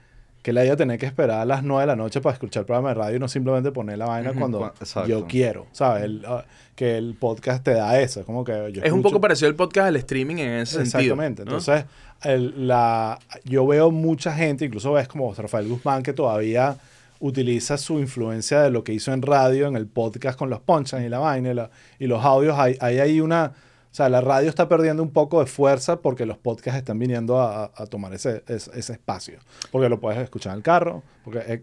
que 0.46 0.54
la 0.54 0.64
idea 0.64 0.76
tener 0.76 1.00
que 1.00 1.08
esperar 1.08 1.40
a 1.40 1.46
las 1.46 1.64
9 1.64 1.82
de 1.82 1.88
la 1.88 1.96
noche 1.96 2.22
para 2.22 2.34
escuchar 2.34 2.62
el 2.62 2.66
programa 2.68 2.90
de 2.90 2.94
radio 2.94 3.16
y 3.16 3.20
no 3.20 3.28
simplemente 3.28 3.72
poner 3.72 3.98
la 3.98 4.06
vaina 4.06 4.32
cuando 4.32 4.64
exacto. 4.80 5.10
yo 5.10 5.26
quiero, 5.26 5.66
¿sabes? 5.72 6.04
El, 6.04 6.24
ah, 6.28 6.46
que 6.76 6.98
el 6.98 7.16
podcast 7.16 7.64
te 7.64 7.72
da 7.74 8.00
eso, 8.00 8.20
es 8.20 8.28
como 8.28 8.44
que 8.44 8.52
yo 8.72 8.84
Es 8.84 8.92
un 8.92 9.02
poco 9.02 9.20
parecido 9.20 9.48
al 9.50 9.56
podcast 9.56 9.88
al 9.88 9.96
streaming 9.96 10.36
en 10.36 10.52
ese 10.60 10.86
sentido. 10.86 11.00
Exactamente. 11.16 11.46
¿no? 11.46 11.50
Entonces, 11.58 11.86
el- 12.24 12.68
la, 12.68 13.18
yo 13.44 13.66
veo 13.66 13.90
mucha 13.90 14.34
gente, 14.34 14.66
incluso 14.66 14.94
ves 14.94 15.08
como 15.08 15.34
Rafael 15.34 15.68
Guzmán, 15.68 16.04
que 16.04 16.14
todavía 16.14 16.78
utiliza 17.20 17.80
su 17.80 17.98
influencia 18.00 18.62
de 18.62 18.70
lo 18.70 18.84
que 18.84 18.94
hizo 18.94 19.14
en 19.14 19.24
radio, 19.24 19.66
en 19.68 19.76
el 19.76 19.88
podcast 19.88 20.38
con 20.38 20.52
los 20.52 20.60
punchlines 20.60 21.08
y 21.08 21.10
la 21.10 21.18
vaina 21.18 21.50
y, 21.50 21.54
la- 21.56 21.72
y 21.98 22.06
los 22.06 22.24
audios. 22.24 22.56
Hay, 22.60 22.78
hay 22.82 23.00
ahí 23.00 23.20
una... 23.20 23.54
O 23.96 23.98
sea, 23.98 24.10
la 24.10 24.20
radio 24.20 24.50
está 24.50 24.68
perdiendo 24.68 25.02
un 25.02 25.12
poco 25.12 25.40
de 25.40 25.46
fuerza 25.46 26.02
porque 26.02 26.26
los 26.26 26.38
podcasts 26.38 26.78
están 26.78 27.00
viniendo 27.00 27.40
a, 27.40 27.72
a- 27.74 27.86
tomar 27.86 28.14
ese, 28.14 28.44
ese, 28.46 28.70
ese 28.78 28.92
espacio. 28.92 29.40
Porque 29.72 29.88
lo 29.88 30.02
puedes 30.02 30.20
escuchar 30.22 30.52
en 30.52 30.58
el 30.58 30.64
carro. 30.64 31.02
Porque 31.24 31.40
eh, 31.48 31.62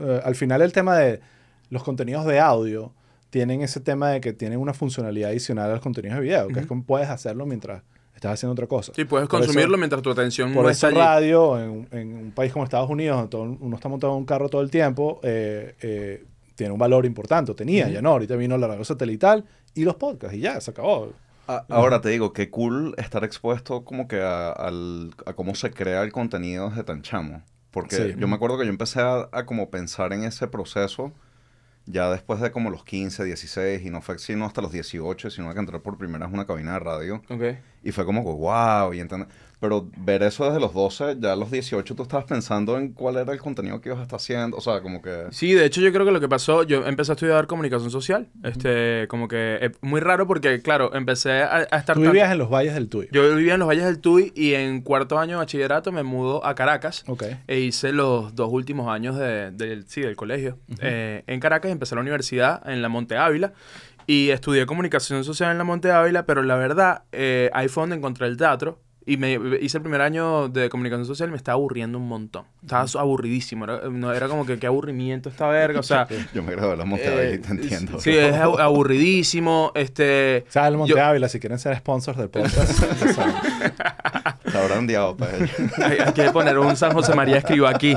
eh, 0.00 0.20
al 0.24 0.34
final 0.34 0.62
el 0.62 0.72
tema 0.72 0.96
de 0.96 1.20
los 1.68 1.82
contenidos 1.84 2.24
de 2.24 2.40
audio 2.40 2.94
tienen 3.28 3.60
ese 3.60 3.80
tema 3.80 4.08
de 4.12 4.22
que 4.22 4.32
tienen 4.32 4.60
una 4.60 4.72
funcionalidad 4.72 5.28
adicional 5.28 5.68
a 5.68 5.72
los 5.74 5.82
contenidos 5.82 6.16
de 6.16 6.22
video, 6.22 6.48
que 6.48 6.60
es 6.60 6.66
como 6.66 6.84
puedes 6.84 7.10
hacerlo 7.10 7.44
mientras 7.44 7.82
estás 8.14 8.32
haciendo 8.32 8.52
otra 8.52 8.66
cosa. 8.66 8.92
Sí, 8.96 9.04
puedes 9.04 9.28
Por 9.28 9.40
eso- 9.40 9.48
consumirlo 9.48 9.76
mientras 9.76 10.00
tu 10.00 10.10
atención 10.10 10.54
Por 10.54 10.64
no 10.64 10.70
eso 10.70 10.86
allí. 10.86 10.96
radio, 10.96 11.60
en, 11.60 11.68
un- 11.68 11.88
en 11.90 12.14
un 12.16 12.32
país 12.32 12.50
como 12.50 12.64
Estados 12.64 12.88
Unidos, 12.88 13.16
donde 13.18 13.28
todo- 13.28 13.58
uno 13.60 13.76
está 13.76 13.90
montado 13.90 14.14
en 14.14 14.20
un 14.20 14.24
carro 14.24 14.48
todo 14.48 14.62
el 14.62 14.70
tiempo, 14.70 15.20
eh, 15.22 16.24
tiene 16.54 16.72
un 16.72 16.78
valor 16.78 17.04
importante. 17.04 17.52
Tenía, 17.52 17.90
ya 17.90 18.00
no. 18.00 18.12
Ahorita 18.12 18.36
vino 18.36 18.56
la 18.56 18.68
radio 18.68 18.84
satelital 18.84 19.44
y 19.74 19.84
los 19.84 19.96
podcasts 19.96 20.34
y 20.34 20.40
ya, 20.40 20.58
se 20.62 20.70
acabó. 20.70 21.12
A- 21.46 21.64
Ahora 21.68 22.00
te 22.00 22.08
digo, 22.08 22.32
qué 22.32 22.50
cool 22.50 22.94
estar 22.98 23.24
expuesto 23.24 23.84
como 23.84 24.08
que 24.08 24.20
a, 24.22 24.50
al- 24.50 25.14
a 25.26 25.32
cómo 25.34 25.54
se 25.54 25.70
crea 25.70 26.02
el 26.02 26.12
contenido 26.12 26.70
desde 26.70 26.84
tan 26.84 27.02
chamo. 27.02 27.42
Porque 27.70 27.96
Sí. 27.96 28.14
yo 28.18 28.28
me 28.28 28.36
acuerdo 28.36 28.56
que 28.58 28.64
yo 28.64 28.70
empecé 28.70 29.00
a, 29.00 29.28
a 29.32 29.46
como 29.46 29.68
pensar 29.70 30.12
en 30.12 30.24
ese 30.24 30.46
proceso 30.46 31.12
ya 31.86 32.10
después 32.10 32.40
de 32.40 32.50
como 32.50 32.70
los 32.70 32.82
15, 32.84 33.24
16, 33.24 33.84
y 33.84 33.90
no 33.90 34.00
fue 34.00 34.18
sino 34.18 34.46
hasta 34.46 34.62
los 34.62 34.72
18, 34.72 35.28
sino 35.28 35.52
que 35.52 35.60
entré 35.60 35.78
por 35.80 35.98
primera 35.98 36.20
vez 36.24 36.28
en 36.32 36.34
una 36.38 36.46
cabina 36.46 36.72
de 36.74 36.78
radio. 36.78 37.22
Ok. 37.28 37.42
Y 37.82 37.92
fue 37.92 38.06
como, 38.06 38.22
wow, 38.22 38.94
y 38.94 39.00
entender. 39.00 39.28
Pero 39.64 39.88
ver 39.96 40.22
eso 40.22 40.44
desde 40.44 40.60
los 40.60 40.74
12, 40.74 41.16
ya 41.20 41.32
a 41.32 41.36
los 41.36 41.50
18 41.50 41.94
tú 41.94 42.02
estabas 42.02 42.26
pensando 42.26 42.76
en 42.76 42.92
cuál 42.92 43.16
era 43.16 43.32
el 43.32 43.38
contenido 43.38 43.80
que 43.80 43.88
ibas 43.88 44.00
a 44.00 44.02
estar 44.02 44.18
haciendo. 44.18 44.58
O 44.58 44.60
sea, 44.60 44.82
como 44.82 45.00
que... 45.00 45.28
Sí, 45.30 45.54
de 45.54 45.64
hecho 45.64 45.80
yo 45.80 45.90
creo 45.90 46.04
que 46.04 46.12
lo 46.12 46.20
que 46.20 46.28
pasó, 46.28 46.64
yo 46.64 46.86
empecé 46.86 47.12
a 47.12 47.14
estudiar 47.14 47.46
comunicación 47.46 47.90
social, 47.90 48.28
este, 48.42 49.08
como 49.08 49.26
que 49.26 49.58
es 49.62 49.70
muy 49.80 50.00
raro 50.00 50.26
porque, 50.26 50.60
claro, 50.60 50.94
empecé 50.94 51.40
a, 51.42 51.66
a 51.70 51.78
estar... 51.78 51.96
Tú 51.96 52.02
tan- 52.02 52.12
vivías 52.12 52.30
en 52.30 52.36
los 52.36 52.50
valles 52.50 52.74
del 52.74 52.90
Tuy. 52.90 53.08
Yo 53.10 53.34
vivía 53.34 53.54
en 53.54 53.60
los 53.60 53.68
Valles 53.68 53.84
del 53.86 54.00
Tuy 54.00 54.32
y 54.34 54.52
en 54.52 54.82
cuarto 54.82 55.18
año 55.18 55.32
de 55.32 55.36
bachillerato 55.38 55.92
me 55.92 56.02
mudo 56.02 56.44
a 56.44 56.54
Caracas 56.54 57.02
Ok. 57.08 57.24
e 57.46 57.60
hice 57.60 57.92
los 57.92 58.34
dos 58.34 58.50
últimos 58.52 58.88
años 58.92 59.16
de, 59.16 59.50
del, 59.50 59.86
sí, 59.88 60.02
del 60.02 60.14
colegio 60.16 60.58
eh, 60.80 61.24
en 61.26 61.40
Caracas 61.40 61.70
y 61.70 61.72
empecé 61.72 61.94
la 61.94 62.02
universidad 62.02 62.68
en 62.68 62.82
la 62.82 62.90
Monte 62.90 63.16
Ávila 63.16 63.54
y 64.06 64.28
estudié 64.28 64.66
comunicación 64.66 65.24
social 65.24 65.50
en 65.52 65.56
la 65.56 65.64
Monte 65.64 65.90
Ávila, 65.90 66.26
pero 66.26 66.42
la 66.42 66.56
verdad, 66.56 67.04
eh, 67.12 67.48
ahí 67.54 67.68
fue 67.68 67.84
donde 67.84 67.96
encontré 67.96 68.26
el 68.26 68.36
teatro. 68.36 68.78
Y 69.06 69.18
me 69.18 69.38
hice 69.60 69.76
el 69.76 69.82
primer 69.82 70.00
año 70.00 70.48
de 70.48 70.70
comunicación 70.70 71.04
social 71.06 71.28
y 71.28 71.32
me 71.32 71.36
estaba 71.36 71.54
aburriendo 71.56 71.98
un 71.98 72.08
montón. 72.08 72.44
Estaba 72.62 72.86
aburridísimo. 73.00 73.64
Era, 73.64 73.80
no, 73.90 74.12
era 74.12 74.28
como 74.28 74.46
que 74.46 74.58
qué 74.58 74.66
aburrimiento 74.66 75.28
esta 75.28 75.46
verga. 75.48 75.80
O 75.80 75.82
sea, 75.82 76.08
Yo 76.34 76.42
me 76.42 76.52
gradué 76.52 76.70
de 76.70 76.76
la 76.78 76.84
Monte 76.86 77.30
eh, 77.32 77.34
y 77.34 77.38
te 77.38 77.48
entiendo. 77.50 78.00
sí, 78.00 78.10
es 78.16 78.34
abu- 78.34 78.58
aburridísimo. 78.58 79.72
Este, 79.74 80.44
O 80.48 80.52
sea, 80.52 80.68
el 80.68 80.76
Monte 80.78 80.94
Yo- 80.94 81.04
Ávila, 81.04 81.28
si 81.28 81.38
quieren 81.38 81.58
ser 81.58 81.76
sponsors 81.76 82.16
del 82.16 82.30
podcast, 82.30 82.82
Te 84.66 84.72
habrán 84.72 84.86
diado 84.86 85.16
para 85.16 85.32
hay, 85.36 85.98
hay 86.04 86.12
que 86.12 86.30
poner 86.30 86.58
un 86.58 86.76
San 86.76 86.92
José 86.92 87.14
María 87.14 87.38
escribo 87.38 87.66
aquí. 87.66 87.94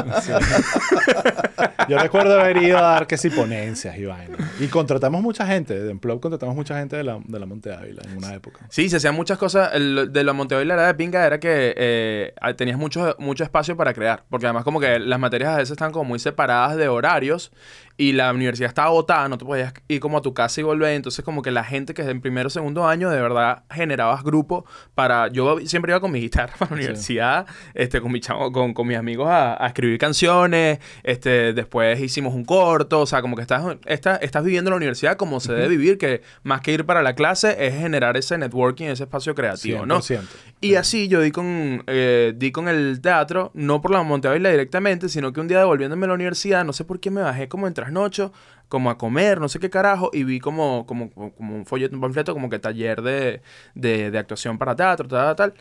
Yo 1.88 1.98
recuerdo 1.98 2.40
haber 2.40 2.58
ido 2.58 2.78
a 2.78 2.82
dar 2.82 3.08
que 3.08 3.18
sí 3.18 3.30
ponencias 3.30 3.98
y 3.98 4.06
vainas. 4.06 4.40
Y 4.60 4.68
contratamos 4.68 5.22
mucha 5.22 5.46
gente. 5.48 5.80
De 5.80 5.92
Emplop 5.92 6.22
contratamos 6.22 6.56
mucha 6.56 6.78
gente 6.78 6.98
de 6.98 7.04
la, 7.04 7.20
de 7.24 7.40
la 7.40 7.46
Monte 7.46 7.74
Ávila 7.74 8.02
en 8.10 8.18
una 8.18 8.34
época. 8.34 8.60
Sí, 8.70 8.90
se 8.90 8.98
hacían 8.98 9.16
muchas 9.16 9.38
cosas. 9.38 9.72
El- 9.74 10.10
de 10.12 10.24
la 10.24 10.34
Montevideo 10.34 10.74
era 10.74 10.88
de 10.88 10.94
pinga 10.96 11.26
era 11.26 11.40
que 11.40 11.74
eh, 11.78 12.34
tenías 12.58 12.78
mucho, 12.78 13.16
mucho 13.20 13.44
espacio 13.44 13.78
para 13.78 13.94
crear. 13.94 14.24
Porque 14.30 14.46
además 14.46 14.64
como 14.64 14.80
que 14.80 15.00
las 15.00 15.20
materias 15.20 15.54
a 15.54 15.58
veces 15.58 15.72
están 15.72 15.92
como 15.92 16.06
muy 16.06 16.20
separadas 16.20 16.76
de 16.78 16.88
horarios 16.90 17.52
y 17.98 18.14
la 18.14 18.32
universidad 18.32 18.70
estaba 18.70 18.92
botada, 18.92 19.28
no 19.28 19.40
te 19.40 19.46
podías 19.46 19.74
ir 19.88 20.00
como 20.00 20.20
a 20.20 20.22
tu 20.22 20.34
casa 20.34 20.62
y 20.62 20.64
volver. 20.64 20.92
Entonces 20.92 21.26
como 21.26 21.42
que 21.42 21.50
la 21.50 21.64
gente 21.64 21.96
que 21.96 22.04
en 22.04 22.22
primero 22.22 22.48
o 22.48 22.50
segundo 22.52 22.88
año 22.88 23.10
de 23.10 23.20
verdad 23.20 23.64
generabas 23.72 24.24
grupo 24.24 24.66
para... 24.94 25.28
Yo 25.30 25.60
siempre 25.66 25.92
iba 25.92 26.00
con 26.00 26.12
mi 26.12 26.22
guitarra 26.22 26.54
para 26.60 26.72
la 26.72 26.78
universidad, 26.78 27.48
este, 27.74 28.00
con, 28.00 28.12
mi 28.12 28.20
chavo, 28.20 28.52
con, 28.52 28.76
con 28.76 28.88
mis 28.88 28.98
amigos 28.98 29.28
a, 29.28 29.64
a 29.64 29.68
escribir 29.68 29.98
canciones. 29.98 30.80
Este, 31.02 31.54
después 31.54 32.00
hicimos 32.00 32.36
un 32.36 32.46
corto. 32.46 33.02
O 33.02 33.06
sea, 33.08 33.22
como 33.22 33.36
que 33.36 33.42
estás, 33.42 33.78
estás, 33.86 34.20
estás 34.22 34.44
viviendo 34.44 34.70
la 34.70 34.78
universidad 34.78 35.18
como 35.18 35.40
se 35.40 35.54
debe 35.54 35.70
vivir, 35.70 35.98
que 35.98 36.22
más 36.44 36.62
que 36.62 36.74
ir 36.74 36.86
para 36.86 37.02
la 37.02 37.16
clase 37.16 37.66
es 37.66 37.74
generar 37.74 38.16
ese 38.16 38.38
networking, 38.38 38.86
ese 38.86 39.04
espacio 39.04 39.34
creativo, 39.34 39.88
¿no? 39.88 40.02
100%. 40.02 40.22
Y 40.60 40.76
así 40.76 41.08
yo 41.08 41.22
di 41.22 41.32
con, 41.32 41.84
eh, 41.88 42.34
di 42.36 42.52
con 42.52 42.68
el 42.68 43.00
teatro, 43.02 43.52
no 43.54 43.82
por 43.82 43.92
la 43.92 44.02
Monte 44.04 44.28
Ávila 44.28 44.50
directamente, 44.50 45.10
sino 45.10 45.32
que 45.34 45.40
un 45.40 45.48
día 45.48 45.60
devolviéndome 45.60 46.06
a 46.06 46.10
la 46.10 46.14
universidad, 46.16 46.66
no 46.66 46.74
sé 46.74 46.84
por 46.84 47.00
qué 47.00 47.12
me 47.12 47.22
bajé 47.22 47.48
como 47.48 47.68
en 47.68 47.74
trasnocho, 47.88 48.34
como 48.70 48.90
a 48.90 48.98
comer, 48.98 49.40
no 49.40 49.50
sé 49.50 49.60
qué 49.60 49.70
carajo, 49.70 50.10
y 50.14 50.24
vi 50.24 50.40
como, 50.40 50.86
como, 50.86 51.10
como 51.12 51.56
un 51.56 51.66
folleto, 51.66 51.96
un 51.96 52.02
panfleto, 52.02 52.34
como 52.34 52.50
que 52.50 52.60
taller 52.60 53.02
de, 53.02 53.42
de, 53.76 54.12
de 54.12 54.18
actuación 54.20 54.58
para 54.58 54.76
teatro, 54.76 55.08
tal, 55.08 55.36
tal. 55.36 55.54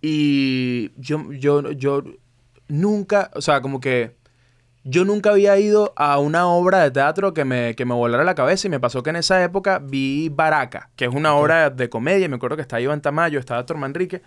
Y 0.00 0.92
yo, 0.96 1.32
yo, 1.32 1.72
yo 1.72 2.02
nunca, 2.68 3.30
o 3.34 3.40
sea, 3.40 3.60
como 3.60 3.80
que 3.80 4.16
yo 4.88 5.04
nunca 5.04 5.30
había 5.30 5.58
ido 5.58 5.92
a 5.96 6.18
una 6.18 6.46
obra 6.46 6.82
de 6.82 6.90
teatro 6.92 7.34
que 7.34 7.44
me, 7.44 7.74
que 7.74 7.84
me 7.84 7.94
volara 7.94 8.22
la 8.24 8.34
cabeza 8.34 8.68
y 8.68 8.70
me 8.70 8.80
pasó 8.80 9.02
que 9.02 9.10
en 9.10 9.16
esa 9.16 9.42
época 9.42 9.80
vi 9.82 10.28
Baraca, 10.28 10.90
que 10.96 11.06
es 11.06 11.14
una 11.14 11.34
obra 11.34 11.70
de 11.70 11.88
comedia. 11.88 12.28
Me 12.28 12.36
acuerdo 12.36 12.56
que 12.56 12.62
estaba 12.62 12.80
Iván 12.80 13.00
Tamayo, 13.02 13.38
estaba 13.40 13.60
Héctor 13.60 13.76
Manrique. 13.78 14.22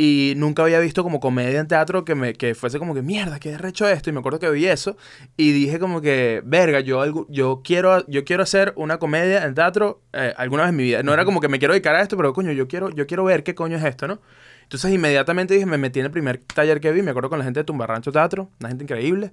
Y 0.00 0.34
nunca 0.36 0.62
había 0.62 0.78
visto 0.78 1.02
como 1.02 1.18
comedia 1.18 1.58
en 1.58 1.66
teatro 1.66 2.04
que, 2.04 2.14
me, 2.14 2.32
que 2.32 2.54
fuese 2.54 2.78
como 2.78 2.94
que, 2.94 3.02
mierda, 3.02 3.40
qué 3.40 3.58
recho 3.58 3.88
esto. 3.88 4.08
Y 4.08 4.12
me 4.12 4.20
acuerdo 4.20 4.38
que 4.38 4.48
vi 4.48 4.66
eso 4.66 4.96
y 5.36 5.50
dije 5.50 5.80
como 5.80 6.00
que, 6.00 6.40
verga, 6.44 6.78
yo, 6.78 7.04
algu- 7.04 7.26
yo, 7.28 7.62
quiero, 7.64 8.06
yo 8.06 8.24
quiero 8.24 8.44
hacer 8.44 8.72
una 8.76 8.98
comedia 8.98 9.44
en 9.44 9.54
teatro 9.54 10.00
eh, 10.12 10.32
alguna 10.36 10.62
vez 10.62 10.70
en 10.70 10.76
mi 10.76 10.84
vida. 10.84 11.02
No 11.02 11.12
era 11.12 11.24
como 11.24 11.40
que 11.40 11.48
me 11.48 11.58
quiero 11.58 11.74
dedicar 11.74 11.96
a 11.96 12.00
esto, 12.00 12.16
pero 12.16 12.32
coño, 12.32 12.52
yo 12.52 12.68
quiero, 12.68 12.90
yo 12.90 13.08
quiero 13.08 13.24
ver 13.24 13.42
qué 13.42 13.56
coño 13.56 13.76
es 13.76 13.84
esto, 13.84 14.06
¿no? 14.06 14.20
Entonces 14.62 14.92
inmediatamente 14.92 15.54
dije, 15.54 15.66
me 15.66 15.78
metí 15.78 15.98
en 15.98 16.04
el 16.06 16.12
primer 16.12 16.38
taller 16.54 16.78
que 16.78 16.92
vi, 16.92 17.02
me 17.02 17.10
acuerdo 17.10 17.30
con 17.30 17.38
la 17.40 17.44
gente 17.44 17.60
de 17.60 17.64
Tumbarrancho 17.64 18.12
Teatro, 18.12 18.50
una 18.60 18.68
gente 18.68 18.84
increíble. 18.84 19.32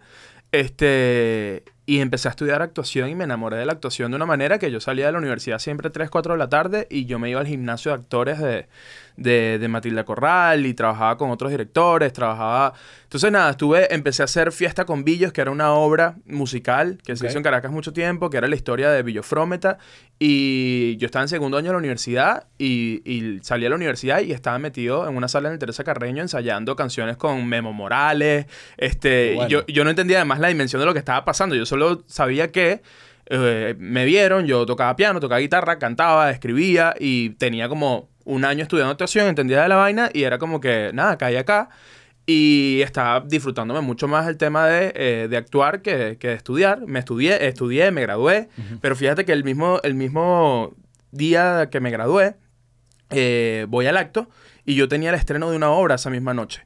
Este, 0.60 1.64
y 1.86 2.00
empecé 2.00 2.28
a 2.28 2.32
estudiar 2.32 2.62
actuación 2.62 3.10
y 3.10 3.16
me 3.16 3.26
enamoré 3.26 3.58
de 3.58 3.66
la 3.66 3.74
actuación 3.74 4.12
de 4.12 4.16
una 4.16 4.26
manera 4.26 4.58
que 4.58 4.72
yo 4.72 4.80
salía 4.80 5.06
de 5.06 5.12
la 5.12 5.20
universidad 5.20 5.60
siempre 5.60 5.90
3, 5.90 6.10
4 6.10 6.34
de 6.34 6.40
la 6.40 6.50
tarde 6.50 6.88
y 6.90 7.06
yo 7.06 7.20
me 7.20 7.30
iba 7.30 7.40
al 7.40 7.48
gimnasio 7.48 7.92
de 7.92 7.98
actores 7.98 8.40
de, 8.40 8.68
de, 9.18 9.60
de 9.60 9.68
Matilda 9.68 10.04
Corral 10.04 10.66
y 10.66 10.74
trabajaba 10.74 11.18
con 11.18 11.30
otros 11.30 11.52
directores, 11.52 12.12
trabajaba... 12.14 12.74
Entonces 13.04 13.32
nada, 13.32 13.52
estuve, 13.52 13.94
empecé 13.94 14.24
a 14.24 14.26
hacer 14.26 14.52
Fiesta 14.52 14.86
con 14.86 15.06
Billos, 15.06 15.32
que 15.32 15.40
era 15.40 15.52
una 15.52 15.72
obra 15.74 16.16
musical 16.26 16.98
que 17.06 17.16
se 17.16 17.28
hizo 17.28 17.38
en 17.38 17.44
Caracas 17.44 17.72
mucho 17.72 17.94
tiempo, 17.94 18.30
que 18.30 18.38
era 18.38 18.48
la 18.48 18.56
historia 18.56 18.90
de 18.90 19.04
Billo 19.04 19.24
Frómeta 19.24 19.78
y 20.20 20.98
yo 20.98 21.06
estaba 21.06 21.24
en 21.24 21.30
segundo 21.30 21.58
año 21.58 21.68
de 21.68 21.74
la 21.74 21.78
universidad 21.78 22.48
y, 22.58 23.02
y 23.10 23.40
salí 23.42 23.66
a 23.66 23.70
la 23.70 23.76
universidad 23.76 24.22
y 24.22 24.32
estaba 24.32 24.58
metido 24.60 25.08
en 25.08 25.16
una 25.16 25.28
sala 25.28 25.50
en 25.50 25.54
el 25.54 25.60
Teresa 25.60 25.84
Carreño 25.84 26.22
ensayando 26.22 26.76
canciones 26.76 27.16
con 27.16 27.46
Memo 27.48 27.74
Morales, 27.74 28.48
este, 28.78 29.36
Bueno. 29.36 29.50
yo, 29.50 29.66
yo 29.68 29.84
no 29.84 29.90
entendía 29.90 30.18
además 30.18 30.40
la 30.40 30.48
dimensión 30.48 30.82
de 30.82 30.86
lo 30.86 30.94
que 30.94 31.00
estaba 31.00 31.24
pasando, 31.24 31.56
yo 31.56 31.66
solo 31.76 32.04
sabía 32.08 32.52
que 32.52 32.82
eh, 33.28 33.76
me 33.78 34.06
vieron, 34.06 34.46
yo 34.46 34.66
tocaba 34.66 34.96
piano, 34.96 35.20
tocaba 35.20 35.40
guitarra, 35.40 35.78
cantaba, 35.78 36.32
escribía 36.32 36.96
y 37.00 37.32
tenía 37.32 37.68
como 37.68 38.10
un 38.24 38.46
año 38.46 38.64
estudiando 38.64 38.92
actuación, 38.92 39.28
entendía 39.28 39.62
de 39.62 39.68
la 39.68 39.76
vaina 39.76 40.10
y 40.14 40.24
era 40.24 40.38
como 40.38 40.60
que, 40.60 40.92
nada, 40.94 41.18
caí 41.18 41.36
acá 41.36 41.70
y 42.26 42.82
estaba 42.82 43.20
disfrutándome 43.20 43.82
mucho 43.82 44.08
más 44.08 44.28
el 44.28 44.38
tema 44.38 44.68
de, 44.68 44.94
eh, 44.96 45.28
de 45.30 45.38
actuar 45.38 45.82
que, 45.82 46.18
que 46.18 46.30
de 46.30 46.34
estudiar. 46.34 46.82
Me 46.88 47.00
estudié, 47.00 47.46
estudié, 47.48 47.92
me 47.92 48.02
gradué, 48.02 48.50
pero 48.82 48.96
fíjate 48.96 49.26
que 49.26 49.34
el 49.34 49.44
mismo, 49.44 49.80
el 49.84 49.94
mismo 49.94 50.74
día 51.12 51.70
que 51.70 51.80
me 51.80 51.92
gradué, 51.92 52.36
eh, 53.12 53.66
voy 53.70 53.86
al 53.86 53.98
acto 53.98 54.28
y 54.66 54.76
yo 54.76 54.88
tenía 54.88 55.10
el 55.10 55.16
estreno 55.16 55.52
de 55.52 55.58
una 55.58 55.70
obra 55.70 55.96
esa 55.96 56.10
misma 56.10 56.34
noche. 56.34 56.66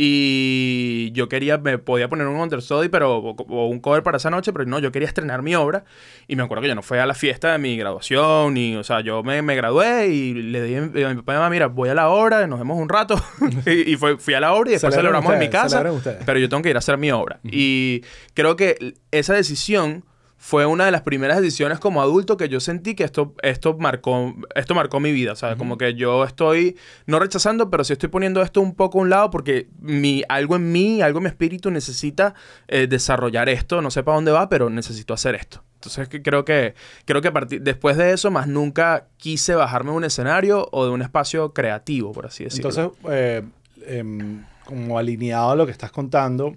Y 0.00 1.10
yo 1.10 1.28
quería, 1.28 1.58
me 1.58 1.76
podía 1.78 2.08
poner 2.08 2.28
un 2.28 2.36
understudy, 2.36 2.88
pero, 2.88 3.18
o, 3.18 3.30
o 3.30 3.66
un 3.66 3.80
cover 3.80 4.04
para 4.04 4.18
esa 4.18 4.30
noche, 4.30 4.52
pero 4.52 4.64
no, 4.64 4.78
yo 4.78 4.92
quería 4.92 5.08
estrenar 5.08 5.42
mi 5.42 5.56
obra. 5.56 5.84
Y 6.28 6.36
me 6.36 6.44
acuerdo 6.44 6.62
que 6.62 6.68
yo 6.68 6.76
no 6.76 6.82
fui 6.82 6.98
a 6.98 7.06
la 7.06 7.14
fiesta 7.14 7.50
de 7.50 7.58
mi 7.58 7.76
graduación, 7.76 8.56
y, 8.56 8.76
o 8.76 8.84
sea, 8.84 9.00
yo 9.00 9.24
me, 9.24 9.42
me 9.42 9.56
gradué 9.56 10.06
y 10.06 10.34
le 10.34 10.62
dije 10.62 10.78
a 10.78 10.82
mi 10.82 11.02
a 11.02 11.08
mi 11.08 11.16
papá 11.16 11.32
y 11.32 11.36
mamá, 11.36 11.50
mira, 11.50 11.66
voy 11.66 11.88
a 11.88 11.94
la 11.94 12.10
obra, 12.10 12.46
nos 12.46 12.60
vemos 12.60 12.78
un 12.78 12.88
rato. 12.88 13.20
y 13.66 13.88
y 13.88 13.96
fue, 13.96 14.18
fui 14.18 14.34
a 14.34 14.40
la 14.40 14.52
obra 14.52 14.70
y 14.70 14.72
después 14.74 14.94
celebramos 14.94 15.32
en 15.32 15.38
mi 15.40 15.48
casa. 15.48 15.82
Pero 16.24 16.38
yo 16.38 16.48
tengo 16.48 16.62
que 16.62 16.70
ir 16.70 16.76
a 16.76 16.78
hacer 16.78 16.98
mi 16.98 17.10
obra. 17.10 17.40
Y 17.42 18.02
creo 18.34 18.54
que 18.56 18.94
esa 19.10 19.34
decisión 19.34 20.04
fue 20.40 20.66
una 20.66 20.84
de 20.84 20.92
las 20.92 21.02
primeras 21.02 21.40
decisiones 21.40 21.80
como 21.80 22.00
adulto 22.00 22.36
que 22.36 22.48
yo 22.48 22.60
sentí 22.60 22.94
que 22.94 23.02
esto, 23.02 23.34
esto, 23.42 23.76
marcó, 23.76 24.36
esto 24.54 24.74
marcó 24.74 25.00
mi 25.00 25.10
vida. 25.10 25.32
O 25.32 25.36
sea, 25.36 25.56
como 25.56 25.76
que 25.76 25.94
yo 25.94 26.24
estoy, 26.24 26.76
no 27.06 27.18
rechazando, 27.18 27.70
pero 27.70 27.82
sí 27.82 27.92
estoy 27.92 28.08
poniendo 28.08 28.40
esto 28.40 28.60
un 28.60 28.76
poco 28.76 28.98
a 28.98 29.02
un 29.02 29.10
lado 29.10 29.30
porque 29.30 29.68
mi, 29.80 30.22
algo 30.28 30.54
en 30.54 30.70
mí, 30.70 31.02
algo 31.02 31.18
en 31.18 31.24
mi 31.24 31.28
espíritu 31.28 31.72
necesita 31.72 32.34
eh, 32.68 32.86
desarrollar 32.86 33.48
esto. 33.48 33.82
No 33.82 33.90
sé 33.90 34.04
para 34.04 34.14
dónde 34.14 34.30
va, 34.30 34.48
pero 34.48 34.70
necesito 34.70 35.12
hacer 35.12 35.34
esto. 35.34 35.64
Entonces 35.74 36.08
que 36.08 36.22
creo 36.22 36.44
que, 36.44 36.74
creo 37.04 37.20
que 37.20 37.32
partir, 37.32 37.60
después 37.60 37.96
de 37.96 38.12
eso, 38.12 38.30
más 38.30 38.46
nunca 38.46 39.08
quise 39.16 39.56
bajarme 39.56 39.90
de 39.90 39.96
un 39.96 40.04
escenario 40.04 40.68
o 40.70 40.84
de 40.84 40.92
un 40.92 41.02
espacio 41.02 41.52
creativo, 41.52 42.12
por 42.12 42.26
así 42.26 42.44
decirlo. 42.44 42.70
Entonces, 42.70 42.98
eh, 43.10 43.42
em, 43.86 44.44
como 44.64 44.98
alineado 44.98 45.50
a 45.50 45.56
lo 45.56 45.66
que 45.66 45.72
estás 45.72 45.90
contando, 45.90 46.54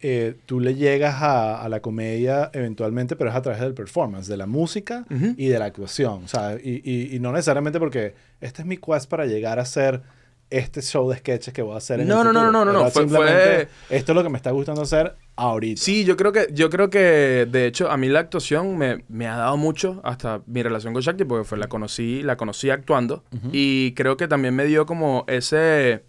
eh, 0.00 0.36
tú 0.46 0.60
le 0.60 0.74
llegas 0.74 1.22
a, 1.22 1.62
a 1.62 1.68
la 1.68 1.80
comedia 1.80 2.50
eventualmente, 2.52 3.16
pero 3.16 3.30
es 3.30 3.36
a 3.36 3.42
través 3.42 3.60
del 3.60 3.74
performance, 3.74 4.26
de 4.28 4.36
la 4.36 4.46
música 4.46 5.04
y 5.36 5.48
de 5.48 5.58
la 5.58 5.64
actuación. 5.66 6.24
O 6.24 6.28
sea, 6.28 6.56
y, 6.62 6.82
y- 6.84 7.16
y 7.16 7.18
no 7.20 7.32
necesariamente 7.32 7.78
porque 7.78 8.14
este 8.40 8.62
es 8.62 8.66
mi 8.68 8.76
quest 8.76 9.08
para 9.08 9.26
llegar 9.26 9.58
a 9.58 9.62
hacer 9.62 10.02
este 10.48 10.80
show 10.80 11.10
de 11.10 11.16
sketches 11.16 11.52
que 11.52 11.60
voy 11.62 11.74
a 11.74 11.78
hacer 11.78 11.98
en 12.00 12.06
No, 12.06 12.20
el 12.20 12.26
no, 12.26 12.32
no, 12.32 12.52
no, 12.52 12.64
no, 12.64 12.72
no, 12.72 12.90
fue- 12.90 13.02
simplemente, 13.02 13.68
Esto 13.90 14.12
es 14.12 14.16
lo 14.16 14.22
que 14.22 14.28
me 14.28 14.36
está 14.36 14.52
gustando 14.52 14.82
hacer 14.82 15.16
ahorita. 15.34 15.82
Sí, 15.82 16.04
yo 16.04 16.16
creo 16.16 16.30
que, 16.30 16.46
yo 16.52 16.70
creo 16.70 16.88
que 16.88 17.48
de 17.50 17.66
hecho 17.66 17.90
a 17.90 17.96
mí 17.96 18.08
la 18.08 18.20
actuación 18.20 18.78
me, 18.78 19.04
me 19.08 19.26
ha 19.26 19.36
dado 19.36 19.56
mucho 19.56 20.00
hasta 20.04 20.42
mi 20.46 20.62
relación 20.62 20.92
con 20.92 21.02
Shakti, 21.02 21.24
porque 21.24 21.44
fue, 21.44 21.58
la 21.58 21.66
conocí, 21.68 22.22
la 22.22 22.36
conocí 22.36 22.70
actuando. 22.70 23.24
Y 23.50 23.92
creo 23.94 24.16
que 24.16 24.28
también 24.28 24.54
me 24.54 24.66
dio 24.66 24.86
como 24.86 25.24
ese. 25.26 26.04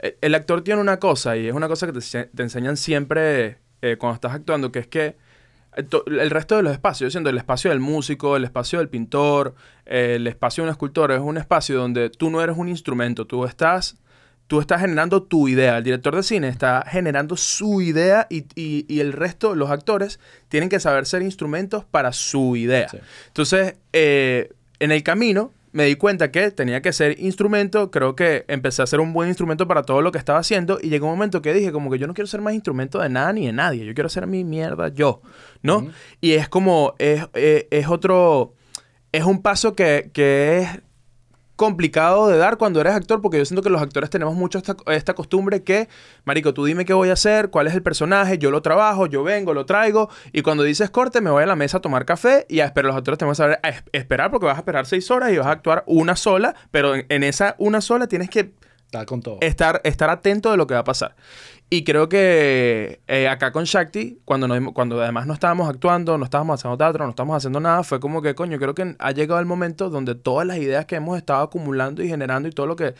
E- 0.00 0.16
El 0.20 0.34
actor 0.34 0.62
tiene 0.62 0.80
una 0.80 0.98
cosa, 0.98 1.36
y 1.36 1.46
es 1.48 1.54
una 1.54 1.68
cosa 1.68 1.86
que 1.86 1.92
te, 1.92 2.00
se- 2.00 2.24
te 2.26 2.42
enseñan 2.42 2.76
siempre 2.76 3.58
eh, 3.82 3.96
cuando 3.98 4.14
estás 4.14 4.32
actuando, 4.32 4.72
que 4.72 4.78
es 4.80 4.86
que 4.86 5.16
eh, 5.76 5.86
el 6.06 6.30
resto 6.30 6.56
de 6.56 6.62
los 6.62 6.72
espacios, 6.72 7.12
siendo 7.12 7.30
el 7.30 7.36
espacio 7.38 7.70
del 7.70 7.80
músico, 7.80 8.36
el 8.36 8.44
espacio 8.44 8.78
del 8.78 8.88
pintor, 8.88 9.54
eh, 9.84 10.14
el 10.16 10.26
espacio 10.26 10.62
de 10.64 10.68
un 10.68 10.72
escultor, 10.72 11.12
es 11.12 11.20
un 11.20 11.36
espacio 11.38 11.76
donde 11.78 12.10
tú 12.10 12.30
no 12.30 12.40
eres 12.42 12.56
un 12.56 12.68
instrumento, 12.68 13.26
tú 13.26 13.44
estás 13.44 13.96
tú 14.48 14.60
estás 14.60 14.80
generando 14.80 15.24
tu 15.24 15.48
idea. 15.48 15.78
El 15.78 15.82
director 15.82 16.14
de 16.14 16.22
cine 16.22 16.46
está 16.48 16.84
generando 16.86 17.36
su 17.36 17.82
idea 17.82 18.28
y, 18.30 18.44
y- 18.54 18.86
y 18.88 19.00
el 19.00 19.12
resto, 19.12 19.56
los 19.56 19.70
actores, 19.72 20.20
tienen 20.48 20.68
que 20.68 20.78
saber 20.78 21.04
ser 21.04 21.22
instrumentos 21.22 21.84
para 21.84 22.12
su 22.12 22.54
idea. 22.54 22.88
Sí. 22.88 22.98
Entonces, 23.26 23.74
eh, 23.92 24.52
en 24.78 24.92
el 24.92 25.02
camino 25.02 25.50
me 25.76 25.84
di 25.84 25.96
cuenta 25.96 26.30
que 26.30 26.50
tenía 26.50 26.80
que 26.80 26.90
ser 26.94 27.20
instrumento. 27.20 27.90
Creo 27.90 28.16
que 28.16 28.46
empecé 28.48 28.80
a 28.80 28.86
ser 28.86 28.98
un 29.00 29.12
buen 29.12 29.28
instrumento 29.28 29.68
para 29.68 29.82
todo 29.82 30.00
lo 30.00 30.10
que 30.10 30.16
estaba 30.16 30.38
haciendo. 30.38 30.78
Y 30.82 30.88
llegó 30.88 31.04
un 31.06 31.12
momento 31.12 31.42
que 31.42 31.52
dije, 31.52 31.70
como 31.70 31.90
que 31.90 31.98
yo 31.98 32.06
no 32.06 32.14
quiero 32.14 32.26
ser 32.26 32.40
más 32.40 32.54
instrumento 32.54 32.98
de 32.98 33.10
nada 33.10 33.30
ni 33.34 33.44
de 33.44 33.52
nadie. 33.52 33.84
Yo 33.84 33.92
quiero 33.92 34.06
hacer 34.06 34.26
mi 34.26 34.42
mierda 34.42 34.88
yo, 34.88 35.20
¿no? 35.60 35.80
Y 36.22 36.32
es 36.32 36.48
como, 36.48 36.94
es, 36.98 37.24
es- 37.34 37.66
es 37.70 37.88
otro, 37.88 38.54
es 39.12 39.24
un 39.24 39.42
paso 39.42 39.74
que, 39.76 40.10
que 40.14 40.60
es 40.60 40.68
complicado 41.56 42.28
de 42.28 42.36
dar 42.38 42.58
cuando 42.58 42.80
eres 42.80 42.94
actor, 42.94 43.20
porque 43.20 43.38
yo 43.38 43.44
siento 43.44 43.62
que 43.62 43.70
los 43.70 43.80
actores 43.82 44.10
tenemos 44.10 44.34
mucho 44.34 44.58
esta, 44.58 44.76
esta 44.88 45.14
costumbre 45.14 45.62
que, 45.62 45.88
marico, 46.24 46.54
tú 46.54 46.64
dime 46.64 46.84
qué 46.84 46.92
voy 46.92 47.08
a 47.08 47.14
hacer, 47.14 47.50
cuál 47.50 47.66
es 47.66 47.74
el 47.74 47.82
personaje, 47.82 48.38
yo 48.38 48.50
lo 48.50 48.62
trabajo, 48.62 49.06
yo 49.06 49.22
vengo, 49.24 49.54
lo 49.54 49.66
traigo, 49.66 50.08
y 50.32 50.42
cuando 50.42 50.62
dices 50.62 50.90
corte, 50.90 51.20
me 51.20 51.30
voy 51.30 51.42
a 51.42 51.46
la 51.46 51.56
mesa 51.56 51.78
a 51.78 51.80
tomar 51.80 52.04
café 52.04 52.46
y 52.48 52.60
a 52.60 52.66
esperar. 52.66 52.86
Los 52.88 52.96
actores 52.96 53.18
tenemos 53.18 53.36
que 53.38 53.42
saber 53.42 53.58
a 53.62 53.68
es- 53.70 53.82
esperar 53.92 54.30
porque 54.30 54.46
vas 54.46 54.56
a 54.56 54.60
esperar 54.60 54.86
seis 54.86 55.10
horas 55.10 55.32
y 55.32 55.38
vas 55.38 55.46
a 55.46 55.52
actuar 55.52 55.82
una 55.86 56.14
sola, 56.14 56.54
pero 56.70 56.94
en 56.94 57.22
esa 57.24 57.56
una 57.58 57.80
sola 57.80 58.06
tienes 58.06 58.30
que 58.30 58.52
Está 58.86 59.04
con 59.04 59.20
todo. 59.20 59.38
estar, 59.40 59.80
estar 59.84 60.08
atento 60.10 60.50
de 60.50 60.56
lo 60.56 60.66
que 60.66 60.74
va 60.74 60.80
a 60.80 60.84
pasar. 60.84 61.14
Y 61.68 61.82
creo 61.82 62.08
que 62.08 63.00
eh, 63.08 63.26
acá 63.28 63.50
con 63.50 63.64
Shakti, 63.64 64.20
cuando, 64.24 64.46
nos, 64.46 64.72
cuando 64.72 65.02
además 65.02 65.26
no 65.26 65.34
estábamos 65.34 65.68
actuando, 65.68 66.16
no 66.16 66.24
estábamos 66.24 66.60
haciendo 66.60 66.78
teatro, 66.78 67.04
no 67.04 67.10
estábamos 67.10 67.36
haciendo 67.36 67.58
nada, 67.58 67.82
fue 67.82 67.98
como 67.98 68.22
que, 68.22 68.34
coño, 68.36 68.58
creo 68.58 68.74
que 68.74 68.94
ha 68.98 69.10
llegado 69.10 69.40
el 69.40 69.46
momento 69.46 69.90
donde 69.90 70.14
todas 70.14 70.46
las 70.46 70.58
ideas 70.58 70.86
que 70.86 70.94
hemos 70.96 71.16
estado 71.18 71.42
acumulando 71.42 72.02
y 72.04 72.08
generando 72.08 72.48
y 72.48 72.52
todo 72.52 72.66
lo 72.66 72.76
que 72.76 72.94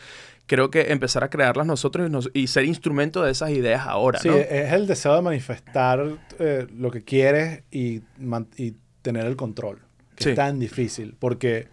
creo 0.45 0.69
que 0.69 0.91
empezar 0.91 1.23
a 1.23 1.29
crearlas 1.29 1.65
nosotros 1.65 2.07
y, 2.07 2.11
nos- 2.11 2.29
y 2.33 2.47
ser 2.47 2.65
instrumento 2.65 3.23
de 3.23 3.31
esas 3.31 3.51
ideas 3.51 3.87
ahora, 3.87 4.19
Sí, 4.19 4.27
¿no? 4.27 4.35
es 4.35 4.73
el 4.73 4.85
deseo 4.87 5.15
de 5.15 5.21
manifestar 5.21 6.03
eh, 6.39 6.67
lo 6.77 6.91
que 6.91 7.03
quieres 7.05 7.63
y, 7.71 8.01
y 8.57 8.73
tener 9.01 9.25
el 9.25 9.37
control. 9.37 9.79
Que 10.15 10.23
Sí. 10.25 10.29
es 10.31 10.35
tan 10.35 10.59
difícil. 10.59 11.15
Porque 11.19 11.67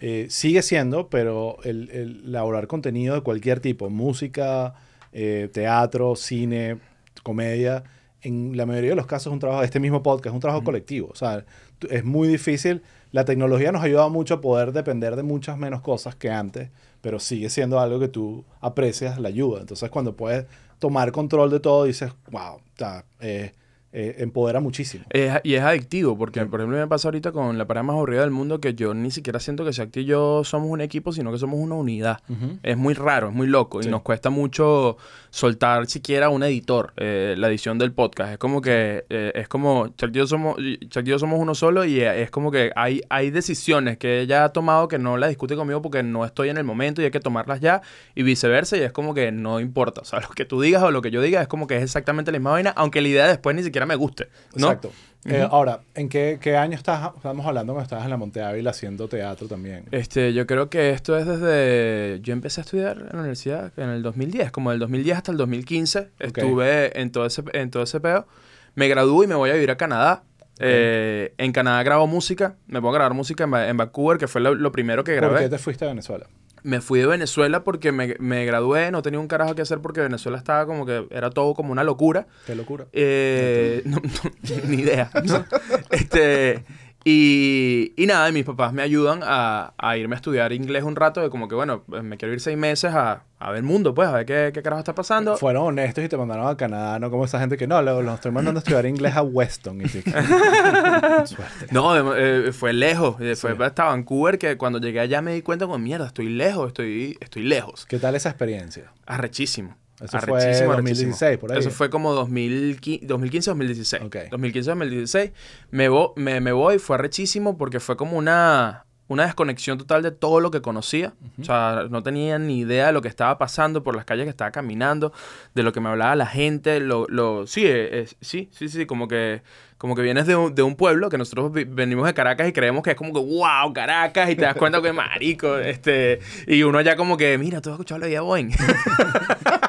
eh, 0.00 0.26
sigue 0.30 0.62
siendo, 0.62 1.08
pero 1.08 1.58
el, 1.64 1.90
el 1.90 2.22
elaborar 2.26 2.66
contenido 2.66 3.14
de 3.14 3.20
cualquier 3.20 3.60
tipo, 3.60 3.88
música, 3.90 4.74
eh, 5.12 5.48
teatro, 5.52 6.16
cine, 6.16 6.78
comedia, 7.22 7.84
en 8.22 8.56
la 8.56 8.66
mayoría 8.66 8.90
de 8.90 8.96
los 8.96 9.06
casos 9.06 9.28
es 9.28 9.32
un 9.32 9.38
trabajo, 9.38 9.62
este 9.62 9.80
mismo 9.80 10.02
podcast 10.02 10.28
es 10.28 10.34
un 10.34 10.40
trabajo 10.40 10.64
colectivo. 10.64 11.08
O 11.10 11.14
sea, 11.14 11.44
es 11.88 12.04
muy 12.04 12.28
difícil. 12.28 12.82
La 13.12 13.24
tecnología 13.24 13.72
nos 13.72 13.82
ha 13.82 13.86
ayudado 13.86 14.10
mucho 14.10 14.34
a 14.34 14.40
poder 14.40 14.72
depender 14.72 15.16
de 15.16 15.22
muchas 15.22 15.58
menos 15.58 15.80
cosas 15.80 16.14
que 16.14 16.30
antes, 16.30 16.70
pero 17.00 17.18
sigue 17.18 17.50
siendo 17.50 17.80
algo 17.80 17.98
que 17.98 18.08
tú 18.08 18.44
aprecias 18.60 19.18
la 19.18 19.28
ayuda. 19.28 19.60
Entonces, 19.60 19.90
cuando 19.90 20.16
puedes 20.16 20.46
tomar 20.78 21.12
control 21.12 21.50
de 21.50 21.60
todo, 21.60 21.84
dices, 21.84 22.12
wow, 22.30 22.60
sea, 22.76 23.04
eh, 23.20 23.52
eh, 23.92 24.16
empodera 24.18 24.60
muchísimo. 24.60 25.04
Es- 25.10 25.40
y 25.42 25.54
es 25.54 25.62
adictivo, 25.62 26.16
porque 26.16 26.44
por 26.46 26.60
ejemplo 26.60 26.78
me 26.78 26.86
pasa 26.86 27.08
ahorita 27.08 27.32
con 27.32 27.58
la 27.58 27.66
pareja 27.66 27.82
más 27.82 27.94
aburrida 27.94 28.20
del 28.20 28.30
mundo 28.30 28.60
que 28.60 28.74
yo 28.74 28.94
ni 28.94 29.10
siquiera 29.10 29.40
siento 29.40 29.64
que 29.64 29.72
Shakti 29.72 30.00
y 30.00 30.04
yo 30.04 30.44
somos 30.44 30.70
un 30.70 30.80
equipo, 30.80 31.12
sino 31.12 31.32
que 31.32 31.38
somos 31.38 31.58
una 31.58 31.74
unidad. 31.74 32.18
Es 32.62 32.76
muy 32.76 32.94
raro, 32.94 33.28
es 33.30 33.34
muy 33.34 33.46
loco 33.48 33.82
Sí. 33.82 33.88
y 33.88 33.90
nos 33.90 34.02
cuesta 34.02 34.30
mucho 34.30 34.96
soltar 35.30 35.86
siquiera 35.86 36.28
un 36.28 36.42
editor, 36.42 36.92
eh, 36.96 37.34
la 37.38 37.48
edición 37.48 37.78
del 37.78 37.92
podcast. 37.92 38.32
Es 38.32 38.38
como 38.38 38.60
que, 38.60 39.04
eh, 39.08 39.32
es 39.34 39.48
como, 39.48 39.88
Chuck 39.88 40.10
y 40.10 40.18
yo 40.18 40.26
somos, 40.26 40.56
Chuck 40.88 41.18
somos 41.18 41.40
uno 41.40 41.54
solo 41.54 41.84
y 41.84 42.00
eh, 42.00 42.22
es 42.22 42.30
como 42.30 42.50
que 42.50 42.72
hay, 42.74 43.00
hay 43.08 43.30
decisiones 43.30 43.96
que 43.96 44.20
ella 44.20 44.44
ha 44.44 44.48
tomado 44.50 44.88
que 44.88 44.98
no 44.98 45.16
la 45.16 45.28
discute 45.28 45.56
conmigo 45.56 45.80
porque 45.80 46.02
no 46.02 46.24
estoy 46.24 46.48
en 46.48 46.58
el 46.58 46.64
momento 46.64 47.00
y 47.00 47.04
hay 47.04 47.10
que 47.10 47.20
tomarlas 47.20 47.60
ya 47.60 47.80
y 48.14 48.22
viceversa 48.22 48.76
y 48.76 48.80
es 48.80 48.92
como 48.92 49.14
que 49.14 49.32
no 49.32 49.60
importa. 49.60 50.00
O 50.02 50.04
sea, 50.04 50.20
lo 50.28 50.28
que 50.30 50.44
tú 50.44 50.60
digas 50.60 50.82
o 50.82 50.90
lo 50.90 51.02
que 51.02 51.10
yo 51.10 51.22
diga 51.22 51.40
es 51.40 51.48
como 51.48 51.66
que 51.66 51.76
es 51.76 51.82
exactamente 51.82 52.32
la 52.32 52.38
misma 52.38 52.50
vaina, 52.50 52.70
aunque 52.76 53.00
la 53.00 53.08
idea 53.08 53.28
después 53.28 53.54
ni 53.54 53.62
siquiera 53.62 53.86
me 53.86 53.94
guste. 53.94 54.28
¿no? 54.54 54.66
Exacto. 54.66 54.92
Eh, 55.26 55.46
ahora, 55.50 55.80
¿en 55.94 56.08
qué, 56.08 56.38
qué 56.40 56.56
año 56.56 56.74
estás? 56.74 57.10
Estamos 57.14 57.44
hablando 57.44 57.74
cuando 57.74 57.84
estabas 57.84 58.04
en 58.04 58.10
la 58.10 58.16
Monte 58.16 58.42
Ávila 58.42 58.70
haciendo 58.70 59.06
teatro 59.06 59.46
también. 59.48 59.84
Este, 59.90 60.32
yo 60.32 60.46
creo 60.46 60.70
que 60.70 60.90
esto 60.90 61.16
es 61.18 61.26
desde... 61.26 62.20
Yo 62.22 62.32
empecé 62.32 62.60
a 62.60 62.64
estudiar 62.64 62.96
en 62.98 63.06
la 63.12 63.18
universidad 63.20 63.70
en 63.76 63.90
el 63.90 64.02
2010, 64.02 64.50
como 64.50 64.70
del 64.70 64.78
2010 64.80 65.16
hasta 65.18 65.32
el 65.32 65.36
2015. 65.38 66.08
Estuve 66.18 66.98
en 67.00 67.12
todo 67.12 67.26
ese, 67.26 67.42
en 67.52 67.70
todo 67.70 67.82
ese 67.82 68.00
peo. 68.00 68.26
Me 68.74 68.88
gradué 68.88 69.26
y 69.26 69.28
me 69.28 69.34
voy 69.34 69.50
a 69.50 69.54
vivir 69.54 69.70
a 69.70 69.76
Canadá. 69.76 70.22
Eh, 70.58 71.34
en 71.38 71.52
Canadá 71.52 71.82
grabo 71.82 72.06
música. 72.06 72.56
Me 72.66 72.80
pongo 72.80 72.90
a 72.90 72.94
grabar 72.94 73.14
música 73.14 73.44
en, 73.44 73.52
Va- 73.52 73.68
en 73.68 73.76
Vancouver, 73.76 74.16
que 74.18 74.26
fue 74.28 74.40
lo, 74.40 74.54
lo 74.54 74.72
primero 74.72 75.04
que 75.04 75.12
¿Por 75.12 75.20
grabé. 75.30 75.40
qué 75.44 75.48
te 75.50 75.58
fuiste 75.58 75.84
a 75.84 75.88
Venezuela? 75.88 76.26
Me 76.62 76.80
fui 76.80 77.00
de 77.00 77.06
Venezuela 77.06 77.64
porque 77.64 77.92
me, 77.92 78.16
me 78.18 78.44
gradué, 78.44 78.90
no 78.90 79.02
tenía 79.02 79.20
un 79.20 79.28
carajo 79.28 79.54
que 79.54 79.62
hacer 79.62 79.80
porque 79.80 80.00
Venezuela 80.00 80.38
estaba 80.38 80.66
como 80.66 80.86
que... 80.86 81.06
Era 81.10 81.30
todo 81.30 81.54
como 81.54 81.72
una 81.72 81.84
locura. 81.84 82.26
Qué 82.46 82.54
locura. 82.54 82.86
Eh, 82.92 83.82
no, 83.86 83.96
no, 83.96 84.68
ni 84.68 84.82
idea. 84.82 85.10
¿no? 85.24 85.44
Este, 85.90 86.64
y, 87.04 87.92
y 87.96 88.06
nada, 88.06 88.28
y 88.28 88.32
mis 88.32 88.44
papás 88.44 88.72
me 88.72 88.82
ayudan 88.82 89.20
a, 89.22 89.72
a 89.78 89.96
irme 89.96 90.14
a 90.14 90.16
estudiar 90.16 90.52
inglés 90.52 90.84
un 90.84 90.96
rato, 90.96 91.20
de 91.20 91.30
como 91.30 91.48
que, 91.48 91.54
bueno, 91.54 91.82
pues, 91.88 92.02
me 92.02 92.16
quiero 92.18 92.34
ir 92.34 92.40
seis 92.40 92.58
meses 92.58 92.92
a, 92.94 93.24
a 93.38 93.48
ver 93.50 93.58
el 93.58 93.62
mundo, 93.64 93.94
pues, 93.94 94.08
a 94.08 94.12
ver 94.12 94.26
qué, 94.26 94.50
qué 94.52 94.62
carajo 94.62 94.80
está 94.80 94.94
pasando. 94.94 95.36
Fueron 95.38 95.62
honestos 95.68 96.04
y 96.04 96.08
te 96.08 96.16
mandaron 96.16 96.46
a 96.46 96.56
Canadá, 96.56 96.98
no 96.98 97.10
como 97.10 97.24
esa 97.24 97.40
gente 97.40 97.56
que 97.56 97.66
no, 97.66 97.80
lo- 97.80 98.02
los 98.02 98.14
estoy 98.16 98.32
mandando 98.32 98.58
a 98.58 98.60
estudiar 98.60 98.84
inglés 98.86 99.16
a 99.16 99.22
Weston. 99.22 99.80
Y 99.80 99.84
tú, 99.84 99.98
Suerte. 101.24 101.66
No, 101.70 102.14
eh, 102.16 102.52
fue 102.52 102.72
lejos, 102.72 103.16
eh, 103.20 103.34
fue 103.36 103.56
Sí. 103.56 103.62
hasta 103.62 103.84
Vancouver 103.84 104.38
que 104.38 104.56
cuando 104.56 104.78
llegué 104.78 105.00
allá 105.00 105.22
me 105.22 105.32
di 105.34 105.42
cuenta 105.42 105.66
como, 105.66 105.78
mierda, 105.78 106.06
estoy 106.06 106.28
lejos, 106.28 106.68
estoy, 106.68 107.16
estoy 107.20 107.42
lejos. 107.44 107.86
¿Qué 107.86 107.98
tal 107.98 108.14
esa 108.14 108.28
experiencia? 108.30 108.92
Arrechísimo. 109.06 109.76
Eso 110.00 110.18
fue 110.20 110.38
arrechísimo, 110.38 110.72
2016, 110.72 111.38
por 111.38 111.52
ahí. 111.52 111.58
Eso 111.58 111.70
fue 111.70 111.90
como 111.90 112.12
2015, 112.14 113.06
2015-2016. 113.06 114.06
Ok. 114.06 114.16
2015-2016. 114.30 115.32
Me, 115.70 115.88
me, 116.16 116.40
me 116.40 116.52
voy, 116.52 116.78
fue 116.78 116.96
arrechísimo 116.96 117.58
porque 117.58 117.80
fue 117.80 117.96
como 117.96 118.16
una, 118.16 118.86
una 119.10 119.24
desconexión 119.24 119.76
total 119.76 120.02
de 120.02 120.12
todo 120.12 120.38
lo 120.38 120.52
que 120.52 120.62
conocía. 120.62 121.14
O 121.40 121.44
sea, 121.44 121.86
no 121.90 122.02
tenía 122.04 122.38
ni 122.38 122.60
idea 122.60 122.86
de 122.86 122.92
lo 122.92 123.02
que 123.02 123.08
estaba 123.08 123.38
pasando 123.38 123.82
por 123.82 123.96
las 123.96 124.04
calles 124.04 124.24
que 124.24 124.30
estaba 124.30 124.52
caminando, 124.52 125.12
de 125.52 125.64
lo 125.64 125.72
que 125.72 125.80
me 125.80 125.88
hablaba 125.88 126.14
la 126.14 126.26
gente. 126.26 126.78
Lo, 126.78 127.06
lo, 127.08 127.44
sí, 127.48 127.66
eh, 127.66 128.02
eh, 128.02 128.08
sí, 128.20 128.48
sí, 128.52 128.68
sí, 128.68 128.86
como 128.86 129.08
que, 129.08 129.42
como 129.78 129.96
que 129.96 130.02
vienes 130.02 130.26
de 130.28 130.36
un, 130.36 130.54
de 130.54 130.62
un 130.62 130.76
pueblo 130.76 131.08
que 131.08 131.18
nosotros 131.18 131.50
venimos 131.52 132.06
de 132.06 132.14
Caracas 132.14 132.48
y 132.48 132.52
creemos 132.52 132.84
que 132.84 132.90
es 132.90 132.96
como 132.96 133.12
que, 133.12 133.18
wow, 133.18 133.72
Caracas, 133.74 134.30
y 134.30 134.36
te 134.36 134.42
das 134.42 134.54
cuenta 134.54 134.80
que 134.80 134.92
marico, 134.92 135.58
este, 135.58 136.20
y 136.46 136.62
uno 136.62 136.80
ya 136.80 136.94
como 136.94 137.16
que, 137.16 137.36
mira, 137.36 137.60
tú 137.60 137.70
has 137.70 137.74
escuchado 137.74 137.98
la 137.98 138.06
vida 138.06 138.20
Boeing. 138.20 138.52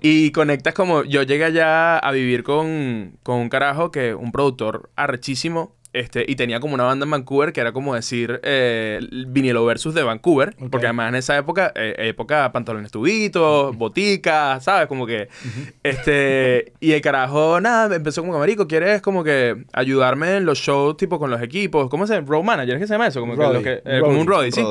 Y 0.00 0.30
conectas 0.30 0.74
como. 0.74 1.02
Yo 1.04 1.22
llegué 1.22 1.44
allá 1.44 1.98
a 1.98 2.12
vivir 2.12 2.44
con, 2.44 3.16
con 3.22 3.36
un 3.36 3.48
carajo 3.48 3.90
que, 3.90 4.14
un 4.14 4.30
productor 4.32 4.90
arrechísimo. 4.96 5.76
Este, 5.94 6.24
y 6.28 6.36
tenía 6.36 6.60
como 6.60 6.74
una 6.74 6.84
banda 6.84 7.04
en 7.04 7.10
Vancouver 7.10 7.50
que 7.50 7.62
era 7.62 7.72
como 7.72 7.94
decir 7.94 8.40
eh, 8.44 9.00
vinilo 9.28 9.64
versus 9.64 9.94
de 9.94 10.02
Vancouver. 10.02 10.50
Ok. 10.60 10.68
Porque 10.70 10.86
además 10.86 11.08
en 11.08 11.14
esa 11.16 11.36
época, 11.38 11.72
eh, 11.74 11.94
época 11.98 12.52
pantalones 12.52 12.92
tubitos, 12.92 13.74
boticas, 13.76 14.62
¿sabes? 14.62 14.86
Como 14.86 15.06
que. 15.06 15.28
Este. 15.82 16.72
Y 16.78 16.92
el 16.92 17.00
carajo, 17.00 17.60
nada, 17.60 17.96
empezó 17.96 18.20
como 18.20 18.34
que, 18.34 18.38
marico, 18.38 18.68
¿quieres 18.68 19.00
como 19.02 19.24
que 19.24 19.64
ayudarme 19.72 20.36
en 20.36 20.44
los 20.44 20.58
shows, 20.58 20.96
tipo 20.96 21.18
con 21.18 21.30
los 21.30 21.42
equipos? 21.42 21.88
¿Cómo 21.88 22.06
se 22.06 22.14
llama? 22.14 22.26
Road 22.28 22.42
manager, 22.44 22.74
¿es 22.76 22.80
que 22.82 22.86
se 22.86 22.94
llama 22.94 23.06
eso? 23.08 23.20
Como, 23.20 23.34
que, 23.34 23.40
Roadie. 23.42 23.58
lo 23.58 23.62
que- 23.64 23.82
eh, 23.84 24.00
como 24.00 24.20
un 24.20 24.26
roadie, 24.26 24.52
¿sí? 24.52 24.62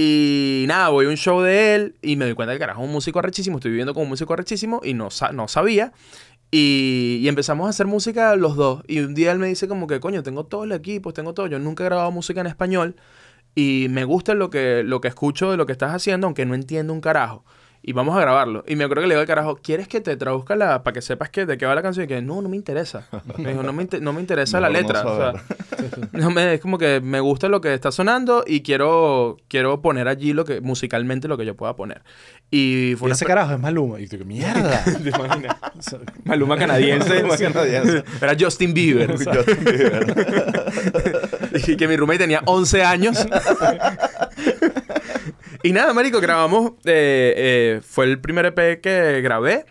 Y 0.00 0.64
nada, 0.68 0.90
voy 0.90 1.06
a 1.06 1.08
un 1.08 1.16
show 1.16 1.40
de 1.40 1.74
él 1.74 1.96
y 2.02 2.14
me 2.14 2.24
doy 2.24 2.34
cuenta 2.34 2.52
que 2.52 2.60
carajo 2.60 2.82
es 2.82 2.86
un 2.86 2.92
músico 2.92 3.18
arrechísimo. 3.18 3.56
Estoy 3.58 3.72
viviendo 3.72 3.94
con 3.94 4.04
un 4.04 4.08
músico 4.10 4.32
arrechísimo 4.32 4.80
y 4.84 4.94
no, 4.94 5.10
sa- 5.10 5.32
no 5.32 5.48
sabía. 5.48 5.92
Y, 6.52 7.18
y 7.22 7.28
empezamos 7.28 7.66
a 7.66 7.70
hacer 7.70 7.86
música 7.86 8.36
los 8.36 8.56
dos. 8.56 8.82
Y 8.88 9.00
un 9.00 9.14
día 9.14 9.32
él 9.32 9.38
me 9.40 9.48
dice 9.48 9.68
como 9.68 9.86
que, 9.88 10.00
coño, 10.00 10.22
tengo 10.22 10.46
todo 10.46 10.64
el 10.64 10.72
equipo, 10.72 11.12
tengo 11.12 11.34
todo. 11.34 11.48
Yo 11.48 11.58
nunca 11.58 11.84
he 11.84 11.86
grabado 11.86 12.10
música 12.12 12.40
en 12.42 12.46
español. 12.48 12.96
Y 13.54 13.88
me 13.90 14.04
gusta 14.04 14.34
lo 14.34 14.50
que, 14.50 14.82
lo 14.84 15.00
que 15.00 15.08
escucho 15.08 15.50
de 15.50 15.56
lo 15.56 15.66
que 15.66 15.72
estás 15.72 15.92
haciendo, 15.94 16.26
aunque 16.28 16.46
no 16.46 16.54
entiendo 16.54 16.92
un 16.92 17.00
carajo. 17.00 17.44
Y 17.88 17.92
vamos 17.94 18.14
a 18.14 18.20
grabarlo. 18.20 18.64
Y 18.68 18.76
me 18.76 18.84
acuerdo 18.84 19.00
que 19.00 19.08
le 19.08 19.14
digo 19.14 19.22
al 19.22 19.26
carajo, 19.26 19.56
¿quieres 19.62 19.88
que 19.88 20.02
te 20.02 20.14
traduzca 20.18 20.54
la... 20.56 20.82
para 20.82 20.92
que 20.92 21.00
sepas 21.00 21.30
que, 21.30 21.46
de 21.46 21.56
qué 21.56 21.64
va 21.64 21.74
la 21.74 21.80
canción? 21.80 22.04
Y 22.04 22.06
que, 22.06 22.20
no, 22.20 22.42
no 22.42 22.50
me 22.50 22.56
interesa. 22.58 23.08
Me 23.38 23.48
dijo, 23.52 23.62
no 23.62 23.72
me, 23.72 23.82
inte- 23.82 23.98
no 24.02 24.12
me 24.12 24.20
interesa 24.20 24.60
la 24.60 24.68
no 24.68 24.74
letra. 24.74 25.06
o 25.06 25.16
sea, 25.16 25.32
no 26.12 26.30
me, 26.30 26.52
es 26.52 26.60
como 26.60 26.76
que 26.76 27.00
me 27.00 27.18
gusta 27.20 27.48
lo 27.48 27.62
que 27.62 27.72
está 27.72 27.90
sonando 27.90 28.44
y 28.46 28.60
quiero, 28.60 29.38
quiero 29.48 29.80
poner 29.80 30.06
allí 30.06 30.34
lo 30.34 30.44
que, 30.44 30.60
musicalmente 30.60 31.28
lo 31.28 31.38
que 31.38 31.46
yo 31.46 31.56
pueda 31.56 31.76
poner. 31.76 32.02
Y 32.50 32.94
fue 32.98 33.08
Y 33.08 33.12
ese 33.12 33.24
carajo 33.24 33.54
es 33.54 33.58
Maluma. 33.58 33.98
Y 34.00 34.06
tú, 34.06 34.22
mierda. 34.22 34.84
¿Te 35.02 35.08
imaginas? 35.08 35.56
Maluma 36.24 36.58
canadiense. 36.58 37.22
Maluma 37.22 37.38
canadiense. 37.38 38.04
Era 38.20 38.36
Justin 38.38 38.74
Bieber. 38.74 39.12
Justin 39.12 39.64
Bieber. 39.64 40.14
y 41.66 41.74
que 41.74 41.88
mi 41.88 41.96
roommate 41.96 42.18
tenía 42.18 42.42
11 42.44 42.82
años. 42.84 43.26
Y 45.62 45.72
nada, 45.72 45.92
marico, 45.92 46.20
grabamos. 46.20 46.72
eh, 46.84 47.34
eh, 47.36 47.80
fue 47.86 48.04
el 48.06 48.20
primer 48.20 48.46
EP 48.46 48.80
que 48.80 49.20
grabé. 49.22 49.64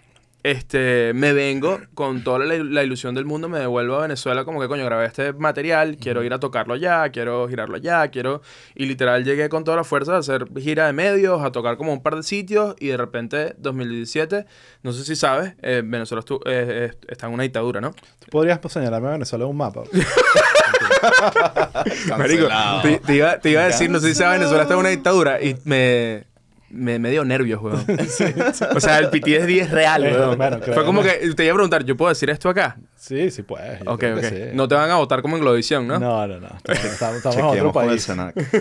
este, 0.44 1.12
me 1.14 1.34
vengo 1.34 1.80
con 1.94 2.24
toda 2.24 2.40
la, 2.40 2.56
la 2.64 2.84
ilusión 2.84 3.14
del 3.16 3.26
mundo, 3.26 3.50
me 3.50 3.60
devuelvo 3.60 3.96
a 3.98 4.02
Venezuela 4.04 4.46
como 4.46 4.62
que, 4.62 4.68
coño, 4.70 4.86
grabé 4.86 5.06
este 5.06 5.34
material, 5.34 5.98
quiero 6.00 6.24
ir 6.24 6.32
a 6.34 6.40
tocarlo 6.40 6.78
ya, 6.78 7.10
quiero 7.10 7.50
girarlo 7.50 7.76
ya, 7.78 8.08
quiero... 8.10 8.42
Y 8.74 8.86
literal 8.86 9.26
llegué 9.26 9.50
con 9.50 9.66
toda 9.66 9.76
la 9.76 9.84
fuerza 9.84 10.16
a 10.16 10.20
hacer 10.20 10.46
gira 10.58 10.86
de 10.88 10.94
medios, 10.94 11.42
a 11.44 11.52
tocar 11.52 11.76
como 11.76 11.92
un 11.92 12.02
par 12.02 12.16
de 12.16 12.24
sitios 12.24 12.76
y 12.80 12.88
de 12.88 12.96
repente, 12.98 13.56
2017, 13.58 14.46
no 14.84 14.94
sé 14.94 15.04
si 15.04 15.18
sabes, 15.18 15.54
eh, 15.64 15.82
Venezuela 15.84 16.24
estu- 16.24 16.40
eh, 16.46 16.92
eh, 16.94 16.98
está 17.10 17.28
en 17.28 17.34
una 17.34 17.44
dictadura, 17.44 17.82
¿no? 17.82 17.92
¿Tú 17.92 18.28
podrías 18.32 18.60
señalarme 18.70 19.10
a 19.10 19.12
Venezuela 19.14 19.44
en 19.44 19.52
un 19.52 19.58
mapa? 19.58 19.84
Marico, 22.18 22.48
te, 22.82 23.00
te 23.00 23.16
iba, 23.16 23.40
te 23.40 23.50
iba 23.50 23.62
a 23.62 23.66
decir, 23.66 23.90
no 23.90 24.00
sé 24.00 24.10
si 24.10 24.16
sabes, 24.16 24.40
Venezuela 24.40 24.64
está 24.64 24.74
en 24.74 24.80
una 24.80 24.90
dictadura 24.90 25.42
y 25.42 25.56
me, 25.64 26.26
me, 26.70 27.00
me 27.00 27.10
dio 27.12 27.24
nervios, 27.24 27.62
weón. 27.62 27.86
O 28.76 28.80
sea, 28.80 29.00
el 29.00 29.10
PTSD 29.10 29.50
es 29.62 29.72
real, 29.72 30.04
weón. 30.04 30.38
bueno, 30.38 30.60
Fue 30.62 30.86
como 30.86 31.02
que 31.02 31.12
te 31.36 31.44
iba 31.46 31.54
a 31.54 31.56
preguntar, 31.56 31.84
¿yo 31.86 31.96
puedo 31.96 32.10
decir 32.10 32.30
esto 32.30 32.50
acá? 32.50 32.78
Sí, 32.96 33.32
sí 33.32 33.44
puedes. 33.44 33.82
Ok, 33.82 34.04
ok. 34.18 34.24
sí. 34.24 34.36
No 34.54 34.68
te 34.68 34.76
van 34.76 34.90
a 34.90 34.96
votar 34.98 35.22
como 35.22 35.38
en 35.38 35.42
Globovisión, 35.44 35.88
¿no? 35.88 35.98
No, 36.00 36.28
no, 36.28 36.40
no. 36.40 36.48
Estamos, 36.66 37.18
estamos- 37.18 37.38
en 37.38 37.46
otro 37.46 37.72
país. 37.72 38.08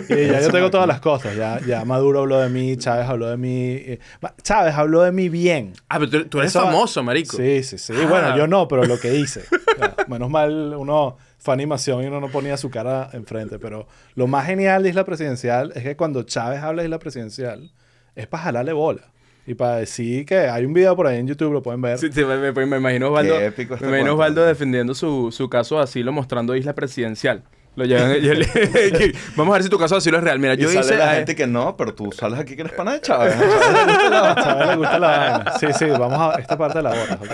Y 0.09 0.27
ya 0.27 0.39
yo 0.41 0.51
tengo 0.51 0.69
todas 0.71 0.87
las 0.87 1.01
cosas. 1.01 1.35
Ya, 1.35 1.59
ya 1.65 1.83
Maduro 1.85 2.19
habló 2.21 2.39
de 2.39 2.49
mí, 2.49 2.77
Chávez 2.77 3.07
habló 3.07 3.29
de 3.29 3.37
mí. 3.37 3.71
eh, 3.73 3.99
Chávez 4.41 4.73
habló 4.75 5.01
de 5.03 5.11
mí 5.11 5.27
bien. 5.29 5.73
Ah, 5.89 5.99
pero 5.99 6.09
tú, 6.11 6.25
tú 6.25 6.39
eres 6.39 6.51
Eso- 6.51 6.61
famoso, 6.61 7.03
marico. 7.03 7.35
Sí, 7.35 7.63
sí, 7.63 7.77
sí. 7.77 7.93
Ah. 7.95 8.05
Bueno, 8.07 8.37
yo 8.37 8.47
no, 8.47 8.67
pero 8.67 8.85
lo 8.85 8.99
que 8.99 9.15
hice. 9.19 9.43
Ya, 9.79 9.95
menos 10.07 10.29
mal, 10.29 10.75
uno 10.77 11.17
fue 11.39 11.53
animación 11.53 12.03
y 12.03 12.07
uno 12.07 12.21
no 12.21 12.29
ponía 12.29 12.55
su 12.57 12.69
cara 12.69 13.09
enfrente. 13.13 13.59
Pero 13.59 13.87
lo 14.15 14.27
más 14.27 14.45
genial 14.45 14.83
de 14.83 14.89
Isla 14.89 15.03
Presidencial 15.03 15.71
es 15.75 15.83
que 15.83 15.97
cuando 15.97 16.23
Chávez 16.23 16.61
habla 16.61 16.83
de 16.83 16.87
Isla 16.87 16.99
Presidencial, 16.99 17.71
es 18.17 18.27
para 18.27 18.43
jalarle 18.43 18.73
bola. 18.73 19.01
Y 19.45 19.53
para 19.53 19.77
decir 19.77 20.25
que 20.25 20.39
hay 20.39 20.65
un 20.65 20.73
video 20.73 20.93
por 20.97 21.07
ahí 21.07 21.19
en 21.19 21.27
YouTube, 21.27 21.53
lo 21.53 21.61
pueden 21.63 21.81
ver. 21.81 21.97
Sí, 21.97 22.09
sí, 22.11 22.25
me, 22.25 22.35
me- 22.51 22.65
me 22.65 22.77
imagino 22.77 23.07
Osvaldo, 23.07 23.39
épico 23.39 23.75
este 23.75 23.85
me 23.85 23.91
imagino. 23.99 24.13
Osvaldo 24.15 24.43
defendiendo 24.45 24.93
su, 24.93 25.31
su 25.31 25.47
caso 25.49 25.77
de 25.77 25.83
asilo 25.83 26.11
mostrando 26.11 26.53
isla 26.53 26.75
presidencial. 26.75 27.43
Lo 27.77 27.85
llevan, 27.85 28.15
yo 28.15 28.33
le- 28.33 28.47
Vamos 29.37 29.53
a 29.53 29.57
ver 29.57 29.63
si 29.63 29.69
tu 29.69 29.77
caso 29.77 29.93
de 29.95 29.99
asilo 29.99 30.17
es 30.17 30.23
real. 30.23 30.39
Mira, 30.39 30.55
Y 30.55 30.57
yo 30.57 30.67
sale 30.67 30.79
hice... 30.81 30.97
la 30.97 31.09
gente 31.13 31.35
que 31.35 31.45
no, 31.47 31.77
pero 31.77 31.93
tú 31.93 32.11
sales 32.11 32.39
aquí 32.39 32.55
que 32.55 32.61
eres 32.63 32.73
pana 32.73 32.93
de 32.93 33.01
Chávez. 33.01 33.35
Chávez. 33.39 34.11
A 34.11 34.35
Chávez 34.35 34.67
le 34.67 34.75
gusta 34.77 34.99
la 34.99 35.07
vaina. 35.07 35.53
Sí, 35.59 35.67
sí, 35.77 35.85
vamos 35.85 36.19
a 36.35 36.39
esta 36.39 36.57
parte 36.57 36.79
de 36.79 36.83
la 36.83 36.89
botas, 36.89 37.19
¿ok? 37.21 37.31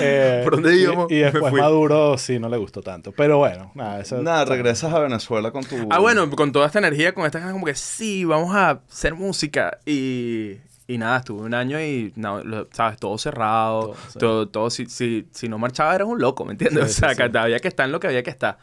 Eh, 0.00 0.40
¿Por 0.44 0.54
dónde 0.54 0.76
y- 0.76 0.82
íbamos? 0.82 1.10
Y, 1.10 1.16
después. 1.18 1.52
Maduro 1.52 2.16
sí 2.18 2.38
no 2.38 2.48
le 2.48 2.56
gustó 2.56 2.82
tanto. 2.82 3.12
Pero 3.12 3.38
bueno, 3.38 3.70
nada, 3.74 4.00
eso. 4.00 4.20
Nada, 4.22 4.44
regresas 4.44 4.92
a 4.92 4.98
Venezuela 4.98 5.50
con 5.50 5.64
tu... 5.64 5.76
Ah, 5.90 5.98
bueno, 5.98 6.28
con 6.30 6.52
toda 6.52 6.66
esta 6.66 6.78
energía, 6.78 7.12
con 7.14 7.26
esta 7.26 7.38
ganas 7.38 7.54
como 7.54 7.66
que 7.66 7.74
sí, 7.74 8.24
vamos 8.24 8.54
a 8.54 8.80
hacer 8.90 9.14
música. 9.14 9.78
Y, 9.86 10.58
y 10.86 10.98
nada, 10.98 11.18
estuve 11.18 11.42
un 11.42 11.54
año 11.54 11.80
y, 11.80 12.12
no, 12.16 12.42
lo- 12.44 12.68
¿sabes? 12.72 12.98
Todo 12.98 13.16
cerrado. 13.18 13.80
Todo, 13.80 13.96
Todo, 14.18 14.44
sí. 14.44 14.50
todo, 14.52 14.70
si, 14.70 14.86
si, 14.86 15.28
si 15.32 15.48
no 15.48 15.58
marchaba 15.58 15.94
eras 15.94 16.06
un 16.08 16.20
loco, 16.20 16.44
¿me 16.44 16.52
entiendes? 16.52 16.92
Sí, 16.94 17.02
o 17.04 17.08
sea, 17.08 17.14
que 17.30 17.38
había 17.38 17.58
que 17.60 17.68
estar 17.68 17.86
en 17.86 17.92
lo 17.92 18.00
que 18.00 18.06
había 18.08 18.22
que 18.22 18.30
estar. 18.30 18.58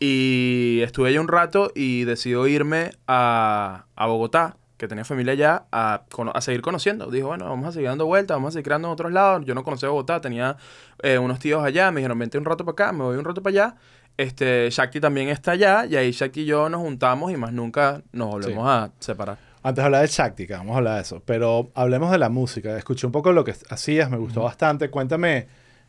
Y 0.00 0.80
estuve 0.82 1.08
allá 1.10 1.20
un 1.20 1.28
rato 1.28 1.70
y 1.74 2.04
decidió 2.04 2.46
irme 2.46 2.92
a, 3.06 3.84
a 3.96 4.06
Bogotá, 4.06 4.56
que 4.76 4.86
tenía 4.86 5.04
familia 5.04 5.32
allá, 5.32 5.64
a, 5.72 6.02
a 6.34 6.40
seguir 6.40 6.60
conociendo. 6.62 7.10
Dijo, 7.10 7.28
bueno, 7.28 7.46
vamos 7.48 7.66
a 7.68 7.72
seguir 7.72 7.88
dando 7.88 8.06
vueltas, 8.06 8.36
vamos 8.36 8.50
a 8.50 8.52
seguir 8.52 8.64
creando 8.64 8.88
en 8.88 8.92
otros 8.92 9.12
lados. 9.12 9.44
Yo 9.44 9.54
no 9.54 9.64
conocía 9.64 9.88
Bogotá, 9.88 10.20
tenía 10.20 10.56
eh, 11.02 11.18
unos 11.18 11.38
tíos 11.38 11.64
allá, 11.64 11.90
me 11.90 12.00
dijeron, 12.00 12.18
vente 12.18 12.38
un 12.38 12.44
rato 12.44 12.64
para 12.64 12.72
acá, 12.72 12.92
me 12.92 13.02
voy 13.04 13.16
un 13.16 13.24
rato 13.24 13.42
para 13.42 13.50
allá. 13.52 13.76
Este, 14.16 14.68
Shakti 14.70 15.00
también 15.00 15.28
está 15.28 15.52
allá 15.52 15.86
y 15.86 15.96
ahí 15.96 16.10
Shakti 16.12 16.40
y 16.40 16.44
yo 16.44 16.68
nos 16.68 16.80
juntamos 16.80 17.30
y 17.32 17.36
más 17.36 17.52
nunca 17.52 18.02
nos 18.12 18.28
volvemos 18.28 18.68
a 18.68 18.90
separar. 18.98 19.38
Antes 19.62 19.82
de 19.82 19.86
hablar 19.86 20.02
de 20.02 20.08
Shaktika, 20.08 20.58
vamos 20.58 20.74
a 20.74 20.78
hablar 20.78 20.94
de 20.96 21.02
eso. 21.02 21.22
Pero 21.24 21.70
hablemos 21.74 22.10
de 22.10 22.18
la 22.18 22.28
música. 22.28 22.76
Escuché 22.76 23.06
un 23.06 23.12
poco 23.12 23.32
lo 23.32 23.44
que 23.44 23.54
hacías, 23.70 24.10
me 24.10 24.16
gustó 24.16 24.42
bastante. 24.42 24.88
Cuéntame, 24.90 25.46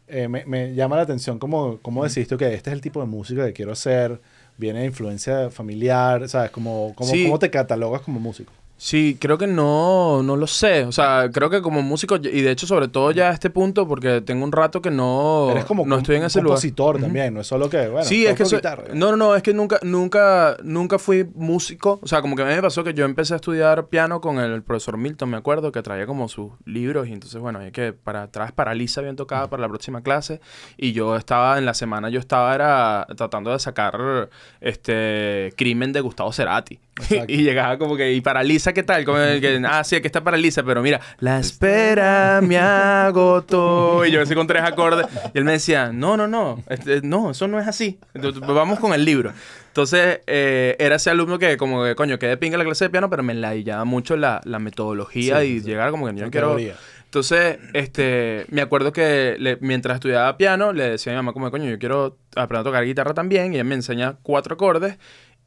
eh, 0.08 0.28
me, 0.28 0.46
me 0.46 0.74
llama 0.74 0.96
la 0.96 1.04
atención 1.04 1.38
cómo, 1.40 1.80
cómo 1.82 2.04
decidiste 2.04 2.36
que 2.38 2.54
este 2.54 2.70
es 2.72 2.74
el 2.74 2.82
tipo 2.82 3.00
de 3.00 3.06
música 3.08 3.46
que 3.46 3.54
quiero 3.54 3.72
hacer. 3.72 4.20
Viene 4.58 4.80
de 4.80 4.86
influencia 4.88 5.50
familiar, 5.50 6.28
¿sabes? 6.28 6.52
Como, 6.52 6.94
como, 6.96 7.10
Sí. 7.12 7.26
¿Cómo 7.26 7.40
te 7.40 7.50
catalogas 7.50 8.02
como 8.02 8.20
músico? 8.20 8.52
Sí, 8.82 9.18
creo 9.20 9.38
que 9.38 9.46
no, 9.46 10.24
no 10.24 10.38
lo 10.38 10.48
sé. 10.48 10.86
O 10.86 10.94
sea, 10.94 11.30
creo 11.34 11.50
que 11.50 11.62
como 11.62 11.82
músico, 11.82 12.16
y 12.16 12.42
de 12.42 12.50
hecho 12.50 12.66
sobre 12.66 12.88
todo 12.88 13.12
ya 13.12 13.30
a 13.30 13.34
este 13.34 13.50
punto, 13.50 13.86
porque 13.86 14.22
tengo 14.22 14.46
un 14.46 14.54
rato 14.54 14.82
que 14.82 14.90
no, 14.90 15.50
Eres 15.52 15.66
como 15.66 15.86
no 15.86 15.98
estoy 15.98 16.16
en 16.16 16.24
ese 16.24 16.40
lugar. 16.40 16.56
compositor 16.56 16.96
Ujú. 16.96 17.04
también, 17.04 17.34
no 17.34 17.42
es 17.42 17.48
solo 17.48 17.70
que, 17.70 17.90
bueno, 17.90 18.06
sí, 18.06 18.26
es 18.26 18.36
que 18.38 18.46
soy- 18.46 18.62
no, 18.94 19.12
no, 19.12 19.18
no, 19.18 19.36
es 19.36 19.44
que 19.44 19.54
nunca, 19.54 19.80
nunca, 19.84 20.56
nunca 20.64 20.98
fui 20.98 21.28
músico. 21.36 22.00
O 22.02 22.08
sea, 22.08 22.22
como 22.22 22.38
que 22.38 22.44
a 22.44 22.46
mí 22.46 22.54
me 22.54 22.62
pasó 22.62 22.86
que 22.86 22.94
yo 22.94 23.04
empecé 23.04 23.34
a 23.34 23.36
estudiar 23.36 23.88
piano 23.88 24.22
con 24.22 24.40
el 24.40 24.64
profesor 24.64 24.96
Milton, 24.96 25.30
me 25.30 25.36
acuerdo, 25.36 25.74
que 25.74 25.82
traía 25.82 26.06
como 26.06 26.30
sus 26.30 26.52
libros 26.64 27.10
y 27.10 27.12
entonces, 27.12 27.42
bueno, 27.42 27.60
hay 27.60 27.72
que 27.74 27.92
para 27.92 28.24
atrás 28.24 28.54
para 28.54 28.74
Lisa 28.74 29.02
bien 29.02 29.18
tocada 29.18 29.50
para 29.50 29.60
la 29.62 29.68
próxima 29.68 30.02
clase 30.04 30.40
y 30.78 30.94
yo 30.94 31.18
estaba 31.18 31.58
en 31.58 31.66
la 31.66 31.74
semana, 31.74 32.10
yo 32.10 32.22
estaba 32.22 32.56
era 32.56 33.06
tratando 33.18 33.52
de 33.52 33.60
sacar 33.60 34.30
este 34.62 35.54
crimen 35.58 35.92
de 35.92 36.00
Gustavo 36.00 36.32
Cerati. 36.32 36.80
y 37.28 37.44
llegaba 37.44 37.78
como 37.78 37.96
que 37.96 38.14
y 38.14 38.22
para 38.22 38.44
Lisa 38.44 38.74
qué 38.74 38.84
tal, 38.84 39.06
como 39.06 39.18
que 39.18 39.62
ah 39.68 39.84
sí, 39.84 39.96
aquí 39.96 40.08
está 40.08 40.24
para 40.24 40.38
Lisa, 40.38 40.64
pero 40.64 40.82
mira 40.82 41.00
la 41.20 41.40
espera 41.40 42.40
me 42.44 42.58
agotó. 42.58 44.06
Y 44.10 44.12
yo 44.12 44.22
así 44.22 44.34
con 44.36 44.48
tres 44.48 44.64
acordes. 44.64 45.06
Y 45.34 45.38
él 45.38 45.44
me 45.46 45.54
decía 45.54 45.92
no 45.94 46.18
no 46.18 46.28
no 46.28 46.62
este, 46.70 47.02
no 47.02 47.32
eso 47.32 47.48
no 47.48 47.60
es 47.60 47.68
así. 47.68 48.00
Entonces, 48.14 48.42
vamos 48.42 48.80
con 48.80 48.94
el 48.94 49.06
libro. 49.06 49.34
Entonces 49.68 50.22
eh, 50.28 50.76
era 50.80 50.96
ese 50.96 51.10
alumno 51.10 51.38
que 51.40 51.58
como 51.58 51.84
que 51.84 51.96
coño 51.96 52.18
quedé 52.20 52.38
pinga 52.38 52.58
la 52.58 52.64
clase 52.66 52.86
de 52.86 52.90
piano 52.90 53.10
pero 53.10 53.24
me 53.24 53.34
ladillaba 53.34 53.86
mucho 53.86 54.18
la, 54.18 54.42
la 54.46 54.60
metodología 54.60 55.42
Sí, 55.42 55.46
y 55.46 55.60
sí. 55.60 55.66
llegar 55.68 55.92
como 55.92 56.08
que 56.08 56.16
yo 56.16 56.26
no 56.26 56.32
quiero 56.32 56.48
teoría. 56.50 56.76
entonces, 57.06 57.60
este, 57.74 58.46
me 58.50 58.62
acuerdo 58.62 58.92
que 58.92 59.36
le- 59.40 59.58
mientras 59.62 59.96
estudiaba 59.96 60.36
piano, 60.38 60.74
le 60.74 60.92
decía 60.92 61.12
a 61.12 61.16
mi 61.16 61.18
mamá 61.18 61.34
como, 61.34 61.50
coño, 61.52 61.70
yo 61.70 61.78
quiero 61.80 62.18
aprender 62.36 62.62
a 62.62 62.64
tocar 62.64 62.84
guitarra 62.86 63.14
también. 63.14 63.54
Y 63.54 63.56
ella 63.56 63.64
me 63.64 63.76
enseña 63.76 64.16
cuatro 64.24 64.56
acordes. 64.56 64.98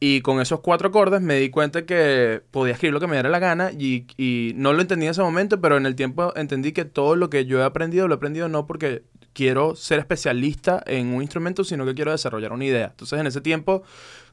Y 0.04 0.20
con 0.20 0.40
esos 0.40 0.58
cuatro 0.58 0.88
acordes 0.88 1.20
me 1.20 1.36
di 1.36 1.48
cuenta 1.48 1.86
que 1.86 2.42
podía 2.50 2.72
escribir 2.72 2.92
lo 2.92 2.98
que 2.98 3.06
me 3.06 3.14
diera 3.14 3.28
la 3.28 3.38
gana. 3.38 3.70
Y, 3.70 4.08
y 4.16 4.50
no 4.56 4.72
lo 4.72 4.80
entendí 4.80 5.06
en 5.06 5.12
ese 5.12 5.22
momento, 5.22 5.60
pero 5.60 5.76
en 5.76 5.86
el 5.86 5.94
tiempo 5.94 6.32
entendí 6.34 6.72
que 6.72 6.84
todo 6.84 7.14
lo 7.14 7.30
que 7.30 7.46
yo 7.46 7.60
he 7.60 7.64
aprendido, 7.64 8.08
lo 8.08 8.14
he 8.14 8.16
aprendido 8.16 8.48
no 8.48 8.66
porque 8.66 9.04
quiero 9.32 9.76
ser 9.76 10.00
especialista 10.00 10.82
en 10.86 11.14
un 11.14 11.22
instrumento, 11.22 11.62
sino 11.62 11.86
que 11.86 11.94
quiero 11.94 12.10
desarrollar 12.10 12.52
una 12.52 12.64
idea. 12.64 12.86
Entonces, 12.86 13.16
en 13.20 13.28
ese 13.28 13.40
tiempo, 13.40 13.84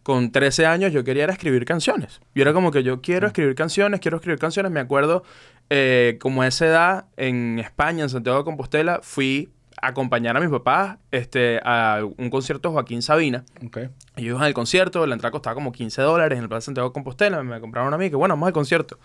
con 0.02 0.32
13 0.32 0.66
años, 0.66 0.92
yo 0.92 1.04
quería 1.04 1.26
era 1.26 1.34
escribir 1.34 1.66
canciones. 1.66 2.20
Y 2.34 2.42
era 2.42 2.52
como 2.52 2.72
que 2.72 2.82
yo 2.82 3.02
quiero 3.02 3.28
escribir 3.28 3.54
canciones, 3.54 4.00
quiero 4.00 4.18
escribir 4.18 4.40
canciones. 4.40 4.72
Me 4.72 4.80
acuerdo, 4.80 5.22
eh, 5.70 6.18
como 6.20 6.42
a 6.42 6.48
esa 6.48 6.66
edad, 6.66 7.06
en 7.16 7.60
España, 7.60 8.02
en 8.02 8.10
Santiago 8.10 8.40
de 8.40 8.44
Compostela, 8.44 9.02
fui 9.04 9.50
acompañar 9.82 10.36
a 10.36 10.40
mis 10.40 10.50
papás 10.50 10.98
este, 11.12 11.60
a 11.64 12.02
un 12.18 12.30
concierto 12.30 12.70
de 12.70 12.74
Joaquín 12.74 13.02
Sabina. 13.02 13.46
Ok. 13.66 13.78
Ellos 13.78 13.92
iban 14.32 14.44
al 14.44 14.54
concierto, 14.54 15.06
la 15.06 15.14
entrada 15.16 15.32
costaba 15.32 15.54
como 15.54 15.72
15 15.72 16.02
dólares 16.02 16.38
en 16.38 16.44
el 16.44 16.50
Plaza 16.50 16.66
Santiago 16.66 16.90
de 16.90 16.94
Compostela, 16.94 17.42
me 17.44 17.60
compraron 17.62 17.94
a 17.94 17.98
mí, 17.98 18.10
que 18.10 18.16
bueno, 18.16 18.34
vamos 18.34 18.48
al 18.48 18.54
concierto. 18.54 19.00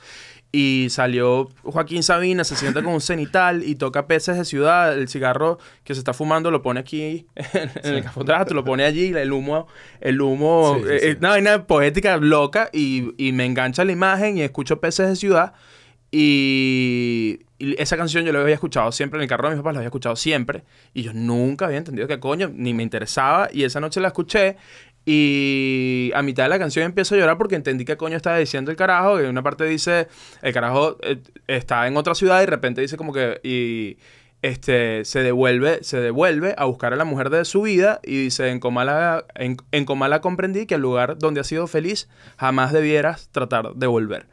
Y 0.50 0.86
salió 0.90 1.48
Joaquín 1.62 2.02
Sabina, 2.02 2.44
se 2.44 2.56
sienta 2.56 2.82
con 2.82 2.92
un 2.94 3.00
cenital 3.00 3.62
y 3.64 3.74
toca 3.76 4.06
peces 4.06 4.36
de 4.36 4.44
ciudad, 4.44 4.96
el 4.96 5.08
cigarro 5.08 5.58
que 5.84 5.94
se 5.94 6.00
está 6.00 6.12
fumando 6.12 6.50
lo 6.50 6.62
pone 6.62 6.80
aquí 6.80 7.26
en 7.82 7.94
el 7.94 8.02
cafotrato, 8.02 8.54
lo 8.54 8.64
pone 8.64 8.84
allí, 8.84 9.12
el 9.14 9.32
humo, 9.32 9.66
el 10.00 10.20
humo, 10.20 10.76
Sí, 10.76 10.82
sí, 10.82 10.88
eh, 10.90 10.98
sí. 11.00 11.06
eh, 11.08 11.16
una 11.18 11.28
vaina 11.30 11.66
poética 11.66 12.16
loca 12.16 12.70
y, 12.72 13.12
y 13.16 13.32
me 13.32 13.44
engancha 13.46 13.84
la 13.84 13.92
imagen 13.92 14.38
y 14.38 14.42
escucho 14.42 14.80
peces 14.80 15.08
de 15.08 15.16
ciudad. 15.16 15.54
Y, 16.16 17.40
y 17.64 17.74
esa 17.80 17.96
canción 17.96 18.24
yo 18.24 18.32
la 18.32 18.40
había 18.40 18.54
escuchado 18.54 18.92
siempre 18.92 19.18
en 19.18 19.22
el 19.22 19.28
carro 19.28 19.48
de 19.48 19.54
mis 19.54 19.62
papás, 19.62 19.74
la 19.74 19.78
había 19.80 19.88
escuchado 19.88 20.16
siempre. 20.16 20.64
Y 20.92 21.02
yo 21.02 21.12
nunca 21.14 21.66
había 21.66 21.78
entendido 21.78 22.06
qué 22.06 22.20
coño, 22.20 22.50
ni 22.54 22.74
me 22.74 22.82
interesaba. 22.82 23.48
Y 23.52 23.64
esa 23.64 23.80
noche 23.80 24.00
la 24.00 24.08
escuché. 24.08 24.56
Y 25.06 26.10
a 26.14 26.22
mitad 26.22 26.44
de 26.44 26.48
la 26.50 26.58
canción 26.58 26.84
empiezo 26.84 27.14
a 27.14 27.18
llorar 27.18 27.38
porque 27.38 27.56
entendí 27.56 27.84
qué 27.84 27.96
coño 27.96 28.16
estaba 28.16 28.36
diciendo 28.38 28.70
el 28.70 28.76
carajo. 28.76 29.20
Y 29.20 29.24
en 29.24 29.30
una 29.30 29.42
parte 29.42 29.64
dice, 29.64 30.08
el 30.42 30.52
carajo 30.52 30.98
eh, 31.02 31.22
está 31.46 31.86
en 31.86 31.96
otra 31.96 32.14
ciudad 32.14 32.38
y 32.38 32.40
de 32.40 32.46
repente 32.50 32.80
dice 32.80 32.96
como 32.96 33.12
que... 33.12 33.96
este, 34.44 35.06
se 35.06 35.22
devuelve, 35.22 35.82
se 35.84 36.00
devuelve 36.00 36.54
a 36.58 36.66
buscar 36.66 36.92
a 36.92 36.96
la 36.96 37.06
mujer 37.06 37.30
de 37.30 37.46
su 37.46 37.62
vida 37.62 38.00
y 38.04 38.24
dice, 38.24 38.50
en 38.50 38.60
Comala, 38.60 39.24
en, 39.36 39.56
en 39.72 39.86
Comala 39.86 40.20
comprendí 40.20 40.66
que 40.66 40.74
el 40.74 40.82
lugar 40.82 41.16
donde 41.18 41.40
has 41.40 41.46
sido 41.46 41.66
feliz 41.66 42.10
jamás 42.36 42.70
debieras 42.70 43.30
tratar 43.32 43.72
de 43.74 43.86
volver. 43.86 44.26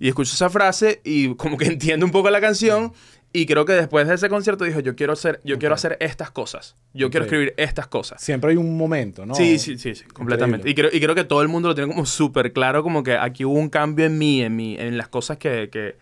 Y 0.00 0.08
escucho 0.08 0.32
esa 0.32 0.48
frase 0.48 1.02
y 1.04 1.34
como 1.34 1.58
que 1.58 1.66
entiendo 1.66 2.06
un 2.06 2.12
poco 2.12 2.30
la 2.30 2.40
canción 2.40 2.94
y 3.30 3.44
creo 3.44 3.66
que 3.66 3.74
después 3.74 4.08
de 4.08 4.14
ese 4.14 4.30
concierto 4.30 4.64
dijo, 4.64 4.80
yo 4.80 4.96
quiero 4.96 5.12
hacer, 5.12 5.42
yo 5.44 5.58
quiero 5.58 5.74
hacer 5.74 5.98
estas 6.00 6.30
cosas, 6.30 6.76
yo 6.94 7.10
quiero 7.10 7.26
escribir 7.26 7.52
estas 7.58 7.88
cosas. 7.88 8.22
Siempre 8.22 8.52
hay 8.52 8.56
un 8.56 8.74
momento, 8.74 9.26
¿no? 9.26 9.34
Sí, 9.34 9.58
sí, 9.58 9.76
sí, 9.76 9.94
sí, 9.94 10.04
completamente. 10.04 10.70
Y 10.70 10.74
creo, 10.74 10.88
y 10.90 10.98
creo 10.98 11.14
que 11.14 11.24
todo 11.24 11.42
el 11.42 11.48
mundo 11.48 11.68
lo 11.68 11.74
tiene 11.74 11.92
como 11.92 12.06
súper 12.06 12.54
claro, 12.54 12.82
como 12.82 13.02
que 13.02 13.18
aquí 13.18 13.44
hubo 13.44 13.58
un 13.58 13.68
cambio 13.68 14.06
en 14.06 14.16
mí, 14.16 14.40
en 14.40 14.56
mí, 14.56 14.76
en 14.78 14.96
las 14.96 15.08
cosas 15.08 15.36
que... 15.36 15.68
que... 15.70 15.96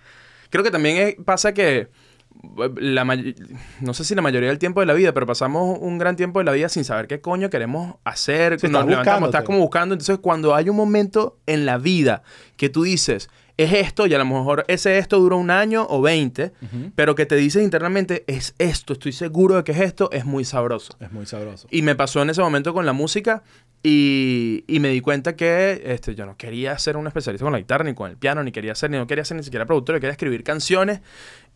Creo 0.50 0.62
que 0.62 0.70
también 0.70 1.16
pasa 1.24 1.52
que 1.52 1.88
la 2.76 3.04
no 3.80 3.94
sé 3.94 4.04
si 4.04 4.14
la 4.14 4.22
mayoría 4.22 4.48
del 4.48 4.58
tiempo 4.58 4.80
de 4.80 4.86
la 4.86 4.94
vida, 4.94 5.12
pero 5.12 5.26
pasamos 5.26 5.78
un 5.80 5.98
gran 5.98 6.16
tiempo 6.16 6.38
de 6.40 6.44
la 6.44 6.52
vida 6.52 6.68
sin 6.68 6.84
saber 6.84 7.06
qué 7.06 7.20
coño 7.20 7.50
queremos 7.50 7.96
hacer. 8.04 8.60
Sí, 8.60 8.68
nos 8.68 8.80
estás 8.80 8.90
levantamos, 8.90 9.28
estás 9.28 9.42
buscándote. 9.42 9.44
como 9.46 9.58
buscando. 9.60 9.94
Entonces, 9.94 10.18
cuando 10.18 10.54
hay 10.54 10.68
un 10.68 10.76
momento 10.76 11.38
en 11.46 11.66
la 11.66 11.78
vida 11.78 12.22
que 12.56 12.68
tú 12.68 12.82
dices, 12.82 13.28
es 13.56 13.72
esto, 13.72 14.06
y 14.06 14.14
a 14.14 14.18
lo 14.18 14.24
mejor 14.26 14.64
ese 14.68 14.98
esto 14.98 15.18
dura 15.18 15.36
un 15.36 15.50
año 15.50 15.86
o 15.88 16.02
20, 16.02 16.52
pero 16.94 17.14
que 17.14 17.24
te 17.24 17.36
dices 17.36 17.62
internamente, 17.62 18.24
es 18.26 18.54
esto, 18.58 18.92
estoy 18.92 19.12
seguro 19.12 19.56
de 19.56 19.64
que 19.64 19.72
es 19.72 19.80
esto, 19.80 20.10
es 20.12 20.26
muy 20.26 20.44
sabroso. 20.44 20.94
Es 21.00 21.10
muy 21.10 21.24
sabroso. 21.24 21.66
Y 21.70 21.82
me 21.82 21.94
pasó 21.94 22.20
en 22.20 22.30
ese 22.30 22.42
momento 22.42 22.74
con 22.74 22.84
la 22.84 22.92
música 22.92 23.42
y, 23.82 24.64
y 24.66 24.80
me 24.80 24.90
di 24.90 25.00
cuenta 25.00 25.36
que 25.36 25.82
este, 25.86 26.14
yo 26.14 26.26
no 26.26 26.36
quería 26.36 26.78
ser 26.78 26.98
un 26.98 27.06
especialista 27.06 27.44
con 27.44 27.52
la 27.52 27.58
guitarra, 27.58 27.84
ni 27.84 27.94
con 27.94 28.10
el 28.10 28.18
piano, 28.18 28.42
ni 28.42 28.52
quería 28.52 28.74
ser, 28.74 28.90
ni 28.90 28.98
no 28.98 29.06
quería 29.06 29.24
ser 29.24 29.38
ni 29.38 29.42
siquiera 29.42 29.64
productor, 29.64 29.96
yo 29.96 30.00
quería 30.00 30.12
escribir 30.12 30.44
canciones 30.44 31.00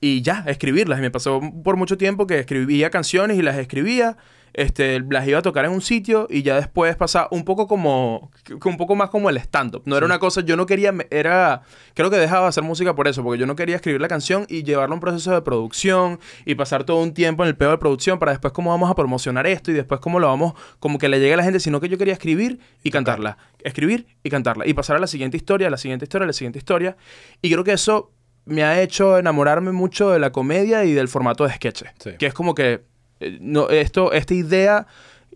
y 0.01 0.23
ya, 0.23 0.45
escribirlas. 0.47 0.99
Y 0.99 1.03
me 1.03 1.11
pasó 1.11 1.41
por 1.63 1.77
mucho 1.77 1.97
tiempo 1.99 2.27
que 2.27 2.39
escribía 2.39 2.91
canciones 2.91 3.39
y 3.39 3.43
las 3.43 3.59
escribía, 3.59 4.17
este, 4.53 5.01
las 5.09 5.29
iba 5.29 5.39
a 5.39 5.43
tocar 5.43 5.65
en 5.65 5.73
un 5.73 5.81
sitio 5.81 6.27
y 6.29 6.43
ya 6.43 6.57
después 6.57 6.97
pasaba 6.97 7.29
un 7.31 7.45
poco 7.45 7.69
como, 7.69 8.31
un 8.65 8.77
poco 8.77 8.97
más 8.97 9.11
como 9.11 9.31
el 9.31 9.37
stand-up. 9.37 9.83
No 9.85 9.97
era 9.97 10.07
una 10.07 10.19
cosa, 10.19 10.41
yo 10.41 10.57
no 10.57 10.67
quería, 10.67 10.93
era, 11.11 11.63
creo 11.95 12.11
que 12.11 12.17
dejaba 12.17 12.43
de 12.43 12.49
hacer 12.49 12.65
música 12.65 12.95
por 12.95 13.09
eso, 13.09 13.23
porque 13.23 13.39
yo 13.39 13.47
no 13.47 13.55
quería 13.57 13.77
escribir 13.77 14.01
la 14.01 14.09
canción 14.09 14.47
y 14.49 14.63
llevarla 14.63 14.95
a 14.95 14.97
un 14.97 15.01
proceso 15.01 15.33
de 15.33 15.43
producción 15.43 16.19
y 16.47 16.55
pasar 16.55 16.85
todo 16.85 17.03
un 17.03 17.15
tiempo 17.15 17.45
en 17.45 17.49
el 17.49 17.57
pedo 17.57 17.71
de 17.71 17.79
producción 17.79 18.19
para 18.19 18.33
después 18.33 18.53
cómo 18.53 18.71
vamos 18.71 18.91
a 18.91 18.95
promocionar 18.95 19.47
esto 19.47 19.71
y 19.71 19.75
después 19.75 20.01
cómo 20.01 20.19
lo 20.19 20.27
vamos, 20.27 20.55
como 20.79 20.99
que 20.99 21.09
le 21.09 21.21
llegue 21.21 21.35
a 21.35 21.37
la 21.37 21.45
gente, 21.45 21.61
sino 21.61 21.81
que 21.81 21.89
yo 21.89 21.99
quería 21.99 22.15
escribir 22.15 22.59
y 22.83 22.91
cantarla, 22.91 23.37
escribir 23.63 24.07
y 24.25 24.31
cantarla 24.31 24.67
y 24.67 24.75
pasar 24.75 24.97
a 24.97 24.99
la 24.99 25.07
siguiente 25.07 25.37
historia, 25.37 25.69
a 25.69 25.71
la 25.71 25.79
siguiente 25.79 26.07
historia, 26.07 26.25
a 26.25 26.27
la 26.27 26.33
siguiente 26.33 26.59
historia. 26.59 26.97
Y 27.43 27.51
creo 27.51 27.63
que 27.63 27.73
eso 27.73 28.11
me 28.51 28.63
ha 28.65 28.83
hecho 28.83 29.17
enamorarme 29.19 29.73
mucho 29.73 30.11
de 30.11 30.19
la 30.19 30.31
comedia 30.33 30.85
y 30.85 30.93
del 30.93 31.09
formato 31.09 31.45
de 31.45 31.55
sketches. 31.55 31.89
Sí. 31.99 32.11
Que 32.19 32.27
es 32.27 32.35
como 32.35 32.55
que 32.55 32.83
eh, 33.21 33.39
no, 33.41 33.69
esto, 33.71 34.13
esta 34.13 34.35
idea 34.35 34.87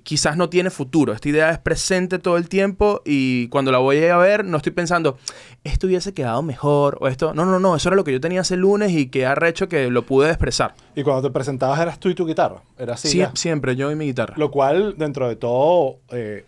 quizás 0.03 0.37
no 0.37 0.51
tiene 0.51 0.69
futuro. 0.69 1.15
Esta 1.15 1.29
idea 1.31 1.51
es 1.51 1.59
presente 1.59 2.19
todo 2.19 2.37
el 2.37 2.49
tiempo 2.51 3.01
y 3.07 3.49
cuando 3.49 3.73
la 3.73 3.79
voy 3.79 4.05
a 4.05 4.19
ver 4.19 4.45
no 4.45 4.59
estoy 4.59 4.73
pensando, 4.73 5.17
esto 5.65 5.87
hubiese 5.87 6.13
quedado 6.13 6.43
mejor 6.43 6.99
o 7.01 7.09
esto... 7.09 7.33
No, 7.33 7.47
no, 7.47 7.59
no, 7.59 7.75
eso 7.75 7.89
era 7.89 7.97
lo 7.97 8.05
que 8.05 8.13
yo 8.13 8.21
tenía 8.21 8.43
ese 8.43 8.57
lunes 8.57 8.93
y 8.93 9.07
que 9.07 9.25
arrecho 9.25 9.67
que 9.67 9.89
lo 9.91 10.05
pude 10.05 10.29
expresar. 10.29 10.75
Y 10.95 11.03
cuando 11.03 11.23
te 11.27 11.33
presentabas 11.33 11.81
eras 11.81 11.99
tú 11.99 12.11
y 12.11 12.15
tu 12.15 12.27
guitarra. 12.27 12.61
Era 12.79 12.95
así. 12.95 13.09
Sie- 13.09 13.21
ya. 13.21 13.33
siempre, 13.35 13.77
yo 13.77 13.91
y 13.91 13.95
mi 13.95 14.05
guitarra. 14.05 14.35
Lo 14.37 14.51
cual, 14.51 14.95
dentro 14.99 15.27
de 15.27 15.37
todo, 15.37 16.01
eh, 16.11 16.45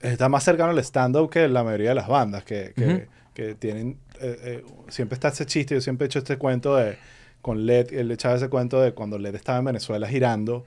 está 0.00 0.28
más 0.28 0.44
cercano 0.44 0.70
al 0.70 0.78
stand-up 0.78 1.30
que 1.30 1.48
la 1.48 1.64
mayoría 1.64 1.88
de 1.88 1.94
las 1.96 2.06
bandas 2.06 2.44
que, 2.44 2.74
que, 2.76 2.86
Ujú. 2.86 3.00
que 3.34 3.54
tienen... 3.56 3.98
eh, 4.20 4.38
eh, 4.44 4.64
siempre 4.88 5.14
está 5.14 5.28
ese 5.28 5.46
chiste, 5.46 5.74
yo 5.74 5.80
siempre 5.80 6.04
he 6.04 6.06
hecho 6.06 6.18
este 6.20 6.36
cuento 6.36 6.76
de... 6.76 6.96
Con 7.42 7.66
Led, 7.66 7.92
él 7.92 8.10
echaba 8.10 8.36
ese 8.36 8.48
cuento 8.48 8.80
de 8.80 8.92
cuando 8.92 9.18
Led 9.18 9.34
estaba 9.34 9.58
en 9.58 9.66
Venezuela 9.66 10.08
girando. 10.08 10.64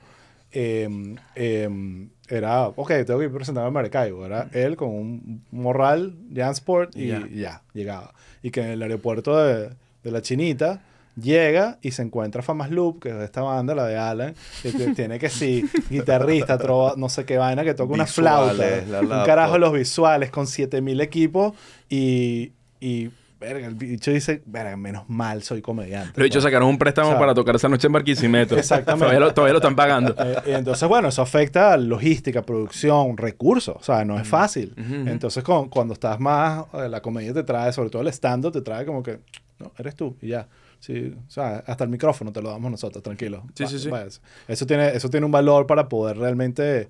eh, 0.52 0.88
eh, 1.36 2.08
era, 2.30 2.68
ok, 2.68 2.92
tengo 3.06 3.18
que 3.20 3.26
ir 3.26 3.32
presentando 3.32 3.68
a 3.68 3.72
Maracaibo. 3.72 4.26
Era 4.26 4.48
él 4.54 4.76
con 4.76 4.90
un 4.90 5.44
morral, 5.52 6.14
Jansport, 6.36 6.96
y 6.96 7.06
Y 7.12 7.40
ya. 7.40 7.64
llegaba. 7.74 8.14
Y 8.44 8.52
que 8.52 8.62
en 8.62 8.68
el 8.68 8.82
aeropuerto 8.84 9.36
de, 9.44 9.70
de 10.04 10.12
la 10.12 10.22
Chinita 10.22 10.82
llega 11.20 11.80
y 11.82 11.92
se 11.92 12.04
encuentra 12.04 12.44
Famas 12.44 12.70
Loop, 12.70 13.02
que 13.02 13.10
es 13.10 13.18
de 13.18 13.26
esta 13.26 13.42
banda, 13.42 13.74
la 13.74 13.88
de 13.88 13.98
Alan, 13.98 14.36
que 14.62 14.72
tiene 14.94 15.18
que 15.18 15.30
sí, 15.30 15.66
guitarrista, 15.90 16.60
trova, 16.60 16.94
no 16.96 17.10
sé 17.10 17.26
qué 17.26 17.38
vaina, 17.40 17.64
que 17.64 17.74
toca 17.74 17.94
una 17.94 18.06
flauta. 18.06 18.82
La 18.88 19.00
Un 19.02 19.26
carajo 19.26 19.58
los 19.58 19.74
visuales 19.74 20.30
con 20.30 20.46
7000 20.46 21.02
equipos 21.02 21.54
y, 21.90 22.52
y 22.80 23.10
verga, 23.40 23.68
el 23.68 23.76
bicho 23.76 24.12
dice, 24.12 24.42
verga, 24.46 24.76
menos 24.78 25.08
mal 25.10 25.44
soy 25.44 25.62
comediante. 25.62 26.14
Los 26.20 26.26
bichos 26.26 26.44
sacaron 26.44 26.68
un 26.70 26.78
préstamo 26.78 27.10
O 27.10 27.12
sea, 27.12 27.20
para 27.20 27.34
tocar 27.34 27.56
esa 27.56 27.70
noche 27.70 27.88
en 27.88 27.94
Barquisimeto. 27.94 28.56
Exactamente. 28.58 29.06
todavía, 29.06 29.20
lo, 29.20 29.34
todavía 29.34 29.54
lo 29.54 29.60
están 29.60 29.76
pagando. 29.76 30.16
Eh, 30.18 30.36
y 30.48 30.52
entonces, 30.52 30.88
bueno, 30.90 31.08
eso 31.10 31.22
afecta 31.22 31.74
a 31.74 31.78
logística, 31.78 32.42
producción, 32.42 33.18
recursos. 33.18 33.76
O 33.80 33.84
sea, 33.84 34.04
no 34.06 34.20
es 34.20 34.28
fácil. 34.28 34.74
Ujú, 34.78 35.02
ujú. 35.02 35.10
Entonces, 35.10 35.44
con- 35.44 35.70
cuando 35.70 35.94
estás 35.94 36.20
más, 36.20 36.66
eh, 36.74 36.90
la 36.90 37.02
comedia 37.02 37.34
te 37.34 37.44
trae, 37.44 37.72
sobre 37.74 37.90
todo 37.90 38.02
el 38.02 38.08
stand-up, 38.10 38.52
te 38.52 38.62
trae 38.62 38.86
como 38.86 39.04
que, 39.04 39.20
no, 39.60 39.72
eres 39.78 39.96
tú 39.96 40.18
y 40.22 40.30
ya. 40.30 40.48
Sí, 40.80 41.14
o 41.28 41.30
sea, 41.30 41.64
hasta 41.66 41.84
el 41.84 41.90
micrófono 41.90 42.32
te 42.32 42.40
lo 42.42 42.50
damos 42.52 42.70
nosotros, 42.70 43.04
tranquilo. 43.04 43.44
Sí, 43.56 43.64
Va- 43.64 43.70
sí, 43.70 43.80
sí. 43.80 43.90
váyase. 43.90 44.22
Eso 44.48 44.66
tiene, 44.68 44.90
eso 44.90 45.10
tiene 45.10 45.26
un 45.26 45.32
valor 45.32 45.66
para 45.66 45.90
poder 45.90 46.18
realmente 46.18 46.90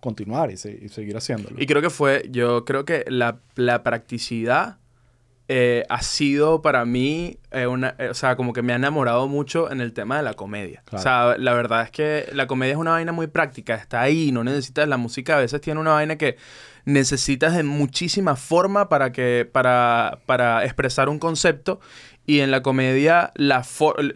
continuar 0.00 0.50
y, 0.50 0.56
se- 0.56 0.78
y 0.82 0.88
seguir 0.88 1.16
haciéndolo. 1.16 1.56
Y 1.60 1.66
creo 1.66 1.82
que 1.82 1.90
fue, 1.90 2.26
yo 2.30 2.64
creo 2.64 2.84
que 2.84 3.04
la, 3.08 3.40
la 3.56 3.82
practicidad 3.82 4.78
eh, 5.48 5.84
ha 5.88 6.02
sido 6.02 6.60
para 6.60 6.84
mí, 6.84 7.38
eh, 7.50 7.66
una, 7.66 7.94
eh, 7.98 8.08
o 8.10 8.14
sea, 8.14 8.36
como 8.36 8.52
que 8.52 8.60
me 8.62 8.74
ha 8.74 8.76
enamorado 8.76 9.28
mucho 9.28 9.70
en 9.72 9.80
el 9.80 9.92
tema 9.94 10.18
de 10.18 10.22
la 10.22 10.34
comedia. 10.34 10.82
Claro. 10.84 11.00
O 11.00 11.02
sea, 11.02 11.38
la 11.38 11.54
verdad 11.54 11.82
es 11.82 11.90
que 11.90 12.26
la 12.32 12.46
comedia 12.46 12.72
es 12.72 12.78
una 12.78 12.90
vaina 12.90 13.12
muy 13.12 13.28
práctica, 13.28 13.74
está 13.74 14.02
ahí, 14.02 14.30
no 14.30 14.44
necesitas, 14.44 14.86
la 14.86 14.98
música 14.98 15.36
a 15.36 15.40
veces 15.40 15.60
tiene 15.60 15.80
una 15.80 15.92
vaina 15.92 16.16
que 16.16 16.36
necesitas 16.84 17.54
de 17.56 17.62
muchísima 17.62 18.36
forma 18.36 18.88
para, 18.88 19.12
que, 19.12 19.48
para, 19.50 20.20
para 20.26 20.64
expresar 20.64 21.08
un 21.08 21.18
concepto. 21.18 21.80
Y 22.26 22.40
en 22.40 22.50
la 22.50 22.62
comedia 22.62 23.32
la 23.36 23.64
for- 23.64 24.14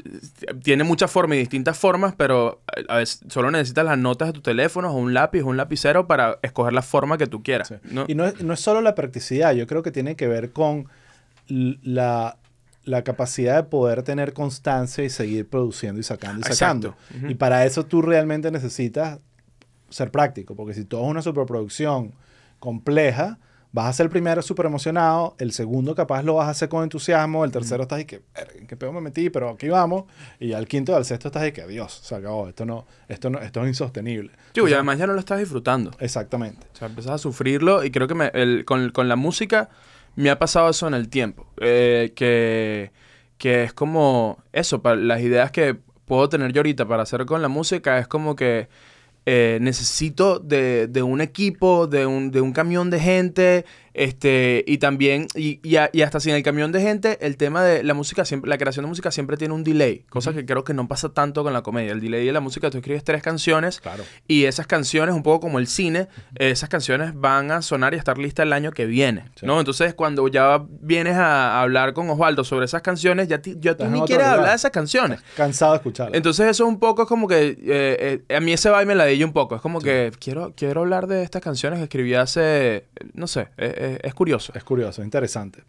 tiene 0.63 0.85
muchas 0.85 1.11
formas 1.11 1.37
y 1.37 1.39
distintas 1.39 1.79
formas, 1.79 2.15
pero 2.15 2.61
a 2.89 2.97
veces 2.99 3.23
solo 3.31 3.51
necesitas 3.51 3.87
las 3.87 3.97
notas 3.97 4.29
de 4.29 4.33
tu 4.35 4.43
teléfono 4.43 4.91
o 4.91 4.97
un 4.99 5.15
lápiz 5.15 5.41
o 5.41 5.47
un 5.47 5.57
lapicero 5.57 6.07
para 6.07 6.39
escoger 6.43 6.75
la 6.75 6.83
forma 6.83 7.17
que 7.17 7.27
tú 7.27 7.43
quieras. 7.43 7.69
Sí. 7.69 7.77
¿no? 7.91 8.05
Y 8.09 8.15
no 8.15 8.27
es, 8.27 8.43
no 8.43 8.53
es 8.53 8.61
solo 8.61 8.83
la 8.83 8.95
practicidad, 8.95 9.55
yo 9.55 9.67
creo 9.67 9.83
que 9.83 9.93
tiene 9.93 10.15
que 10.15 10.29
ver 10.29 10.53
con 10.53 10.89
la, 11.49 12.37
la 12.85 13.03
capacidad 13.05 13.57
de 13.57 13.63
poder 13.65 14.03
tener 14.03 14.33
constancia 14.33 15.05
y 15.05 15.11
seguir 15.11 15.49
produciendo 15.49 16.01
y 16.01 16.05
sacando 16.05 16.41
y 16.41 16.53
sacando. 16.53 16.89
Exacto. 16.89 17.17
Ujú. 17.19 17.31
Y 17.31 17.35
para 17.35 17.65
eso 17.65 17.85
tú 17.87 18.03
realmente 18.03 18.51
necesitas 18.51 19.19
ser 19.91 20.11
práctico, 20.11 20.55
porque 20.57 20.75
si 20.75 20.85
todo 20.85 21.03
es 21.05 21.09
una 21.11 21.23
superproducción 21.23 22.13
compleja, 22.59 23.39
vas 23.73 23.87
a 23.87 23.93
ser 23.93 24.05
el 24.05 24.11
primero 24.11 24.43
súper 24.43 24.67
emocionado, 24.67 25.35
el 25.39 25.53
segundo 25.53 25.95
capaz 25.95 26.23
lo 26.23 26.35
vas 26.35 26.47
a 26.49 26.51
hacer 26.51 26.69
con 26.69 26.83
entusiasmo, 26.83 27.45
el 27.45 27.51
tercero 27.51 27.83
estás 27.83 27.99
ahí 27.99 28.05
que, 28.05 28.21
"Verga, 28.35 28.53
¿en 28.59 28.67
qué 28.67 28.77
pedo 28.77 28.93
me 28.93 29.01
metí? 29.01 29.31
Pero 29.31 29.49
aquí 29.51 29.69
vamos. 29.69 30.05
Y 30.39 30.49
ya 30.49 30.59
el 30.59 30.67
quinto 30.69 30.93
y 30.93 30.95
al 30.95 31.05
sexto 31.05 31.29
estás 31.29 31.43
ahí 31.43 31.53
que, 31.53 31.67
Dios, 31.67 32.01
se 32.03 32.15
acabó, 32.15 32.49
esto 32.49 32.65
no, 32.67 32.87
esto 33.09 33.31
no, 33.31 33.39
esto 33.41 33.63
es 33.63 33.69
insostenible. 33.69 34.31
Chico, 34.31 34.39
y 34.39 34.49
Entonces, 34.73 34.75
además 34.75 34.99
ya 34.99 35.07
no 35.07 35.13
lo 35.15 35.21
estás 35.21 35.39
disfrutando. 35.39 35.91
Exactamente. 36.01 36.67
O 36.73 36.77
sea, 36.77 36.89
empiezas 36.89 37.13
a 37.13 37.19
sufrirlo 37.19 37.83
y 37.85 37.91
creo 37.91 38.07
que 38.09 38.15
me- 38.15 38.31
el- 38.35 38.65
con, 38.67 38.91
con 38.91 39.09
la 39.09 39.17
música 39.17 39.71
me 40.17 40.31
ha 40.31 40.39
pasado 40.39 40.69
eso 40.71 40.87
en 40.87 40.95
el 40.95 41.09
tiempo. 41.09 41.47
Eh, 41.61 42.13
que, 42.15 42.93
que 43.39 43.65
es 43.65 43.73
como 43.73 44.43
eso, 44.53 44.83
las 44.97 45.21
ideas 45.21 45.51
que 45.51 45.77
puedo 46.05 46.29
tener 46.29 46.53
yo 46.53 46.61
ahorita 46.61 46.87
para 46.87 47.03
hacer 47.03 47.25
con 47.27 47.43
la 47.43 47.49
música 47.49 47.99
es 47.99 48.09
como 48.09 48.37
que 48.37 48.69
eh, 49.25 49.59
necesito 49.61 50.41
de, 50.41 50.89
de 50.89 51.03
un 51.03 51.21
equipo, 51.21 51.87
de 51.87 52.07
un, 52.07 52.31
de 52.31 52.41
un 52.41 52.53
camión 52.53 52.91
de 52.91 53.01
gente, 53.01 53.65
este, 53.95 54.65
y 54.67 54.79
también, 54.79 55.27
y, 55.35 55.61
y, 55.63 55.77
a- 55.77 55.91
y 55.93 56.03
hasta 56.03 56.21
sin 56.21 56.35
el 56.35 56.43
camión 56.43 56.73
de 56.73 56.81
gente, 56.81 57.19
el 57.21 57.37
tema 57.37 57.63
de 57.63 57.83
la 57.83 57.95
música, 57.95 58.25
siempre, 58.25 58.49
la 58.49 58.59
creación 58.59 58.85
de 58.85 58.89
música 58.89 59.11
siempre 59.11 59.37
tiene 59.37 59.55
un 59.55 59.65
delay, 59.65 60.05
cosa 60.09 60.33
que 60.33 60.45
creo 60.47 60.65
que 60.65 60.75
no 60.75 60.89
pasa 60.89 61.11
tanto 61.11 61.43
con 61.45 61.53
la 61.53 61.63
comedia. 61.63 61.93
El 61.93 62.01
delay 62.01 62.25
de 62.27 62.33
la 62.33 62.41
música, 62.41 62.71
tú 62.71 62.79
escribes 62.79 63.05
tres 63.05 63.23
canciones 63.23 63.81
Claro. 63.81 64.05
y 64.27 64.45
esas 64.45 64.67
canciones, 64.67 65.15
un 65.15 65.23
poco 65.23 65.41
como 65.41 65.59
el 65.59 65.67
cine, 65.67 66.09
esas 66.37 66.69
canciones 66.69 67.13
van 67.15 67.51
a 67.51 67.63
sonar 67.63 67.93
y 67.95 67.97
a 67.97 67.99
estar 67.99 68.19
listas 68.19 68.45
el 68.47 68.53
año 68.53 68.73
que 68.73 68.87
viene, 68.87 69.25
Sí. 69.37 69.47
¿no? 69.47 69.59
Entonces, 69.59 69.95
cuando 69.95 70.27
ya 70.29 70.63
vienes 70.81 71.17
a 71.17 71.61
hablar 71.61 71.93
con 71.93 72.09
Osvaldo 72.11 72.45
sobre 72.45 72.65
esas 72.67 72.83
canciones, 72.83 73.29
ya, 73.29 73.39
ti- 73.43 73.57
ya 73.61 73.77
tú 73.77 73.85
ni 73.87 74.01
quieres 74.03 74.27
hablar 74.27 74.51
de 74.51 74.55
esas 74.57 74.71
canciones. 74.71 75.21
Cansado 75.37 75.73
de 75.73 75.77
escucharlo. 75.79 76.15
Entonces 76.17 76.47
eso 76.47 76.67
un 76.67 76.79
poco 76.79 77.03
es 77.03 77.09
como 77.09 77.29
que 77.29 77.49
eh, 77.51 78.23
eh, 78.29 78.35
a 78.37 78.41
mí 78.41 78.53
ese 78.53 78.71
vibe 78.71 78.87
me 78.87 78.95
la 78.95 79.05
di 79.07 79.23
un 79.23 79.33
poco. 79.33 79.55
Es 79.57 79.61
como 79.63 79.81
que 79.81 80.11
quiero, 80.19 80.53
quiero 80.57 80.81
hablar 80.81 81.07
de 81.07 81.23
estas 81.23 81.43
canciones 81.43 81.79
que 81.79 81.85
escribí 81.85 82.15
hace, 82.15 82.87
no 83.15 83.27
sé, 83.27 83.49
eh, 83.59 83.75
eh, 83.85 83.99
es 84.03 84.15
curioso. 84.15 84.53
Es 84.55 84.65
curioso, 84.65 85.03
interesante. 85.03 85.63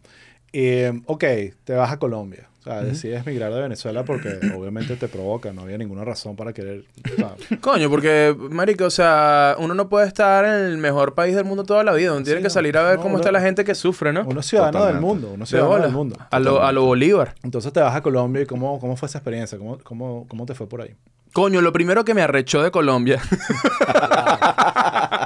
Eh, 0.52 0.92
ok, 1.06 1.24
te 1.64 1.74
vas 1.74 1.92
a 1.92 1.98
Colombia. 1.98 2.48
O 2.60 2.62
sea, 2.64 2.80
decides 2.80 3.26
migrar 3.26 3.52
de 3.52 3.60
Venezuela 3.60 4.04
porque 4.04 4.38
obviamente 4.56 4.96
te 4.96 5.08
provoca. 5.08 5.52
No 5.52 5.62
había 5.62 5.76
ninguna 5.76 6.02
razón 6.04 6.34
para 6.36 6.52
querer. 6.54 6.84
o 7.12 7.16
sea, 7.16 7.34
Coño, 7.60 7.90
porque, 7.90 8.34
marico, 8.50 8.84
o 8.86 8.90
sea, 8.90 9.56
uno 9.58 9.74
no 9.74 9.88
puede 9.90 10.06
estar 10.06 10.44
en 10.46 10.52
el 10.66 10.78
mejor 10.78 11.14
país 11.14 11.34
del 11.34 11.44
mundo 11.44 11.64
toda 11.64 11.82
la 11.84 11.92
vida. 11.92 12.12
Uno 12.14 12.22
tiene 12.24 12.40
que 12.40 12.48
salir 12.50 12.78
a 12.78 12.84
ver 12.84 12.96
No, 12.96 13.02
cómo 13.02 13.14
uno- 13.16 13.20
está 13.20 13.32
la 13.32 13.40
gente 13.42 13.64
que 13.64 13.74
sufre, 13.74 14.12
¿no? 14.12 14.22
uno 14.26 14.40
es 14.40 14.46
ciudadano 14.46 14.86
del 14.86 15.00
mundo. 15.00 15.32
Uno 15.34 15.44
es 15.44 15.50
De 15.50 15.56
ciudadano 15.56 15.72
bola. 15.74 15.84
del 15.86 15.92
mundo. 15.94 16.16
A 16.30 16.38
lo, 16.40 16.62
a 16.62 16.72
lo 16.72 16.84
Bolívar. 16.84 17.34
Entonces 17.42 17.70
te 17.72 17.80
vas 17.80 17.94
a 17.94 18.00
Colombia 18.00 18.42
y 18.42 18.46
¿cómo, 18.46 18.78
cómo 18.80 18.96
fue 18.96 19.08
esa 19.08 19.18
experiencia? 19.18 19.58
¿Cómo, 19.58 19.78
cómo, 19.82 20.26
cómo 20.28 20.46
te 20.46 20.54
fue 20.54 20.66
por 20.68 20.80
ahí? 20.80 20.94
Coño, 21.34 21.60
lo 21.60 21.72
primero 21.72 22.04
que 22.04 22.14
me 22.14 22.22
arrechó 22.22 22.62
de 22.62 22.70
Colombia. 22.70 23.20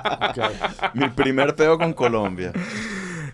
Mi 0.95 1.09
primer 1.09 1.55
peo 1.55 1.79
con 1.79 1.93
Colombia. 1.93 2.53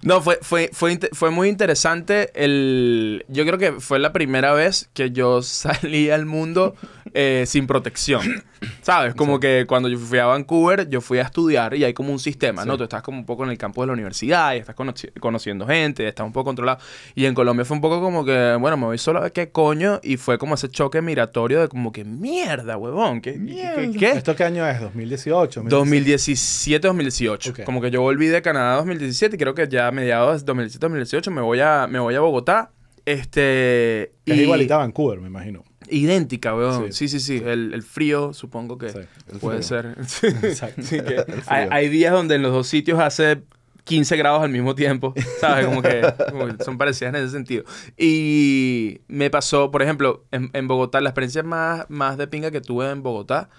No, 0.02 0.20
fue, 0.20 0.38
fue, 0.42 0.70
fue, 0.72 0.98
fue 1.12 1.30
muy 1.30 1.48
interesante. 1.48 2.30
El, 2.34 3.24
yo 3.28 3.46
creo 3.46 3.58
que 3.58 3.72
fue 3.80 3.98
la 3.98 4.12
primera 4.12 4.52
vez 4.52 4.90
que 4.92 5.10
yo 5.10 5.42
salí 5.42 6.10
al 6.10 6.26
mundo 6.26 6.76
eh, 7.14 7.44
sin 7.46 7.66
protección. 7.66 8.44
¿Sabes? 8.82 9.14
Como 9.14 9.38
que 9.40 9.64
cuando 9.66 9.88
yo 9.88 9.98
fui 9.98 10.18
a 10.18 10.26
Vancouver, 10.26 10.88
yo 10.88 11.00
fui 11.00 11.18
a 11.18 11.22
estudiar 11.22 11.74
y 11.74 11.84
hay 11.84 11.94
como 11.94 12.12
un 12.12 12.18
sistema, 12.18 12.64
¿no? 12.64 12.76
Tú 12.76 12.84
estás 12.84 13.02
como 13.02 13.18
un 13.18 13.26
poco 13.26 13.44
en 13.44 13.50
el 13.50 13.58
campo 13.58 13.82
de 13.82 13.86
la 13.88 13.92
universidad 13.92 14.54
y 14.54 14.58
estás 14.58 14.74
conoci- 14.76 15.12
conociendo 15.20 15.66
gente, 15.66 16.06
estás 16.06 16.26
un 16.26 16.32
poco 16.32 16.46
controlado. 16.46 16.78
Y 17.14 17.24
en 17.26 17.34
Colombia 17.34 17.64
fue 17.64 17.76
un 17.76 17.80
poco 17.80 18.00
como 18.00 18.24
que, 18.24 18.56
bueno, 18.60 18.76
me 18.76 18.84
voy 18.86 18.98
solo 18.98 19.18
a 19.20 19.22
ver 19.22 19.32
qué 19.32 19.50
coño. 19.50 20.00
Y 20.02 20.16
fue 20.16 20.38
como 20.38 20.54
ese 20.54 20.68
choque 20.68 21.00
migratorio 21.02 21.60
de 21.60 21.68
como 21.68 21.92
que 21.92 22.04
mierda, 22.04 22.76
huevón. 22.76 23.20
¿Qué? 23.20 23.34
¿Qué? 23.34 23.90
qué- 23.98 24.10
¿Esto 24.10 24.34
qué 24.36 24.44
año 24.44 24.66
es? 24.68 24.80
¿2018? 24.80 25.62
2017, 25.68 26.86
2018. 26.86 27.50
Ok. 27.50 27.60
Como 27.64 27.80
que 27.80 27.90
yo 27.90 28.00
volví 28.02 28.26
de 28.26 28.42
Canadá 28.42 28.76
2017 28.76 29.36
y 29.36 29.38
creo 29.38 29.54
que 29.54 29.68
ya 29.68 29.88
a 29.88 29.92
mediados 29.92 30.40
de 30.42 30.46
2017, 30.46 30.84
2018 30.84 31.30
me 31.30 31.40
voy 31.40 31.60
a, 31.60 31.86
me 31.88 31.98
voy 31.98 32.14
a 32.14 32.20
Bogotá. 32.20 32.70
Este. 33.06 34.02
Es 34.26 34.36
y- 34.38 34.42
igualita 34.42 34.74
a 34.76 34.78
Vancouver, 34.78 35.20
me 35.20 35.28
imagino. 35.28 35.62
Idéntica, 35.90 36.54
weón. 36.54 36.92
Sí, 36.92 37.08
Sí. 37.08 37.18
sí, 37.20 37.38
sí. 37.38 37.42
El, 37.44 37.72
el 37.74 37.82
frío, 37.82 38.32
supongo 38.32 38.78
que 38.78 38.90
Sí, 38.90 38.98
puede 39.40 39.62
ser. 39.62 39.94
Exacto. 40.42 40.82
que 40.88 41.24
hay, 41.46 41.68
hay 41.70 41.88
días 41.88 42.12
donde 42.12 42.34
en 42.36 42.42
los 42.42 42.52
dos 42.52 42.66
sitios 42.66 42.98
hace 43.00 43.42
15 43.84 44.16
grados 44.16 44.42
al 44.42 44.48
mismo 44.50 44.74
tiempo, 44.74 45.12
¿sabes? 45.40 45.66
Como 45.66 45.82
que, 45.82 46.02
como 46.30 46.46
que 46.46 46.64
son 46.64 46.78
parecidas 46.78 47.14
en 47.14 47.22
ese 47.22 47.30
sentido. 47.32 47.64
Y 47.98 49.00
me 49.08 49.28
pasó, 49.30 49.70
por 49.70 49.82
ejemplo, 49.82 50.24
en, 50.30 50.50
en 50.54 50.66
Bogotá, 50.68 51.00
la 51.02 51.10
experiencia 51.10 51.42
más, 51.42 51.84
más 51.90 52.16
de 52.16 52.26
pinga 52.26 52.50
que 52.50 52.60
tuve 52.62 52.90
en 52.90 53.02
Bogotá 53.02 53.50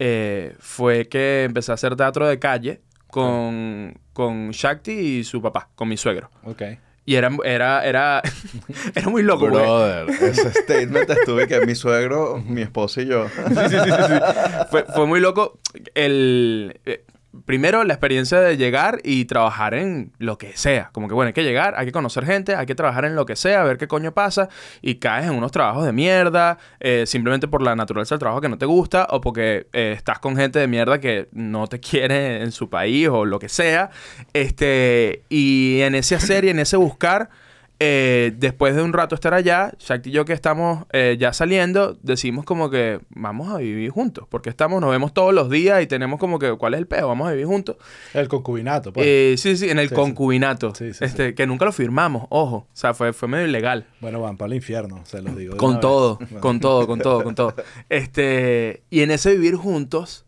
eh, 0.00 0.56
fue 0.58 1.08
que 1.08 1.44
empecé 1.44 1.70
a 1.70 1.74
hacer 1.74 1.94
teatro 1.94 2.26
de 2.26 2.38
calle 2.40 2.80
con, 3.06 3.98
con 4.12 4.50
Shakti 4.50 4.92
y 4.92 5.24
su 5.24 5.40
papá, 5.40 5.68
con 5.74 5.88
mi 5.88 5.96
suegro. 5.96 6.30
Ok. 6.44 6.62
Y 7.06 7.14
era, 7.16 7.30
era, 7.44 7.84
era, 7.84 8.22
era 8.94 9.08
muy 9.08 9.22
loco, 9.22 9.48
güey. 9.48 9.62
Brother, 9.62 10.10
ese 10.10 10.52
statement 10.52 11.10
estuve 11.18 11.48
que 11.48 11.64
mi 11.66 11.74
suegro, 11.74 12.42
mi 12.46 12.62
esposa 12.62 13.02
y 13.02 13.06
yo. 13.06 13.28
Sí, 13.28 13.54
sí, 13.54 13.68
sí, 13.68 13.78
sí, 13.78 14.02
sí. 14.08 14.14
Fue, 14.70 14.84
fue 14.84 15.06
muy 15.06 15.20
loco. 15.20 15.58
El, 15.94 16.78
eh, 16.84 17.04
primero, 17.44 17.84
la 17.84 17.94
experiencia 17.94 18.40
de 18.40 18.56
llegar 18.56 19.00
y 19.04 19.24
trabajar 19.26 19.74
en 19.74 20.12
lo 20.18 20.38
que 20.38 20.56
sea. 20.56 20.90
Como 20.92 21.08
que, 21.08 21.14
bueno, 21.14 21.28
hay 21.28 21.32
que 21.32 21.44
llegar, 21.44 21.74
hay 21.76 21.86
que 21.86 21.92
conocer 21.92 22.24
gente, 22.24 22.54
hay 22.54 22.66
que 22.66 22.74
trabajar 22.74 23.04
en 23.04 23.14
lo 23.14 23.26
que 23.26 23.36
sea, 23.36 23.62
ver 23.64 23.78
qué 23.78 23.88
coño 23.88 24.12
pasa. 24.12 24.48
Y 24.82 24.96
caes 24.96 25.26
en 25.26 25.34
unos 25.34 25.52
trabajos 25.52 25.84
de 25.84 25.92
mierda, 25.92 26.58
eh, 26.80 27.04
simplemente 27.06 27.48
por 27.48 27.62
la 27.62 27.76
naturaleza 27.76 28.14
del 28.14 28.20
trabajo 28.20 28.40
que 28.40 28.48
no 28.48 28.58
te 28.58 28.66
gusta 28.66 29.06
o 29.10 29.20
porque 29.20 29.68
eh, 29.72 29.94
estás 29.96 30.18
con 30.18 30.36
gente 30.36 30.58
de 30.58 30.66
mierda 30.66 30.98
que 30.98 31.28
no 31.32 31.66
te 31.66 31.80
quiere 31.80 32.42
en 32.42 32.52
su 32.52 32.68
país 32.68 33.08
o 33.08 33.24
lo 33.24 33.38
que 33.38 33.48
sea. 33.48 33.90
Este, 34.32 35.24
y 35.28 35.80
en 35.82 35.94
ese 35.94 36.14
hacer 36.14 36.44
y 36.44 36.48
en 36.50 36.58
ese 36.58 36.76
buscar... 36.76 37.30
Eh, 37.82 38.32
después 38.36 38.76
de 38.76 38.82
un 38.82 38.92
rato 38.92 39.14
estar 39.14 39.32
allá, 39.32 39.72
Shakti 39.78 40.10
y 40.10 40.12
yo 40.12 40.26
que 40.26 40.34
estamos 40.34 40.84
eh, 40.92 41.16
ya 41.18 41.32
saliendo, 41.32 41.96
decimos 42.02 42.44
como 42.44 42.68
que 42.68 43.00
vamos 43.08 43.48
a 43.48 43.56
vivir 43.56 43.88
juntos, 43.90 44.26
porque 44.28 44.50
estamos, 44.50 44.82
nos 44.82 44.90
vemos 44.90 45.14
todos 45.14 45.32
los 45.32 45.48
días 45.48 45.82
y 45.82 45.86
tenemos 45.86 46.20
como 46.20 46.38
que, 46.38 46.52
¿cuál 46.58 46.74
es 46.74 46.80
el 46.80 46.86
peo? 46.86 47.08
Vamos 47.08 47.26
a 47.26 47.30
vivir 47.30 47.46
juntos. 47.46 47.76
El 48.12 48.28
concubinato, 48.28 48.92
pues. 48.92 49.06
Eh, 49.08 49.34
sí, 49.38 49.56
sí, 49.56 49.70
en 49.70 49.78
el 49.78 49.88
Sí, 49.88 49.94
concubinato, 49.94 50.74
Sí, 50.74 50.92
sí, 50.92 51.02
este, 51.02 51.34
que 51.34 51.46
nunca 51.46 51.64
lo 51.64 51.72
firmamos, 51.72 52.26
ojo, 52.28 52.56
o 52.56 52.68
sea, 52.74 52.92
fue, 52.92 53.14
fue 53.14 53.28
medio 53.28 53.46
ilegal. 53.46 53.86
Bueno, 54.02 54.20
van 54.20 54.36
para 54.36 54.48
el 54.48 54.56
infierno, 54.56 55.00
se 55.06 55.22
los 55.22 55.34
digo. 55.34 55.56
Con 55.56 55.80
todo. 55.80 56.18
Bueno. 56.18 56.40
con 56.42 56.60
todo, 56.60 56.86
con 56.86 57.00
todo, 57.00 57.24
con 57.24 57.34
todo. 57.34 57.54
Este, 57.88 58.82
y 58.90 59.00
en 59.00 59.10
ese 59.10 59.32
vivir 59.32 59.54
juntos, 59.54 60.26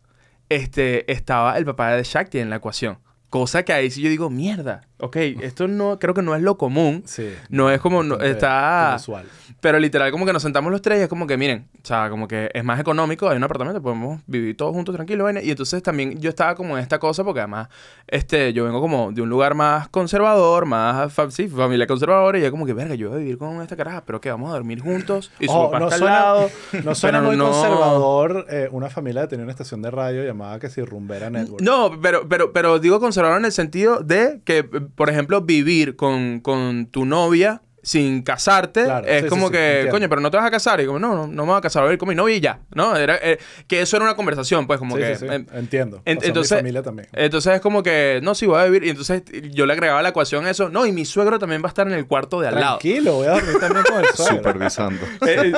este, 0.48 1.12
estaba 1.12 1.58
el 1.58 1.66
papá 1.66 1.92
de 1.96 2.02
Shakti 2.02 2.38
en 2.38 2.48
la 2.48 2.56
ecuación. 2.56 2.96
Cosa 3.32 3.62
que 3.62 3.72
ahí 3.72 3.90
sí 3.90 4.02
yo 4.02 4.10
digo, 4.10 4.28
mierda, 4.28 4.82
ok, 4.98 5.16
esto 5.40 5.66
no, 5.66 5.98
creo 5.98 6.12
que 6.12 6.20
no 6.20 6.34
es 6.36 6.42
lo 6.42 6.58
común. 6.58 7.02
Sí. 7.06 7.32
No 7.48 7.70
es 7.70 7.80
como, 7.80 8.02
no- 8.02 8.20
está... 8.20 8.88
inusual. 8.90 9.24
Pero 9.62 9.78
literal, 9.78 10.10
como 10.10 10.26
que 10.26 10.34
nos 10.34 10.42
sentamos 10.42 10.70
los 10.70 10.82
tres 10.82 10.98
y 10.98 11.02
es 11.04 11.08
como 11.08 11.26
que, 11.26 11.38
miren, 11.38 11.66
o 11.76 11.86
sea, 11.86 12.10
como 12.10 12.28
que 12.28 12.50
es 12.52 12.62
más 12.62 12.78
económico, 12.78 13.30
hay 13.30 13.36
un 13.38 13.44
apartamento, 13.44 13.80
podemos 13.80 14.20
vivir 14.26 14.54
todos 14.54 14.72
juntos 14.72 14.94
tranquilos. 14.94 15.32
Y 15.42 15.50
entonces 15.50 15.82
también 15.82 16.20
yo 16.20 16.28
estaba 16.28 16.54
como 16.56 16.76
en 16.76 16.82
esta 16.82 16.98
cosa, 16.98 17.24
porque 17.24 17.40
además, 17.40 17.68
este, 18.06 18.52
yo 18.52 18.64
vengo 18.64 18.80
como 18.82 19.12
de 19.12 19.22
un 19.22 19.30
lugar 19.30 19.54
más 19.54 19.88
conservador, 19.88 20.66
más, 20.66 21.10
sí, 21.30 21.48
familia 21.48 21.86
conservadora, 21.86 22.38
y 22.38 22.44
es 22.44 22.50
como 22.50 22.66
que, 22.66 22.74
verga, 22.74 22.94
yo 22.96 23.08
voy 23.08 23.16
a 23.16 23.20
vivir 23.20 23.38
con 23.38 23.62
esta 23.62 23.76
caraja, 23.76 24.02
pero 24.04 24.20
que 24.20 24.30
vamos 24.30 24.50
a 24.50 24.54
dormir 24.54 24.80
juntos, 24.80 25.30
y 25.40 25.46
su 25.46 25.52
Ojo, 25.52 25.70
papá 25.70 25.78
no 25.78 25.84
está 25.86 25.94
al 25.94 26.00
suena, 26.00 26.14
lado. 26.20 26.50
no 26.84 26.94
suena 26.94 27.20
muy 27.22 27.36
no- 27.36 27.50
conservador 27.50 28.46
eh, 28.50 28.68
una 28.72 28.90
familia 28.90 29.22
que 29.22 29.28
tenía 29.28 29.44
una 29.44 29.52
estación 29.52 29.80
de 29.80 29.90
radio 29.90 30.22
llamada 30.24 30.58
que 30.58 30.68
si 30.68 30.82
Rumbera 30.82 31.30
Network. 31.30 31.62
No, 31.62 31.98
pero, 32.02 32.28
pero, 32.28 32.52
pero 32.52 32.78
digo 32.78 32.98
conservador 33.00 33.21
en 33.36 33.44
el 33.44 33.52
sentido 33.52 34.00
de 34.00 34.40
que, 34.44 34.64
por 34.64 35.10
ejemplo, 35.10 35.40
vivir 35.42 35.96
con, 35.96 36.40
con 36.40 36.86
tu 36.86 37.04
novia 37.04 37.62
sin 37.84 38.22
casarte 38.22 38.84
Claro, 38.84 39.04
es 39.08 39.22
sí, 39.24 39.28
como 39.28 39.48
sí, 39.48 39.54
que, 39.54 39.88
coño, 39.90 40.08
pero 40.08 40.20
no 40.20 40.30
te 40.30 40.36
vas 40.36 40.46
a 40.46 40.52
casar. 40.52 40.80
Y 40.80 40.86
como, 40.86 41.00
no, 41.00 41.16
no, 41.16 41.26
no 41.26 41.42
me 41.42 41.48
voy 41.50 41.58
a 41.58 41.60
casar, 41.60 41.82
voy 41.82 41.90
a 41.90 41.92
ir 41.94 41.98
con 41.98 42.08
mi 42.08 42.14
novia 42.14 42.36
y 42.36 42.40
ya, 42.40 42.60
¿no? 42.76 42.94
Era, 42.96 43.16
eh, 43.20 43.38
que 43.66 43.80
eso 43.82 43.96
era 43.96 44.04
una 44.04 44.14
conversación, 44.14 44.68
pues, 44.68 44.78
como 44.78 44.94
Sí, 44.94 45.02
que... 45.02 45.16
sí, 45.16 45.26
sí, 45.26 45.34
eh, 45.34 45.44
entiendo. 45.54 46.00
en- 46.04 46.20
entonces, 46.22 46.52
mi 46.58 46.60
familia 46.60 46.82
también. 46.84 47.08
entonces 47.12 47.54
es 47.54 47.60
como 47.60 47.82
que, 47.82 48.20
no, 48.22 48.36
sí, 48.36 48.46
voy 48.46 48.60
a 48.60 48.66
vivir. 48.66 48.84
Y 48.84 48.90
entonces 48.90 49.24
yo 49.50 49.66
le 49.66 49.72
agregaba 49.72 50.00
la 50.00 50.10
ecuación 50.10 50.46
eso. 50.46 50.68
No, 50.68 50.86
y 50.86 50.92
mi 50.92 51.04
suegro 51.04 51.40
también 51.40 51.60
va 51.60 51.66
a 51.66 51.70
estar 51.70 51.88
en 51.88 51.94
el 51.94 52.06
cuarto 52.06 52.40
de 52.40 52.46
al 52.46 52.54
lado. 52.54 52.78
Tranquilo, 52.78 53.14
voy 53.14 53.26
a 53.26 53.32
dormir 53.32 53.58
también 53.58 53.84
con 53.84 53.98
el 54.00 54.06
suegro. 54.14 54.36
Supervisando. 54.36 55.00
Eh, 55.26 55.52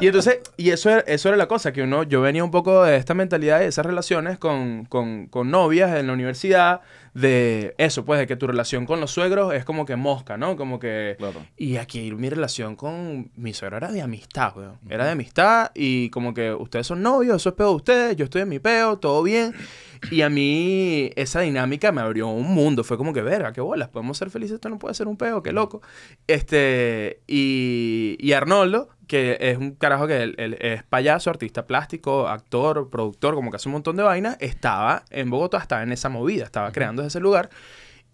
y 0.00 0.06
entonces, 0.08 0.40
y 0.56 0.70
eso 0.70 0.90
era, 0.90 1.00
eso 1.06 1.28
era 1.28 1.36
la 1.36 1.46
cosa, 1.46 1.72
que 1.72 1.82
uno, 1.82 2.02
yo 2.02 2.20
venía 2.20 2.42
un 2.42 2.50
poco 2.50 2.82
de 2.82 2.96
esta 2.96 3.14
mentalidad 3.14 3.58
y 3.60 3.62
de 3.62 3.68
esas 3.68 3.86
relaciones 3.86 4.36
con, 4.38 4.84
con, 4.86 5.26
con 5.28 5.48
novias 5.52 5.96
en 5.96 6.08
la 6.08 6.12
universidad, 6.12 6.80
de 7.20 7.74
eso, 7.78 8.04
pues, 8.04 8.20
de 8.20 8.26
que 8.26 8.36
tu 8.36 8.46
relación 8.46 8.86
con 8.86 9.00
los 9.00 9.10
suegros 9.10 9.52
es 9.54 9.64
como 9.64 9.84
que 9.84 9.96
mosca, 9.96 10.36
¿no? 10.36 10.56
Como 10.56 10.78
que... 10.78 11.16
Claro. 11.18 11.44
Y 11.56 11.76
aquí 11.76 12.12
mi 12.12 12.30
relación 12.30 12.76
con 12.76 13.30
mi 13.36 13.52
suegro 13.52 13.76
era 13.78 13.90
de 13.90 14.02
amistad, 14.02 14.56
weón. 14.56 14.78
Era 14.88 15.04
de 15.04 15.12
amistad 15.12 15.70
y 15.74 16.10
como 16.10 16.32
que 16.32 16.52
ustedes 16.52 16.86
son 16.86 17.02
novios, 17.02 17.36
eso 17.36 17.48
es 17.50 17.54
peo 17.54 17.70
de 17.70 17.76
ustedes, 17.76 18.16
yo 18.16 18.24
estoy 18.24 18.42
en 18.42 18.48
mi 18.48 18.58
peo, 18.58 18.98
todo 18.98 19.22
bien. 19.22 19.54
Y 20.10 20.22
a 20.22 20.30
mí 20.30 21.10
esa 21.16 21.40
dinámica 21.40 21.92
me 21.92 22.00
abrió 22.00 22.28
un 22.28 22.52
mundo. 22.52 22.84
Fue 22.84 22.96
como 22.96 23.12
que, 23.12 23.22
verga, 23.22 23.52
qué 23.52 23.60
bolas, 23.60 23.88
podemos 23.88 24.16
ser 24.18 24.30
felices, 24.30 24.56
esto 24.56 24.68
no 24.68 24.78
puede 24.78 24.94
ser 24.94 25.08
un 25.08 25.16
peo, 25.16 25.42
qué 25.42 25.52
loco. 25.52 25.82
Este, 26.26 27.20
y, 27.26 28.16
y 28.20 28.32
Arnoldo, 28.32 28.88
que 29.06 29.38
es 29.40 29.58
un 29.58 29.72
carajo 29.72 30.06
que 30.06 30.22
él, 30.22 30.34
él 30.38 30.56
es 30.60 30.82
payaso, 30.84 31.30
artista 31.30 31.66
plástico, 31.66 32.28
actor, 32.28 32.90
productor, 32.90 33.34
como 33.34 33.50
que 33.50 33.56
hace 33.56 33.68
un 33.68 33.74
montón 33.74 33.96
de 33.96 34.02
vainas, 34.02 34.36
estaba 34.40 35.04
en 35.10 35.30
Bogotá, 35.30 35.58
estaba 35.58 35.82
en 35.82 35.92
esa 35.92 36.08
movida, 36.08 36.44
estaba 36.44 36.72
creando 36.72 37.02
ese 37.02 37.20
lugar. 37.20 37.50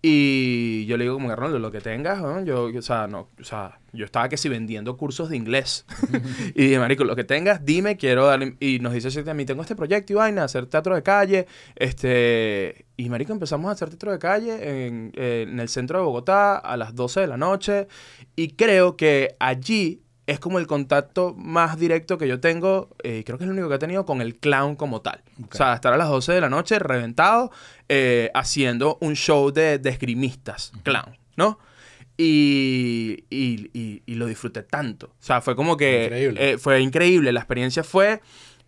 Y 0.06 0.84
yo 0.84 0.98
le 0.98 1.04
digo 1.04 1.14
como 1.14 1.28
que 1.28 1.32
Arnoldo, 1.32 1.58
lo 1.58 1.72
que 1.72 1.80
tengas, 1.80 2.20
¿no? 2.20 2.44
yo, 2.44 2.64
o 2.64 2.82
sea, 2.82 3.06
no, 3.06 3.30
o 3.40 3.42
sea, 3.42 3.80
yo 3.94 4.04
estaba 4.04 4.28
que 4.28 4.36
si 4.36 4.50
vendiendo 4.50 4.98
cursos 4.98 5.30
de 5.30 5.36
inglés. 5.38 5.86
y 6.54 6.64
dije, 6.64 6.78
marico, 6.78 7.04
lo 7.04 7.16
que 7.16 7.24
tengas, 7.24 7.64
dime, 7.64 7.96
quiero 7.96 8.26
darle... 8.26 8.54
Y 8.60 8.80
nos 8.80 8.92
dice 8.92 9.30
a 9.30 9.32
mí 9.32 9.46
tengo 9.46 9.62
este 9.62 9.74
proyecto 9.74 10.12
y 10.12 10.16
vaina, 10.16 10.44
hacer 10.44 10.66
teatro 10.66 10.94
de 10.94 11.02
calle, 11.02 11.46
este... 11.74 12.84
Y 12.98 13.08
marico, 13.08 13.32
empezamos 13.32 13.70
a 13.70 13.72
hacer 13.72 13.88
teatro 13.88 14.12
de 14.12 14.18
calle 14.18 14.86
en, 14.86 15.10
en 15.16 15.58
el 15.58 15.70
centro 15.70 16.00
de 16.00 16.04
Bogotá 16.04 16.58
a 16.58 16.76
las 16.76 16.94
12 16.94 17.20
de 17.20 17.26
la 17.26 17.38
noche. 17.38 17.88
Y 18.36 18.48
creo 18.56 18.98
que 18.98 19.36
allí 19.40 20.03
es 20.26 20.40
como 20.40 20.58
el 20.58 20.66
contacto 20.66 21.34
más 21.36 21.78
directo 21.78 22.16
que 22.18 22.26
yo 22.26 22.40
tengo, 22.40 22.88
eh, 23.02 23.22
creo 23.26 23.36
que 23.38 23.44
es 23.44 23.48
el 23.48 23.52
único 23.52 23.68
que 23.68 23.74
he 23.74 23.78
tenido 23.78 24.06
con 24.06 24.20
el 24.22 24.36
clown 24.36 24.74
como 24.76 25.02
tal. 25.02 25.22
O 25.52 25.54
sea, 25.54 25.74
estar 25.74 25.92
a 25.92 25.96
las 25.98 26.08
12 26.08 26.32
de 26.32 26.40
la 26.40 26.48
noche 26.48 26.78
reventado 26.78 27.50
eh, 27.88 28.30
haciendo 28.34 28.96
un 29.00 29.16
show 29.16 29.50
de, 29.52 29.78
de 29.78 29.90
esgrimistas, 29.90 30.72
clown, 30.82 31.18
¿no? 31.36 31.58
Y, 32.16 33.24
y, 33.30 33.70
y- 33.74 34.02
y 34.06 34.14
lo 34.14 34.26
disfruté 34.26 34.62
tanto. 34.62 35.06
O 35.08 35.14
sea, 35.22 35.40
fue 35.40 35.56
como 35.56 35.76
que... 35.76 36.04
Increíble. 36.04 36.50
eh, 36.52 36.58
fue 36.58 36.80
increíble. 36.80 37.32
La 37.32 37.40
experiencia 37.40 37.82
fue... 37.84 38.20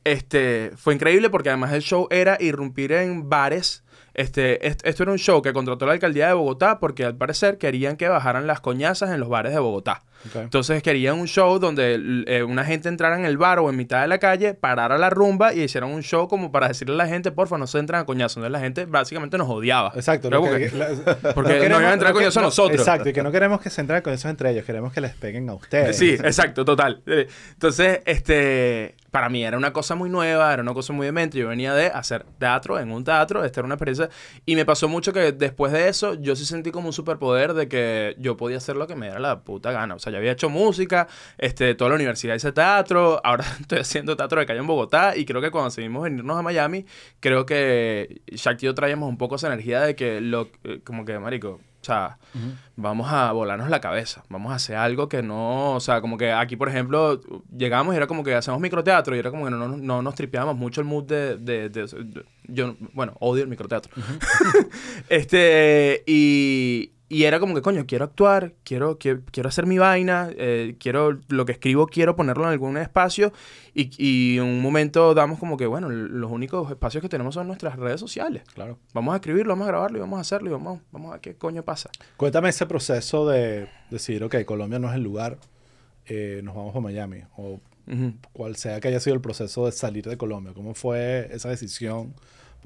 Este, 0.04 0.70
fue 0.76 0.94
increíble 0.94 1.30
porque 1.30 1.48
además 1.48 1.72
el 1.72 1.82
show 1.82 2.06
era 2.10 2.36
irrumpir 2.40 2.92
en 2.92 3.28
bares. 3.28 3.82
Este, 4.14 4.64
est- 4.66 4.86
esto 4.86 5.02
era 5.02 5.12
un 5.12 5.18
show 5.18 5.42
que 5.42 5.52
contrató 5.52 5.84
la 5.86 5.92
alcaldía 5.94 6.28
de 6.28 6.32
Bogotá 6.34 6.78
porque 6.78 7.04
al 7.04 7.16
parecer 7.16 7.58
querían 7.58 7.96
que 7.96 8.08
bajaran 8.08 8.46
las 8.46 8.60
coñazas 8.60 9.10
en 9.10 9.18
los 9.20 9.28
bares 9.28 9.52
de 9.52 9.58
Bogotá. 9.58 10.04
Ok. 10.28 10.36
Entonces 10.42 10.82
querían 10.82 11.18
un 11.18 11.26
show 11.28 11.58
donde 11.58 12.24
eh, 12.26 12.42
una 12.42 12.64
gente 12.64 12.88
entrara 12.88 13.18
en 13.18 13.24
el 13.24 13.38
bar 13.38 13.58
o 13.60 13.70
en 13.70 13.76
mitad 13.76 14.02
de 14.02 14.08
la 14.08 14.18
calle, 14.18 14.54
parara 14.54 14.98
la 14.98 15.10
rumba 15.10 15.52
y 15.54 15.62
hicieran 15.62 15.90
un 15.90 16.02
show 16.02 16.26
como 16.28 16.50
para 16.50 16.68
decirle 16.68 16.94
a 16.94 16.98
la 16.98 17.06
gente, 17.06 17.30
porfa, 17.32 17.58
no 17.58 17.66
se 17.66 17.78
entran 17.78 18.00
a 18.02 18.04
coñazo. 18.04 18.40
Entonces 18.40 18.52
la 18.52 18.60
gente 18.60 18.86
básicamente 18.86 19.38
nos 19.38 19.48
odiaba. 19.48 19.92
Exacto. 19.94 20.28
Pero 20.28 20.40
porque- 20.42 20.70
que- 20.70 20.76
la- 20.76 20.88
porque 21.34 21.52
no 21.68 21.68
nos 21.68 21.80
iban 21.80 21.84
a 21.84 21.92
entrar 21.92 22.12
que- 22.12 22.24
a 22.24 22.30
no, 22.30 22.42
nosotros. 22.42 22.80
Exacto, 22.80 23.08
y 23.08 23.12
que 23.12 23.22
no 23.22 23.30
queremos 23.32 23.60
que 23.60 23.70
se 23.70 23.80
entren 23.80 24.02
con 24.02 24.12
eso 24.12 24.28
entre 24.28 24.50
ellos, 24.50 24.64
queremos 24.64 24.92
que 24.92 25.00
les 25.00 25.14
peguen 25.14 25.48
a 25.48 25.54
ustedes. 25.54 25.96
Sí, 25.96 26.10
exacto, 26.10 26.64
total. 26.64 27.02
Eh, 27.06 27.28
Entonces, 27.52 28.00
este, 28.04 28.94
para 29.10 29.28
mí 29.28 29.44
era 29.44 29.56
una 29.56 29.72
cosa 29.72 29.94
muy 29.94 30.10
nueva, 30.10 30.52
era 30.52 30.62
una 30.62 30.74
cosa 30.74 30.92
muy 30.92 31.06
demente. 31.06 31.38
Yo 31.38 31.48
venía 31.48 31.72
de 31.74 31.86
hacer 31.86 32.24
teatro 32.38 32.78
en 32.78 32.90
un 32.90 33.04
teatro, 33.04 33.44
esta 33.44 33.60
era 33.60 33.66
una 33.66 33.74
experiencia. 33.74 34.10
Y 34.44 34.56
me 34.56 34.64
pasó 34.64 34.88
mucho 34.88 35.12
que 35.12 35.32
después 35.32 35.72
de 35.72 35.88
eso, 35.88 36.14
yo 36.14 36.36
sí 36.36 36.44
sentí 36.44 36.70
como 36.70 36.88
un 36.88 36.92
superpoder 36.92 37.54
de 37.54 37.68
que 37.68 38.14
yo 38.18 38.36
podía 38.36 38.58
hacer 38.58 38.76
lo 38.76 38.86
que 38.86 38.94
me 38.94 39.06
diera 39.06 39.20
la 39.20 39.40
puta 39.40 39.72
gana. 39.72 39.94
O 39.94 39.98
sea, 39.98 40.05
ya 40.10 40.18
había 40.18 40.32
hecho 40.32 40.48
música, 40.48 41.06
este, 41.38 41.74
toda 41.74 41.90
la 41.90 41.96
universidad 41.96 42.34
hice 42.34 42.52
teatro, 42.52 43.20
ahora 43.24 43.44
estoy 43.60 43.78
haciendo 43.80 44.16
teatro 44.16 44.40
de 44.40 44.46
calle 44.46 44.60
en 44.60 44.66
Bogotá. 44.66 45.16
Y 45.16 45.24
creo 45.24 45.40
que 45.40 45.50
cuando 45.50 45.70
decidimos 45.70 46.02
venirnos 46.04 46.36
a 46.38 46.42
Miami, 46.42 46.86
creo 47.20 47.46
que 47.46 48.22
Shakti 48.26 48.64
y 48.64 48.68
yo 48.68 48.74
traíamos 48.74 49.08
un 49.08 49.18
poco 49.18 49.36
esa 49.36 49.46
energía 49.48 49.80
de 49.82 49.94
que 49.96 50.20
lo, 50.20 50.48
eh, 50.64 50.80
como 50.84 51.04
que, 51.04 51.18
marico. 51.18 51.60
O 51.78 51.84
sea, 51.86 52.18
vamos 52.74 53.12
a 53.12 53.30
volarnos 53.30 53.70
la 53.70 53.80
cabeza, 53.80 54.24
vamos 54.28 54.50
a 54.50 54.56
hacer 54.56 54.74
algo 54.74 55.08
que 55.08 55.22
no, 55.22 55.74
o 55.74 55.78
sea, 55.78 56.00
como 56.00 56.18
que 56.18 56.32
aquí, 56.32 56.56
por 56.56 56.68
ejemplo, 56.68 57.20
llegamos 57.56 57.94
y 57.94 57.96
era 57.96 58.08
como 58.08 58.24
que 58.24 58.34
hacemos 58.34 58.58
microteatro 58.58 59.14
y 59.14 59.20
era 59.20 59.30
como 59.30 59.44
que 59.44 59.52
no, 59.52 59.68
no, 59.68 59.76
no 59.76 60.02
nos 60.02 60.16
tripeábamos 60.16 60.56
mucho 60.56 60.80
el 60.80 60.86
mood 60.88 61.04
de, 61.04 61.36
de- 61.36 61.68
de- 61.68 61.86
de- 61.86 62.24
yo, 62.48 62.74
bueno, 62.92 63.14
odio 63.20 63.44
el 63.44 63.48
microteatro. 63.48 63.92
este, 65.08 66.02
y, 66.06 66.90
y 67.08 67.24
era 67.24 67.38
como 67.38 67.54
que, 67.54 67.62
coño, 67.62 67.84
quiero 67.86 68.04
actuar, 68.04 68.54
quiero, 68.64 68.98
quiero, 68.98 69.22
quiero 69.30 69.48
hacer 69.48 69.64
mi 69.66 69.78
vaina, 69.78 70.28
eh, 70.36 70.74
quiero, 70.80 71.20
lo 71.28 71.44
que 71.46 71.52
escribo 71.52 71.86
quiero 71.86 72.16
ponerlo 72.16 72.44
en 72.44 72.50
algún 72.50 72.76
espacio 72.76 73.32
y, 73.74 73.90
y 73.98 74.38
en 74.38 74.44
un 74.44 74.60
momento 74.60 75.14
damos 75.14 75.38
como 75.38 75.56
que, 75.56 75.66
bueno, 75.66 75.88
los 75.88 76.30
únicos 76.30 76.68
espacios 76.70 77.02
que 77.02 77.08
tenemos 77.08 77.34
son 77.34 77.46
nuestras 77.46 77.76
redes 77.76 78.00
sociales. 78.00 78.42
Claro. 78.54 78.78
Vamos 78.92 79.12
a 79.12 79.16
escribirlo, 79.16 79.52
vamos 79.52 79.66
a 79.66 79.68
grabarlo 79.68 79.98
y 79.98 80.00
vamos 80.00 80.18
a 80.18 80.20
hacerlo 80.22 80.48
y 80.48 80.52
vamos, 80.52 80.80
vamos 80.90 81.10
a 81.10 81.12
ver 81.12 81.20
qué 81.20 81.36
coño 81.36 81.62
pasa. 81.62 81.90
Cuéntame 82.16 82.48
ese 82.48 82.66
proceso 82.66 83.28
de 83.28 83.68
decir, 83.90 84.24
ok, 84.24 84.44
Colombia 84.44 84.78
no 84.78 84.88
es 84.88 84.96
el 84.96 85.02
lugar, 85.02 85.38
eh, 86.06 86.40
nos 86.42 86.54
vamos 86.56 86.74
a 86.74 86.80
Miami. 86.80 87.22
O 87.36 87.60
Ujú. 87.88 88.14
cual 88.32 88.56
sea 88.56 88.80
que 88.80 88.88
haya 88.88 88.98
sido 88.98 89.14
el 89.14 89.20
proceso 89.20 89.66
de 89.66 89.70
salir 89.72 90.04
de 90.08 90.16
Colombia. 90.16 90.52
¿Cómo 90.54 90.74
fue 90.74 91.28
esa 91.30 91.48
decisión? 91.50 92.14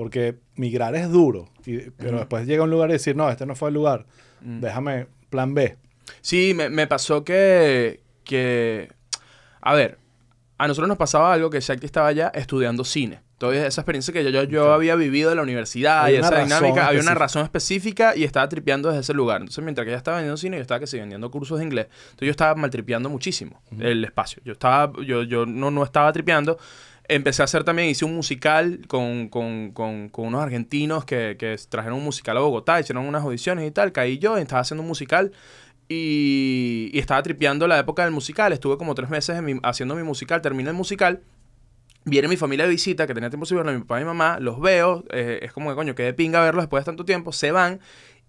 Porque 0.01 0.37
migrar 0.57 0.95
es 0.97 1.11
duro, 1.11 1.51
y- 1.67 1.91
pero 1.91 2.17
después 2.17 2.47
llega 2.47 2.63
a 2.63 2.65
un 2.65 2.71
lugar 2.71 2.89
y 2.89 2.95
decir, 2.95 3.15
no, 3.15 3.29
este 3.29 3.45
no 3.45 3.55
fue 3.55 3.69
el 3.69 3.75
lugar, 3.75 4.07
Mm. 4.41 4.61
déjame 4.61 5.07
plan 5.29 5.53
B. 5.53 5.77
Sí, 6.23 6.55
me, 6.57 6.71
me 6.71 6.87
pasó 6.87 7.23
que, 7.23 8.01
que, 8.25 8.89
a 9.61 9.75
ver, 9.75 9.99
a 10.57 10.67
nosotros 10.67 10.89
nos 10.89 10.97
pasaba 10.97 11.35
algo 11.35 11.51
que 11.51 11.61
Shakti 11.61 11.85
estaba 11.85 12.09
allá 12.09 12.33
estudiando 12.35 12.83
cine. 12.83 13.21
Entonces, 13.33 13.67
esa 13.67 13.83
experiencia 13.83 14.13
que 14.15 14.25
yo, 14.25 14.31
yo, 14.31 14.45
yo 14.45 14.73
había 14.73 14.95
vivido 14.97 15.31
en 15.31 15.37
la 15.37 15.43
universidad 15.43 16.05
Había 16.05 16.17
y 16.17 16.21
esa 16.21 16.43
dinámica, 16.45 16.87
había 16.89 17.01
una 17.03 17.15
razón 17.15 17.43
específica 17.43 18.17
y 18.17 18.25
estaba 18.25 18.49
tripeando 18.49 18.89
desde 18.89 19.01
ese 19.03 19.13
lugar. 19.15 19.41
Entonces, 19.43 19.63
mientras 19.65 19.85
que 19.85 19.91
ella 19.91 19.99
estaba 19.99 20.17
vendiendo 20.19 20.37
cine, 20.39 20.57
yo 20.57 20.63
estaba 20.63 20.81
que 20.81 20.87
sí, 20.87 20.99
vendiendo 20.99 21.31
cursos 21.31 21.59
de 21.59 21.65
inglés. 21.65 21.87
Entonces, 22.05 22.27
yo 22.27 22.31
estaba 22.31 22.55
maltripeando 22.55 23.11
muchísimo 23.11 23.63
el 23.79 24.03
espacio. 24.05 24.43
Yo 24.47 24.53
estaba, 24.53 24.93
yo, 25.05 25.23
yo 25.25 25.45
no, 25.45 25.71
no 25.71 25.83
estaba 25.85 26.11
tripeando. 26.13 26.59
Empecé 27.13 27.43
a 27.43 27.47
hacer 27.47 27.65
también, 27.65 27.89
hice 27.89 28.05
un 28.05 28.15
musical 28.15 28.83
con, 28.87 29.29
con, 29.31 29.73
con, 29.73 30.11
unos 30.15 30.41
argentinos 30.41 31.05
que, 31.05 31.59
trajeron 31.69 31.99
un 31.99 32.05
musical 32.05 32.37
a 32.37 32.41
Bogotá, 32.41 32.79
hicieron 32.79 33.05
unas 33.05 33.25
audiciones 33.25 33.67
y 33.67 33.73
tal. 33.73 33.91
Caí 33.91 34.19
yo, 34.19 34.37
estaba 34.37 34.61
haciendo 34.61 34.83
un 34.83 34.87
musical 34.87 35.33
y, 35.89 36.89
y 36.93 36.99
estaba 37.01 37.21
tripeando 37.25 37.67
la 37.67 37.81
época 37.81 38.05
del 38.05 38.13
musical. 38.13 38.53
Estuve 38.53 38.79
como 38.79 38.95
tres 38.95 39.11
meses 39.11 39.37
en 39.37 39.59
haciendo 39.65 39.97
mi 39.97 40.05
musical, 40.05 40.41
terminé 40.41 40.71
el 40.71 40.77
musical. 40.77 41.21
Viene 42.05 42.29
mi 42.29 42.37
familia 42.37 42.65
de 42.67 42.71
visita, 42.71 43.09
que 43.09 43.15
tenía 43.15 43.29
tiempo 43.29 43.45
sin 43.45 43.57
verlo, 43.57 43.73
mi 43.73 43.81
papá 43.81 43.99
y 43.99 44.05
mi 44.05 44.07
mamá, 44.07 44.39
los 44.39 44.61
veo, 44.61 45.03
eh, 45.11 45.41
es 45.43 45.53
como 45.53 45.71
que 45.71 45.75
coño, 45.75 45.97
que 45.97 46.05
de 46.05 46.15
pinga 46.15 46.41
verlos 46.41 46.63
después 46.63 46.83
de 46.83 46.87
tanto 46.87 47.05
tiempo, 47.05 47.33
se 47.33 47.51
van 47.51 47.81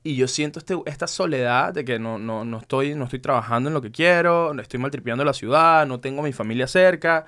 y 0.03 0.15
yo 0.15 0.27
siento 0.27 0.57
este, 0.57 0.75
esta 0.87 1.05
soledad 1.05 1.71
de 1.71 1.85
que 1.85 1.99
no, 1.99 2.17
no, 2.17 2.45
no, 2.45 2.57
estoy, 2.57 2.95
no 2.95 3.03
estoy 3.03 3.19
trabajando 3.19 3.69
en 3.69 3.75
lo 3.75 3.81
que 3.83 3.91
quiero, 3.91 4.59
estoy 4.59 4.79
maltripeando 4.79 5.23
la 5.23 5.33
ciudad, 5.33 5.85
no 5.85 5.99
tengo 5.99 6.21
a 6.21 6.23
mi 6.23 6.33
familia 6.33 6.65
cerca 6.65 7.27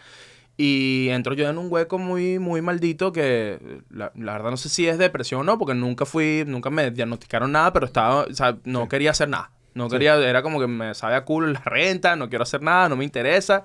y 0.58 1.08
entro 1.10 1.34
yo 1.34 1.49
en 1.49 1.58
un 1.58 1.72
hueco 1.72 1.97
muy, 1.97 2.38
muy 2.39 2.62
maldito 2.62 3.12
que 3.12 3.82
la, 3.89 4.12
la 4.16 4.34
verdad 4.34 4.51
no 4.51 4.58
sé 4.58 4.70
si 4.70 4.88
es 4.88 4.97
depresión 4.97 5.41
o 5.41 5.43
no, 5.43 5.58
porque 5.58 5.74
nunca 5.74 6.06
fui, 6.06 6.43
nunca 6.45 6.70
me 6.70 6.91
diagnosticaron 6.91 7.51
nada, 7.51 7.74
pero 7.74 7.86
estaba, 7.88 8.22
o 8.24 8.34
sea, 8.34 8.58
no 8.64 8.84
Sí. 8.84 8.89
quería 8.89 9.12
hacer 9.12 9.30
nada. 9.30 9.51
No 9.74 9.89
Sí. 9.89 9.93
quería, 9.95 10.16
era 10.18 10.43
como 10.43 10.60
que 10.60 10.68
me 10.68 10.93
sabe 10.93 11.16
a 11.16 11.26
culo 11.26 11.47
la 11.47 11.60
renta, 11.62 12.16
no 12.16 12.30
quiero 12.30 12.43
hacer 12.43 12.62
nada, 12.62 12.88
no 12.89 12.95
me 12.95 13.04
interesa. 13.04 13.64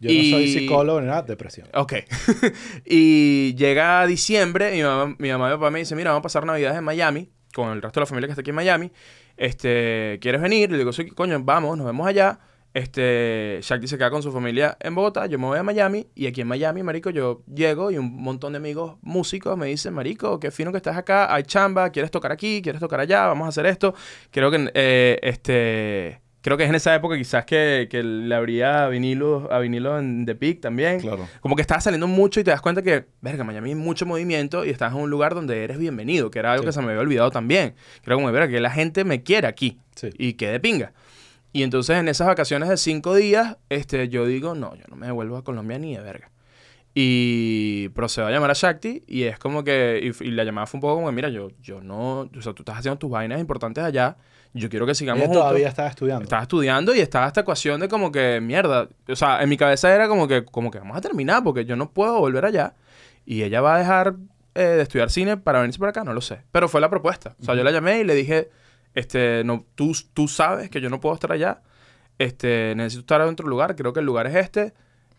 Yo 0.00 0.10
no 0.10 0.16
soy 0.30 0.42
Y- 0.44 0.52
psicólogo 0.52 1.00
ni 1.00 1.06
nada, 1.06 1.22
depresión. 1.22 1.66
Ok. 1.74 1.94
y 2.84 3.54
llega 3.56 4.06
diciembre, 4.06 4.74
y 4.74 4.78
mi 4.78 4.82
mamá, 4.84 5.16
mi 5.18 5.30
mamá 5.30 5.48
y 5.48 5.50
mi 5.52 5.56
papá 5.56 5.70
me 5.70 5.78
dicen, 5.80 5.96
mira, 5.96 6.10
vamos 6.10 6.20
a 6.20 6.22
pasar 6.22 6.44
Navidades 6.46 6.78
en 6.78 6.84
Miami, 6.84 7.30
con 7.54 7.70
el 7.72 7.82
resto 7.82 8.00
de 8.00 8.02
la 8.02 8.06
familia 8.06 8.26
que 8.28 8.32
está 8.32 8.40
aquí 8.42 8.50
en 8.50 8.56
Miami. 8.56 8.92
Este, 9.36 10.18
¿quieres 10.20 10.40
venir? 10.40 10.70
Le 10.70 10.78
digo, 10.78 10.92
sí, 10.92 11.06
coño, 11.10 11.40
vamos, 11.42 11.76
nos 11.78 11.86
vemos 11.86 12.06
allá. 12.06 12.38
Este, 12.78 13.58
Shakti 13.62 13.88
se 13.88 13.98
queda 13.98 14.10
con 14.10 14.22
su 14.22 14.30
familia 14.30 14.76
en 14.80 14.94
Bogotá, 14.94 15.26
yo 15.26 15.36
me 15.38 15.46
voy 15.46 15.58
a 15.58 15.62
Miami, 15.64 16.06
y 16.14 16.26
aquí 16.26 16.42
en 16.42 16.46
Miami, 16.46 16.82
marico, 16.84 17.10
yo 17.10 17.42
llego 17.52 17.90
y 17.90 17.98
un 17.98 18.22
montón 18.22 18.52
de 18.52 18.58
amigos 18.58 18.96
músicos 19.02 19.58
me 19.58 19.66
dicen, 19.66 19.92
marico, 19.94 20.38
qué 20.38 20.50
fino 20.52 20.70
que 20.70 20.76
estás 20.76 20.96
acá, 20.96 21.34
hay 21.34 21.42
chamba, 21.42 21.90
quieres 21.90 22.10
tocar 22.12 22.30
aquí, 22.30 22.62
quieres 22.62 22.80
tocar 22.80 23.00
allá, 23.00 23.26
vamos 23.26 23.46
a 23.46 23.48
hacer 23.48 23.66
esto. 23.66 23.94
Creo 24.30 24.50
que, 24.50 24.70
eh, 24.74 25.18
este... 25.22 26.20
Creo 26.40 26.56
que 26.56 26.62
es 26.62 26.68
en 26.70 26.76
esa 26.76 26.94
época 26.94 27.16
quizás 27.18 27.44
que, 27.44 27.88
que 27.90 28.00
le 28.02 28.32
abría 28.32 28.84
a 28.84 28.88
vinilo, 28.88 29.52
a 29.52 29.58
vinilo 29.58 29.98
en 29.98 30.24
The 30.24 30.36
Peak 30.36 30.60
también. 30.60 31.00
Claro. 31.00 31.28
Como 31.40 31.56
que 31.56 31.62
estás 31.62 31.82
saliendo 31.82 32.06
mucho 32.06 32.38
y 32.38 32.44
te 32.44 32.52
das 32.52 32.60
cuenta 32.60 32.80
que, 32.80 33.06
verga, 33.20 33.42
Miami 33.42 33.70
hay 33.70 33.74
mucho 33.74 34.06
movimiento 34.06 34.64
y 34.64 34.70
estás 34.70 34.92
en 34.92 35.00
un 35.00 35.10
lugar 35.10 35.34
donde 35.34 35.64
eres 35.64 35.78
bienvenido, 35.78 36.30
que 36.30 36.38
era 36.38 36.52
algo 36.52 36.62
Sí. 36.62 36.68
que 36.68 36.72
se 36.74 36.80
me 36.80 36.86
había 36.90 37.00
olvidado 37.00 37.32
también. 37.32 37.74
Creo 38.02 38.16
como, 38.18 38.30
verga, 38.30 38.48
que 38.48 38.60
la 38.60 38.70
gente 38.70 39.04
me 39.04 39.24
quiere 39.24 39.48
aquí 39.48 39.78
Sí. 39.96 40.10
y 40.16 40.34
que 40.34 40.46
de 40.48 40.60
pinga. 40.60 40.92
Y 41.52 41.62
entonces 41.62 41.96
en 41.96 42.08
esas 42.08 42.26
vacaciones 42.26 42.68
de 42.68 42.76
cinco 42.76 43.14
días, 43.14 43.56
este, 43.68 44.08
yo 44.08 44.26
digo, 44.26 44.54
no, 44.54 44.74
yo 44.74 44.84
no 44.88 44.96
me 44.96 45.06
devuelvo 45.06 45.36
a 45.36 45.44
Colombia 45.44 45.78
ni 45.78 45.96
de 45.96 46.02
verga. 46.02 46.30
Y 46.94 47.88
procedo 47.90 48.26
a 48.26 48.30
llamar 48.30 48.50
a 48.50 48.54
Shakti 48.54 49.04
y 49.06 49.24
es 49.24 49.38
como 49.38 49.62
que, 49.62 50.00
y, 50.02 50.24
y 50.24 50.30
la 50.32 50.44
llamada 50.44 50.66
fue 50.66 50.78
un 50.78 50.82
poco 50.82 50.96
como, 50.96 51.12
mira, 51.12 51.28
yo, 51.28 51.50
yo 51.62 51.80
no, 51.80 52.20
o 52.22 52.42
sea, 52.42 52.52
tú 52.54 52.62
estás 52.62 52.78
haciendo 52.78 52.98
tus 52.98 53.10
vainas 53.10 53.40
importantes 53.40 53.84
allá, 53.84 54.16
yo 54.54 54.68
quiero 54.68 54.86
que 54.86 54.94
sigamos 54.94 55.20
Ella 55.20 55.28
juntos. 55.28 55.42
todavía 55.44 55.68
estaba 55.68 55.88
estudiando. 55.88 56.24
Estaba 56.24 56.42
estudiando 56.42 56.94
y 56.94 57.00
estaba 57.00 57.26
esta 57.26 57.42
ecuación 57.42 57.80
de 57.80 57.88
como 57.88 58.10
que, 58.10 58.40
mierda. 58.40 58.88
O 59.08 59.16
sea, 59.16 59.42
en 59.42 59.48
mi 59.48 59.56
cabeza 59.56 59.94
era 59.94 60.08
como 60.08 60.26
que, 60.26 60.44
como 60.44 60.70
que 60.70 60.78
vamos 60.78 60.96
a 60.96 61.00
terminar 61.00 61.42
porque 61.44 61.64
yo 61.64 61.76
no 61.76 61.90
puedo 61.90 62.18
volver 62.18 62.44
allá. 62.44 62.74
Y 63.24 63.42
ella 63.42 63.60
va 63.60 63.76
a 63.76 63.78
dejar 63.78 64.16
eh, 64.54 64.62
de 64.62 64.82
estudiar 64.82 65.10
cine 65.10 65.36
para 65.36 65.60
venirse 65.60 65.78
para 65.78 65.90
acá, 65.90 66.02
no 66.02 66.12
lo 66.14 66.20
sé. 66.20 66.40
Pero 66.50 66.68
fue 66.68 66.80
la 66.80 66.88
propuesta. 66.88 67.36
O 67.40 67.44
sea, 67.44 67.54
yo 67.54 67.62
la 67.62 67.70
llamé 67.70 68.00
y 68.00 68.04
le 68.04 68.14
dije, 68.14 68.48
este, 68.94 69.42
no, 69.44 69.66
tú, 69.74 69.92
tú 70.14 70.28
sabes 70.28 70.70
que 70.70 70.80
yo 70.80 70.90
no 70.90 71.00
puedo 71.00 71.14
estar 71.14 71.32
allá. 71.32 71.62
Este, 72.18 72.74
necesito 72.76 73.00
estar 73.00 73.20
en 73.20 73.28
otro 73.28 73.48
lugar. 73.48 73.76
Creo 73.76 73.92
que 73.92 74.00
el 74.00 74.06
lugar 74.06 74.26
es 74.26 74.34
este. 74.34 74.74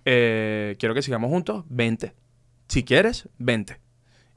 Eh, 0.06 0.76
quiero 0.80 0.94
que 0.94 1.02
sigamos 1.02 1.30
juntos. 1.30 1.66
Vente. 1.70 2.14
Si 2.68 2.84
quieres, 2.84 3.30
vente. 3.38 3.80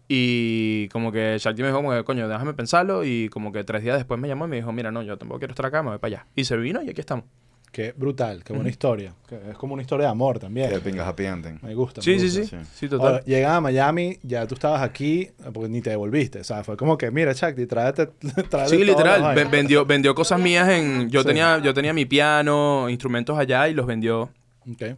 Y 0.08 0.88
como 0.88 1.10
que 1.12 1.36
Shakti 1.38 1.62
me 1.62 1.68
dijo, 1.68 1.82
como 1.82 2.04
coño, 2.04 2.28
déjame 2.28 2.54
pensarlo. 2.54 3.04
Y 3.04 3.28
como 3.28 3.52
que 3.52 3.64
tres 3.64 3.82
días 3.82 3.96
después 3.96 4.20
me 4.20 4.28
llamó 4.28 4.46
y 4.46 4.48
me 4.48 4.56
dijo, 4.56 4.72
mira, 4.72 4.90
no, 4.90 5.02
yo 5.02 5.16
tampoco 5.16 5.38
quiero 5.40 5.52
estar 5.52 5.66
acá, 5.66 5.82
me 5.82 5.90
voy 5.90 5.98
para 5.98 6.16
allá. 6.16 6.26
Y 6.34 6.44
se 6.44 6.56
vino 6.56 6.82
y 6.82 6.90
aquí 6.90 7.00
estamos. 7.00 7.24
Qué 7.72 7.92
brutal, 7.96 8.44
qué 8.44 8.52
buena 8.52 8.64
Ujú. 8.64 8.68
historia. 8.70 9.14
Que 9.26 9.36
es 9.50 9.56
como 9.56 9.72
una 9.72 9.80
historia 9.82 10.04
de 10.06 10.12
amor 10.12 10.38
también. 10.38 10.68
Que 10.68 10.78
pingas 10.80 11.08
happy 11.08 11.24
ending. 11.24 11.58
Me 11.62 11.74
gusta. 11.74 12.02
Sí, 12.02 12.10
me 12.10 12.18
sí, 12.18 12.40
gusta. 12.40 12.58
sí, 12.58 12.64
sí. 12.64 12.70
sí. 12.80 12.88
total. 12.88 13.06
Ahora, 13.14 13.24
llega 13.24 13.56
a 13.56 13.60
Miami, 13.62 14.18
ya 14.22 14.46
tú 14.46 14.54
estabas 14.54 14.82
aquí, 14.82 15.30
porque 15.54 15.70
ni 15.70 15.80
te 15.80 15.88
devolviste. 15.88 16.40
O 16.40 16.44
sea, 16.44 16.62
fue 16.64 16.76
como 16.76 16.98
que, 16.98 17.10
mira, 17.10 17.32
Shakti, 17.32 17.64
tráete, 17.66 18.06
tráete 18.50 18.76
Sí, 18.76 18.84
literal. 18.84 19.34
Ven- 19.34 19.50
vendió, 19.50 19.86
vendió 19.86 20.14
cosas 20.14 20.38
mías 20.38 20.68
en. 20.68 21.08
Yo 21.10 21.22
Sí. 21.22 21.28
tenía, 21.28 21.58
yo 21.60 21.72
tenía 21.72 21.94
mi 21.94 22.04
piano, 22.04 22.90
instrumentos 22.90 23.38
allá 23.38 23.66
y 23.68 23.72
los 23.74 23.86
vendió, 23.86 24.28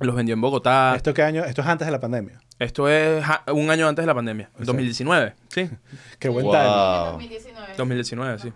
los 0.00 0.14
vendió 0.16 0.32
en 0.34 0.40
Bogotá. 0.40 0.94
¿Esto 0.96 1.14
qué 1.14 1.22
año? 1.22 1.44
Esto 1.44 1.60
es 1.62 1.68
antes 1.68 1.86
de 1.86 1.92
la 1.92 2.00
pandemia. 2.00 2.40
Esto 2.58 2.88
es 2.88 3.24
un 3.52 3.70
año 3.70 3.86
antes 3.86 4.02
de 4.02 4.06
la 4.08 4.14
pandemia, 4.14 4.50
O 4.54 4.56
sea- 4.58 4.66
2019. 4.66 5.34
Sí, 5.46 5.70
Qué 6.18 6.28
buen 6.28 6.44
Wow. 6.44 6.52
timing. 6.54 6.68
Ah. 6.70 7.08
2019. 7.12 7.72
2019, 7.76 8.38
sí. 8.40 8.52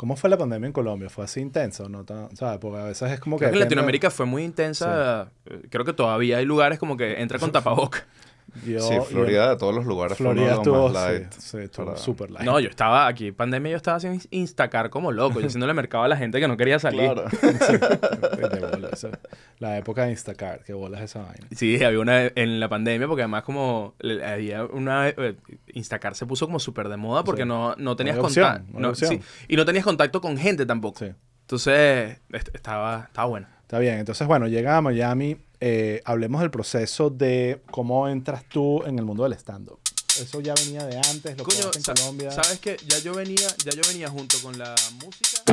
¿Cómo 0.00 0.16
fue 0.16 0.30
la 0.30 0.38
pandemia 0.38 0.66
en 0.66 0.72
Colombia? 0.72 1.10
¿Fue 1.10 1.24
así 1.26 1.40
intensa 1.40 1.84
o 1.84 1.88
no 1.90 2.06
tan? 2.06 2.34
¿Sabes? 2.34 2.58
Porque 2.58 2.78
a 2.80 2.84
veces 2.84 3.12
es 3.12 3.20
como 3.20 3.36
que... 3.36 3.44
Creo 3.44 3.52
que 3.52 3.58
Latinoamérica 3.58 4.08
fue 4.08 4.24
muy 4.24 4.44
intensa. 4.44 5.30
eh, 5.44 5.60
Creo 5.68 5.84
que 5.84 5.92
todavía 5.92 6.38
hay 6.38 6.46
lugares 6.46 6.78
como 6.78 6.96
que 6.96 7.20
entra 7.20 7.38
con 7.38 7.52
tapaboca. 7.52 8.06
Yo- 8.66 8.80
sí, 8.80 8.94
yo- 8.94 9.02
Florida 9.04 9.50
de 9.50 9.56
todos 9.56 9.74
los 9.74 9.84
lugares 9.86 10.16
Florida 10.18 10.44
fue 10.44 10.52
uno 10.52 10.60
estuvo, 10.62 10.76
de 10.76 10.82
los 10.82 10.92
más 10.92 11.04
sí, 11.06 11.12
light. 11.18 11.32
sí, 11.32 11.58
estuvo 11.58 12.26
light. 12.26 12.44
No, 12.46 12.60
yo 12.60 12.68
estaba 12.68 13.06
aquí, 13.06 13.32
pandemia, 13.32 13.70
yo 13.72 13.76
estaba 13.76 13.96
haciendo 13.96 14.22
Instacar 14.30 14.90
como 14.90 15.12
loco, 15.12 15.40
yo 15.40 15.46
haciéndole 15.46 15.72
mercado 15.74 16.04
a 16.04 16.08
la 16.08 16.16
gente 16.16 16.40
que 16.40 16.48
no 16.48 16.56
quería 16.56 16.78
salir. 16.78 17.12
Claro. 17.12 17.24
Eso. 18.92 19.10
La 19.58 19.76
época 19.78 20.04
de 20.04 20.10
Instacart, 20.10 20.62
que 20.64 20.72
bolas 20.72 21.00
esa 21.02 21.20
vaina. 21.20 21.46
Sí, 21.54 21.82
había 21.84 22.00
una 22.00 22.24
en 22.26 22.60
la 22.60 22.68
pandemia, 22.68 23.06
porque 23.06 23.22
además 23.22 23.42
como 23.44 23.94
había 24.24 24.64
una... 24.64 25.08
eh, 25.08 25.36
Instacar 25.74 26.14
se 26.14 26.26
puso 26.26 26.46
como 26.46 26.58
súper 26.58 26.88
de 26.88 26.96
moda 26.96 27.24
porque 27.24 27.42
Sí. 27.42 27.48
no, 27.48 27.74
no 27.76 27.96
tenías 27.96 28.16
contacto. 28.16 28.64
no 28.72 28.92
y 29.48 29.56
no 29.56 29.64
tenías 29.64 29.84
contacto 29.84 30.20
con 30.20 30.36
gente 30.36 30.66
tampoco. 30.66 30.98
Sí. 31.00 31.12
Entonces, 31.42 32.18
est- 32.32 32.54
estaba, 32.54 33.04
estaba 33.08 33.28
bueno. 33.28 33.46
Está 33.62 33.78
bien, 33.78 33.98
entonces 33.98 34.26
bueno, 34.26 34.48
llega 34.48 34.76
a 34.76 34.80
Miami, 34.82 35.36
eh, 35.62 36.00
hablemos 36.06 36.40
del 36.40 36.50
proceso 36.50 37.10
de 37.10 37.60
cómo 37.70 38.08
entras 38.08 38.44
tú 38.48 38.82
en 38.84 38.98
el 38.98 39.04
mundo 39.04 39.24
del 39.24 39.34
stand-up. 39.34 39.78
Eso 40.18 40.40
ya 40.40 40.54
venía 40.54 40.84
de 40.86 40.96
antes, 40.96 41.36
lo 41.36 41.44
Coño, 41.44 41.70
que 41.70 41.78
en 41.78 41.84
Colombia. 41.84 42.30
Sabes 42.30 42.58
que 42.60 42.76
ya 42.86 42.98
yo 42.98 43.14
venía, 43.14 43.46
ya 43.64 43.72
yo 43.72 43.82
venía 43.88 44.08
junto 44.08 44.38
con 44.42 44.58
la 44.58 44.74
música. 45.04 45.44